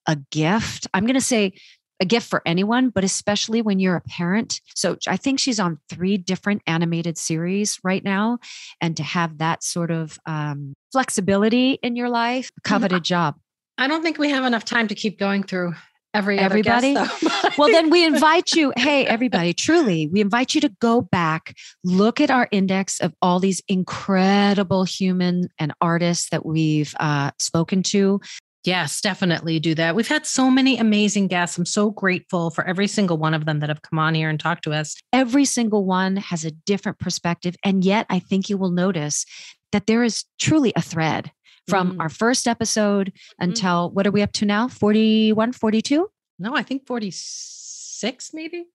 a 0.07 0.17
gift. 0.31 0.87
I'm 0.93 1.05
going 1.05 1.15
to 1.15 1.21
say 1.21 1.55
a 2.01 2.05
gift 2.05 2.29
for 2.29 2.43
anyone, 2.47 2.89
but 2.89 3.05
especially 3.05 3.63
when 3.63 3.79
you're 3.79 3.97
a 3.97 4.01
parent. 4.01 4.61
So 4.75 4.97
I 5.07 5.17
think 5.17 5.39
she's 5.39 5.61
on 5.61 5.79
three 5.89 6.17
different 6.17 6.63
animated 6.67 7.19
series 7.19 7.79
right 7.85 8.03
now. 8.03 8.39
And 8.81 8.97
to 8.97 9.03
have 9.03 9.39
that 9.39 9.63
sort 9.63 9.91
of 9.91 10.19
um, 10.27 10.75
flexibility 10.93 11.79
in 11.83 11.97
your 11.97 12.09
life, 12.09 12.51
coveted 12.65 13.05
job. 13.05 13.37
I 13.79 13.87
don't 13.87 14.03
think 14.03 14.19
we 14.19 14.31
have 14.31 14.45
enough 14.45 14.65
time 14.65 14.89
to 14.89 14.95
keep 14.95 15.19
going 15.19 15.43
through 15.43 15.75
every 16.13 16.39
everybody. 16.39 16.95
Guest, 16.95 17.25
well, 17.59 17.69
then 17.69 17.91
we 17.91 18.05
invite 18.05 18.53
you. 18.53 18.73
Hey, 18.77 19.07
everybody! 19.07 19.55
Truly, 19.55 20.07
we 20.07 20.21
invite 20.21 20.55
you 20.55 20.61
to 20.63 20.69
go 20.81 21.01
back, 21.01 21.57
look 21.85 22.21
at 22.21 22.31
our 22.31 22.49
index 22.51 23.01
of 23.01 23.15
all 23.23 23.41
these 23.41 23.63
incredible 23.69 24.85
human 24.85 25.49
and 25.59 25.73
artists 25.81 26.29
that 26.31 26.45
we've 26.45 26.95
uh, 27.01 27.31
spoken 27.39 27.83
to. 27.85 28.21
Yes, 28.65 29.01
definitely 29.01 29.59
do 29.59 29.75
that. 29.77 29.95
We've 29.95 30.09
had 30.09 30.27
so 30.27 30.51
many 30.51 30.77
amazing 30.77 31.29
guests. 31.29 31.57
I'm 31.57 31.65
so 31.65 31.91
grateful 31.91 32.51
for 32.51 32.67
every 32.67 32.87
single 32.87 33.17
one 33.17 33.33
of 33.33 33.47
them 33.47 33.61
that 33.61 33.71
have 33.71 33.81
come 33.83 33.99
on 33.99 34.15
here 34.15 34.29
and 34.29 34.39
talked 34.39 34.65
to 34.65 34.73
us. 34.73 34.97
Every 35.13 35.47
single 35.47 35.87
one 35.87 36.17
has 36.17 36.45
a 36.45 36.51
different 36.51 36.99
perspective. 36.99 37.57
And 37.65 37.85
yet, 37.85 38.05
I 38.11 38.19
think 38.19 38.51
you 38.51 38.59
will 38.59 38.71
notice 38.71 39.25
that 39.73 39.87
there 39.87 40.05
is 40.05 40.25
truly 40.39 40.73
a 40.77 40.83
thread 40.83 41.33
from 41.69 41.93
mm. 41.93 42.01
our 42.01 42.11
first 42.11 42.47
episode 42.47 43.09
mm-hmm. 43.09 43.45
until 43.51 43.89
mm. 43.89 43.95
what 43.95 44.07
are 44.07 44.11
we 44.11 44.23
up 44.23 44.33
to 44.33 44.45
now? 44.45 44.69
41, 44.69 45.53
42? 45.53 46.11
No, 46.39 46.55
I 46.55 46.63
think 46.63 46.87
46 46.87 48.31
maybe. 48.35 48.67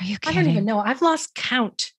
Are 0.00 0.06
you 0.06 0.18
kidding? 0.18 0.38
I 0.38 0.42
don't 0.42 0.50
even 0.50 0.64
know. 0.64 0.78
I've 0.78 1.02
lost 1.02 1.34
count. 1.34 1.92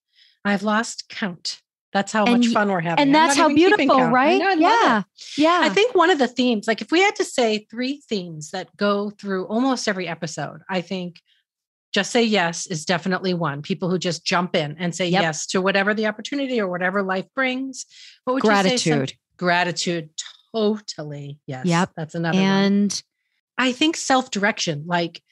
I've 0.43 0.64
lost 0.64 1.10
count. 1.10 1.62
That's 1.96 2.12
how 2.12 2.26
and, 2.26 2.43
much 2.43 2.52
fun 2.52 2.70
we're 2.70 2.82
having. 2.82 3.02
And 3.02 3.16
that's 3.16 3.38
how 3.38 3.48
beautiful, 3.48 4.04
right? 4.08 4.38
Know, 4.38 4.52
yeah. 4.52 5.04
Yeah. 5.38 5.62
I 5.64 5.70
think 5.70 5.96
one 5.96 6.10
of 6.10 6.20
the 6.20 6.28
themes, 6.28 6.68
like 6.68 6.82
if 6.82 6.91
we 6.91 7.00
had 7.00 7.16
to 7.16 7.24
say 7.24 7.66
three 7.72 8.02
themes 8.10 8.52
that 8.52 8.76
go 8.76 9.12
through 9.12 9.46
almost 9.48 9.88
every 9.88 10.06
episode, 10.06 10.60
I 10.70 10.82
think 10.82 11.22
just 11.93 12.12
say 12.12 12.22
yes 12.22 12.68
is 12.68 12.84
definitely 12.84 13.34
one. 13.34 13.62
People 13.62 13.89
who 13.89 13.98
just 13.98 14.26
jump 14.26 14.58
in 14.58 14.76
and 14.78 14.93
say 14.93 15.08
yep. 15.08 15.22
yes 15.22 15.48
to 15.48 15.62
whatever 15.62 15.93
the 15.93 16.06
opportunity 16.06 16.60
or 16.60 16.68
whatever 16.68 17.02
life 17.02 17.28
brings. 17.34 17.86
What 18.26 18.34
would 18.34 18.41
gratitude. 18.41 18.86
you 18.86 19.08
say? 19.08 19.18
Gratitude. 19.38 20.10
Totally. 20.54 21.39
Yes. 21.48 21.66
Yep. 21.66 21.91
That's 21.96 22.14
another 22.14 22.38
one. 22.38 22.46
and 22.46 22.91
one. 22.91 23.70
I 23.70 23.72
think 23.72 23.96
self-direction, 23.96 24.84
like 24.86 25.24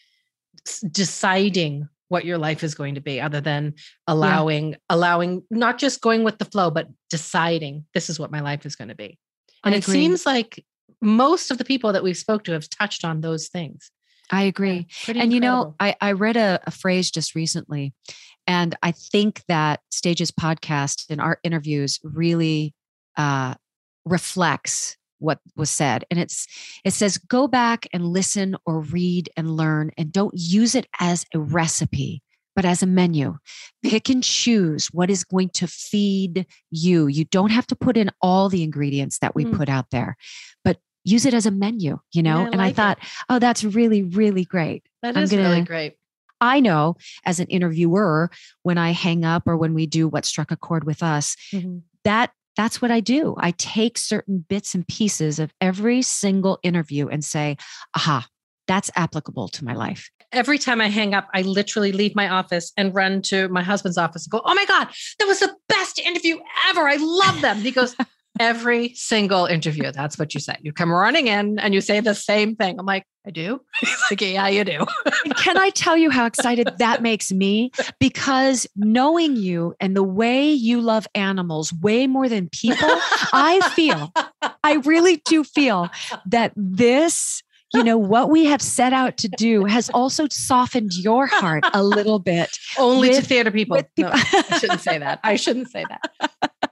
deciding 0.89 1.89
what 2.14 2.26
your 2.26 2.38
life 2.38 2.64
is 2.64 2.76
going 2.76 2.93
to 2.93 3.01
be 3.01 3.20
other 3.20 3.41
than 3.41 3.74
allowing 4.07 4.70
yeah. 4.70 4.78
allowing 4.91 5.41
not 5.49 5.80
just 5.80 5.99
going 5.99 6.24
with 6.24 6.38
the 6.38 6.45
flow 6.45 6.70
but 6.70 6.88
deciding 7.09 7.84
this 7.95 8.07
is 8.07 8.20
what 8.20 8.32
my 8.32 8.39
life 8.39 8.68
is 8.68 8.76
going 8.76 8.88
to 8.88 8.95
be 8.95 9.18
and 9.64 9.74
it 9.74 9.84
seems 9.84 10.24
like 10.24 10.64
most 11.01 11.49
of 11.49 11.57
the 11.57 11.66
people 11.66 11.91
that 11.91 12.03
we've 12.03 12.16
spoke 12.16 12.43
to 12.43 12.51
have 12.51 12.70
touched 12.70 13.03
on 13.03 13.22
those 13.22 13.47
things 13.47 13.89
i 14.30 14.43
agree 14.43 14.86
yeah, 15.07 15.14
and 15.16 15.18
incredible. 15.18 15.34
you 15.34 15.39
know 15.39 15.76
i, 15.80 15.95
I 15.99 16.11
read 16.11 16.38
a, 16.38 16.59
a 16.68 16.72
phrase 16.72 17.09
just 17.09 17.34
recently 17.34 17.93
and 18.45 18.76
i 18.84 18.91
think 18.91 19.41
that 19.47 19.80
stages 19.89 20.30
podcast 20.30 21.05
and 21.09 21.20
our 21.20 21.39
interviews 21.43 21.99
really 22.03 22.76
uh, 23.18 23.55
reflects 24.05 24.97
what 25.24 25.39
was 25.55 25.69
said 25.69 26.03
and 26.11 26.19
it's 26.19 26.47
it 26.84 26.91
says 26.91 27.17
go 27.17 27.47
back 27.47 27.88
and 27.93 28.05
listen 28.05 28.55
or 28.65 28.82
read 28.82 29.30
and 29.38 29.55
learn 29.55 29.91
and 29.97 30.11
don't 30.11 30.34
use 30.36 30.76
it 30.76 30.86
as 30.99 31.26
a 31.34 31.39
recipe 31.39 32.21
but 32.55 32.65
as 32.65 32.84
a 32.84 32.88
menu 32.88 33.38
pick 33.82 34.09
and 34.09 34.24
choose 34.24 34.88
what 34.88 35.09
is 35.09 35.24
going 35.24 35.49
to 35.49 35.65
feed 35.65 36.45
you 36.69 37.07
you 37.07 37.24
don't 37.26 37.51
have 37.51 37.65
to 37.65 37.76
put 37.76 37.97
in 37.97 38.11
all 38.21 38.49
the 38.49 38.63
ingredients 38.63 39.19
that 39.19 39.34
we 39.34 39.45
mm. 39.45 39.55
put 39.55 39.69
out 39.69 39.89
there 39.91 40.17
but 40.63 40.78
use 41.05 41.26
it 41.26 41.34
as 41.34 41.45
a 41.45 41.51
menu 41.51 41.97
you 42.11 42.21
know 42.21 42.39
yeah, 42.39 42.43
I 42.43 42.47
and 42.47 42.57
like 42.57 42.74
i 42.74 42.74
thought 42.74 42.97
it. 42.97 43.07
oh 43.30 43.39
that's 43.39 43.63
really 43.63 44.03
really 44.03 44.45
great 44.45 44.84
That 45.01 45.15
is 45.15 45.32
gonna, 45.32 45.43
really 45.43 45.61
great 45.61 45.95
I 46.41 46.59
know 46.59 46.97
as 47.26 47.39
an 47.39 47.47
interviewer, 47.47 48.30
when 48.63 48.78
I 48.78 48.91
hang 48.91 49.24
up 49.24 49.43
or 49.47 49.55
when 49.55 49.74
we 49.74 49.86
do 49.86 50.09
what 50.09 50.26
struck 50.26 50.51
a 50.51 50.57
chord 50.57 50.84
with 50.84 51.01
us, 51.01 51.38
mm-hmm. 51.53 51.78
that 52.03 52.32
that's 52.56 52.82
what 52.82 52.91
I 52.91 52.99
do. 52.99 53.36
I 53.38 53.51
take 53.51 53.97
certain 53.97 54.45
bits 54.47 54.76
and 54.76 54.88
pieces 54.88 55.39
of 55.39 55.54
every 55.60 56.01
single 56.01 56.60
interview 56.64 57.08
and 57.08 57.24
say, 57.24 57.58
aha, 57.95 58.28
that's 58.68 58.91
applicable 58.95 59.49
to 59.49 59.66
my 59.66 59.74
life. 59.74 60.10
Every 60.32 60.58
time 60.58 60.82
I 60.82 60.88
hang 60.88 61.14
up, 61.14 61.28
I 61.34 61.41
literally 61.41 61.91
leave 61.91 62.16
my 62.16 62.28
office 62.30 62.72
and 62.76 62.93
run 62.95 63.22
to 63.24 63.47
my 63.49 63.62
husband's 63.62 63.97
office 63.97 64.26
and 64.26 64.32
go, 64.32 64.41
Oh 64.43 64.56
my 64.56 64.66
God, 64.66 64.88
that 65.20 65.26
was 65.26 65.39
the 65.39 65.56
best 65.70 65.99
interview 65.99 66.38
ever. 66.70 66.88
I 66.88 66.95
love 66.95 67.41
them. 67.41 67.58
He 67.58 67.70
goes, 67.70 67.95
Every 68.39 68.93
single 68.95 69.45
interview, 69.45 69.91
that's 69.91 70.17
what 70.17 70.34
you 70.34 70.39
say. 70.39 70.55
You 70.61 70.73
come 70.73 70.91
running 70.91 71.27
in 71.27 71.59
and 71.59 71.73
you 71.73 71.81
say 71.81 71.99
the 71.99 72.15
same 72.15 72.55
thing. 72.55 72.79
I'm 72.79 72.86
like, 72.86 73.05
I 73.25 73.29
do. 73.29 73.61
He's 73.79 74.03
like, 74.11 74.21
yeah, 74.21 74.47
you 74.47 74.63
do. 74.63 74.86
Can 75.38 75.57
I 75.57 75.69
tell 75.69 75.95
you 75.95 76.09
how 76.09 76.25
excited 76.25 76.69
that 76.79 77.01
makes 77.01 77.31
me? 77.31 77.71
Because 77.99 78.67
knowing 78.75 79.36
you 79.36 79.75
and 79.79 79.95
the 79.95 80.03
way 80.03 80.51
you 80.51 80.81
love 80.81 81.07
animals 81.15 81.71
way 81.73 82.07
more 82.07 82.27
than 82.27 82.49
people, 82.49 82.89
I 83.34 83.59
feel, 83.75 84.11
I 84.63 84.73
really 84.84 85.17
do 85.25 85.43
feel 85.43 85.89
that 86.25 86.53
this, 86.55 87.43
you 87.73 87.84
know, 87.84 87.97
what 87.97 88.29
we 88.29 88.45
have 88.45 88.61
set 88.61 88.93
out 88.93 89.17
to 89.17 89.29
do 89.29 89.65
has 89.65 89.89
also 89.91 90.27
softened 90.29 90.93
your 90.93 91.27
heart 91.27 91.63
a 91.73 91.84
little 91.84 92.19
bit. 92.19 92.57
Only 92.77 93.09
with, 93.09 93.19
to 93.19 93.25
theater 93.25 93.51
people. 93.51 93.81
people. 93.95 94.11
No, 94.11 94.19
I 94.49 94.57
shouldn't 94.59 94.81
say 94.81 94.97
that. 94.97 95.19
I 95.23 95.36
shouldn't 95.36 95.71
say 95.71 95.86
that. 95.88 96.71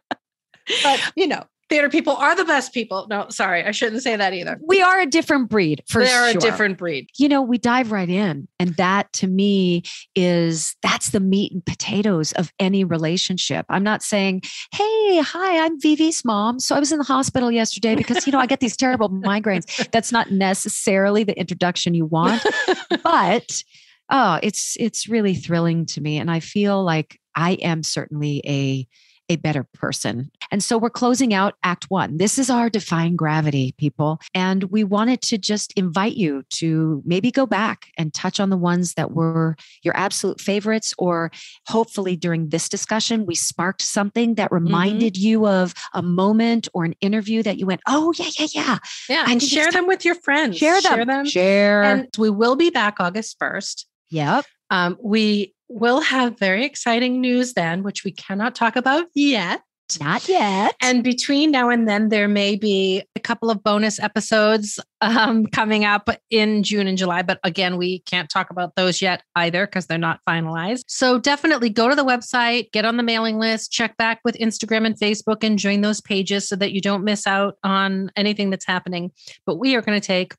But, 0.84 1.12
you 1.16 1.28
know, 1.28 1.44
theater 1.72 1.90
people 1.90 2.14
are 2.18 2.36
the 2.36 2.44
best 2.44 2.74
people. 2.74 3.08
No, 3.10 3.28
sorry, 3.30 3.64
I 3.64 3.72
shouldn't 3.72 4.04
say 4.04 4.18
that 4.18 4.34
either. 4.34 4.60
We 4.68 4.82
are 4.82 5.00
a 5.00 5.06
different 5.06 5.50
breed 5.50 5.82
for 5.88 6.04
they 6.04 6.12
are 6.12 6.30
sure. 6.30 6.38
a 6.38 6.42
different 6.42 6.78
breed. 6.78 7.08
You 7.18 7.30
know, 7.30 7.42
we 7.42 7.58
dive 7.58 7.94
right 7.94 8.10
in. 8.10 8.50
And 8.60 8.76
that 8.76 9.12
to 9.14 9.28
me 9.28 9.84
is 10.14 10.76
that's 10.84 11.12
the 11.12 11.22
meat 11.22 11.54
and 11.54 11.66
potatoes 11.66 12.34
of 12.34 12.52
any 12.60 12.84
relationship. 12.84 13.66
I'm 13.70 13.84
not 13.84 14.04
saying, 14.04 14.42
hey, 14.74 15.22
hi, 15.22 15.64
I'm 15.64 15.80
Vivi's 15.80 16.26
mom. 16.26 16.60
So 16.60 16.76
I 16.76 16.80
was 16.80 16.92
in 16.92 16.98
the 16.98 17.06
hospital 17.06 17.50
yesterday 17.50 17.96
because, 17.96 18.28
you 18.28 18.34
know, 18.34 18.40
I 18.40 18.48
get 18.48 18.60
these 18.60 18.76
terrible 18.76 19.10
migraines. 19.24 19.90
That's 19.92 20.12
not 20.12 20.30
necessarily 20.30 21.24
the 21.24 21.40
introduction 21.40 21.94
you 21.94 22.06
want. 22.06 22.46
but 23.04 23.64
oh, 24.10 24.40
it's 24.44 24.76
it's 24.78 25.08
really 25.08 25.36
thrilling 25.36 25.86
to 25.86 26.02
me. 26.02 26.18
And 26.18 26.30
I 26.30 26.42
feel 26.42 26.84
like 26.84 27.18
I 27.34 27.54
am 27.54 27.82
certainly 27.82 28.42
a 28.46 28.86
a 29.32 29.38
better 29.38 29.64
person. 29.74 30.30
And 30.52 30.64
so 30.64 30.78
we're 30.78 30.90
closing 30.90 31.34
out 31.34 31.56
Act 31.64 31.86
One. 31.90 32.18
This 32.18 32.38
is 32.38 32.50
our 32.50 32.70
Defying 32.70 33.16
Gravity, 33.16 33.74
people. 33.78 34.20
And 34.36 34.66
we 34.66 34.84
wanted 34.84 35.22
to 35.24 35.38
just 35.38 35.74
invite 35.74 36.16
you 36.16 36.44
to 36.52 37.02
maybe 37.06 37.32
go 37.32 37.46
back 37.46 37.88
and 37.98 38.14
touch 38.14 38.40
on 38.40 38.50
the 38.50 38.58
ones 38.58 38.96
that 38.96 39.12
were 39.12 39.56
your 39.84 39.96
absolute 39.96 40.42
favorites, 40.42 40.94
or 40.98 41.32
hopefully 41.68 42.16
during 42.16 42.50
this 42.50 42.68
discussion, 42.68 43.26
we 43.26 43.36
sparked 43.36 43.82
something 43.82 44.36
that 44.36 44.52
mm-hmm. 44.52 44.66
reminded 44.66 45.14
mm-hmm. 45.14 45.28
you 45.28 45.48
of 45.48 45.74
a 45.94 46.02
moment 46.02 46.68
or 46.74 46.84
an 46.84 46.96
interview 47.02 47.42
that 47.44 47.58
you 47.58 47.66
went, 47.66 47.82
oh, 47.88 48.14
yeah, 48.18 48.30
yeah, 48.38 48.48
yeah. 48.54 48.78
Yeah. 49.10 49.26
And 49.30 49.42
share 49.42 49.72
them 49.72 49.88
with 49.88 50.04
your 50.04 50.16
friends. 50.16 50.58
Share 50.58 50.82
them. 50.82 50.96
Share 50.96 51.06
them. 51.06 51.26
Share. 51.26 51.84
And 51.84 52.08
we 52.18 52.30
will 52.30 52.56
be 52.56 52.70
back 52.70 53.00
August 53.00 53.40
1st. 53.40 53.86
Yep. 54.10 54.46
Um, 54.72 54.98
we 55.02 55.54
will 55.70 56.02
have 56.02 56.40
very 56.40 56.66
exciting 56.66 57.22
news 57.22 57.54
then, 57.54 57.84
which 57.84 58.04
we 58.04 58.12
cannot 58.12 58.56
talk 58.56 58.76
about 58.76 59.06
yet. 59.14 59.62
Not 60.00 60.30
yet. 60.30 60.76
And 60.82 61.04
between 61.04 61.52
now 61.52 61.70
and 61.70 61.88
then, 61.88 62.10
there 62.10 62.30
may 62.30 62.56
be 62.56 63.04
a 63.16 63.20
couple 63.20 63.50
of 63.50 63.62
bonus 63.62 64.00
episodes 64.00 64.80
um, 65.02 65.46
coming 65.48 65.84
up 65.84 66.10
in 66.30 66.64
June 66.64 66.88
and 66.88 66.98
July. 66.98 67.24
But 67.24 67.40
again, 67.44 67.78
we 67.78 68.00
can't 68.00 68.30
talk 68.30 68.50
about 68.52 68.76
those 68.76 69.02
yet 69.02 69.24
either 69.36 69.66
because 69.66 69.88
they're 69.88 69.98
not 69.98 70.22
finalized. 70.28 70.84
So 70.88 71.20
definitely 71.20 71.70
go 71.70 71.90
to 71.90 71.96
the 71.96 72.06
website, 72.06 72.72
get 72.72 72.86
on 72.86 72.98
the 72.98 73.04
mailing 73.04 73.38
list, 73.38 73.72
check 73.72 73.98
back 73.98 74.22
with 74.24 74.38
Instagram 74.38 74.86
and 74.86 74.98
Facebook, 74.98 75.44
and 75.44 75.60
join 75.60 75.82
those 75.82 76.00
pages 76.00 76.48
so 76.48 76.56
that 76.56 76.72
you 76.72 76.80
don't 76.80 77.04
miss 77.04 77.28
out 77.28 77.58
on 77.64 78.12
anything 78.16 78.50
that's 78.50 78.66
happening. 78.66 79.12
But 79.46 79.58
we 79.58 79.76
are 79.76 79.82
going 79.82 80.00
to 80.00 80.06
take 80.06 80.34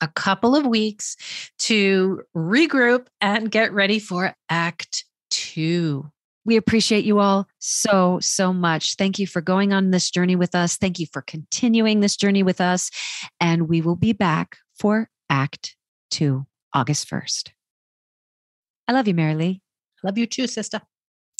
a 0.00 0.08
couple 0.08 0.56
of 0.56 0.66
weeks 0.66 1.16
to 1.58 2.22
regroup 2.36 3.06
and 3.20 3.50
get 3.50 3.72
ready 3.72 3.98
for 3.98 4.34
Act 4.48 5.04
Two. 5.30 6.10
We 6.44 6.56
appreciate 6.56 7.04
you 7.04 7.18
all 7.18 7.46
so, 7.58 8.18
so 8.20 8.52
much. 8.52 8.96
Thank 8.96 9.18
you 9.18 9.26
for 9.26 9.40
going 9.40 9.72
on 9.72 9.90
this 9.90 10.10
journey 10.10 10.36
with 10.36 10.54
us. 10.54 10.76
Thank 10.76 10.98
you 10.98 11.06
for 11.12 11.22
continuing 11.22 12.00
this 12.00 12.16
journey 12.16 12.42
with 12.42 12.60
us. 12.60 12.90
And 13.40 13.68
we 13.68 13.82
will 13.82 13.96
be 13.96 14.12
back 14.12 14.56
for 14.78 15.10
Act 15.28 15.76
Two, 16.10 16.46
August 16.74 17.08
1st. 17.08 17.50
I 18.88 18.92
love 18.92 19.06
you, 19.06 19.14
Mary 19.14 19.34
Lee. 19.34 19.62
Love 20.02 20.18
you 20.18 20.26
too, 20.26 20.46
sister. 20.46 20.80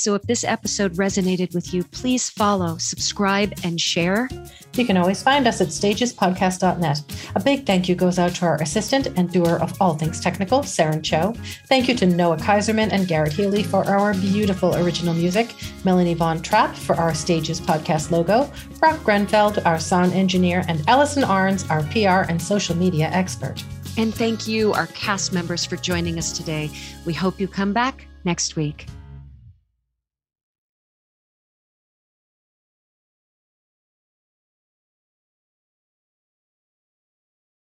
So 0.00 0.14
if 0.14 0.22
this 0.22 0.44
episode 0.44 0.94
resonated 0.94 1.54
with 1.54 1.74
you, 1.74 1.84
please 1.84 2.30
follow, 2.30 2.78
subscribe, 2.78 3.52
and 3.64 3.78
share. 3.78 4.30
You 4.74 4.86
can 4.86 4.96
always 4.96 5.22
find 5.22 5.46
us 5.46 5.60
at 5.60 5.68
stagespodcast.net. 5.68 7.30
A 7.34 7.40
big 7.40 7.66
thank 7.66 7.86
you 7.86 7.94
goes 7.94 8.18
out 8.18 8.34
to 8.36 8.46
our 8.46 8.62
assistant 8.62 9.08
and 9.18 9.30
doer 9.30 9.58
of 9.60 9.76
all 9.78 9.92
things 9.92 10.18
technical, 10.18 10.60
Saren 10.60 11.02
Cho. 11.02 11.34
Thank 11.66 11.86
you 11.86 11.94
to 11.96 12.06
Noah 12.06 12.38
Kaiserman 12.38 12.92
and 12.92 13.06
Garrett 13.06 13.34
Healy 13.34 13.62
for 13.62 13.84
our 13.84 14.14
beautiful 14.14 14.74
original 14.76 15.12
music, 15.12 15.54
Melanie 15.84 16.14
Von 16.14 16.40
Trapp 16.40 16.74
for 16.74 16.96
our 16.96 17.12
Stages 17.12 17.60
Podcast 17.60 18.10
logo, 18.10 18.50
Brock 18.78 19.00
Grenfeld, 19.00 19.64
our 19.66 19.78
sound 19.78 20.14
engineer, 20.14 20.64
and 20.66 20.82
Ellison 20.88 21.24
Arns, 21.24 21.68
our 21.68 21.82
PR 21.92 22.26
and 22.30 22.40
social 22.40 22.74
media 22.74 23.10
expert. 23.12 23.62
And 23.98 24.14
thank 24.14 24.48
you, 24.48 24.72
our 24.72 24.86
cast 24.86 25.34
members, 25.34 25.66
for 25.66 25.76
joining 25.76 26.16
us 26.16 26.32
today. 26.32 26.70
We 27.04 27.12
hope 27.12 27.38
you 27.38 27.46
come 27.46 27.74
back 27.74 28.06
next 28.24 28.56
week. 28.56 28.86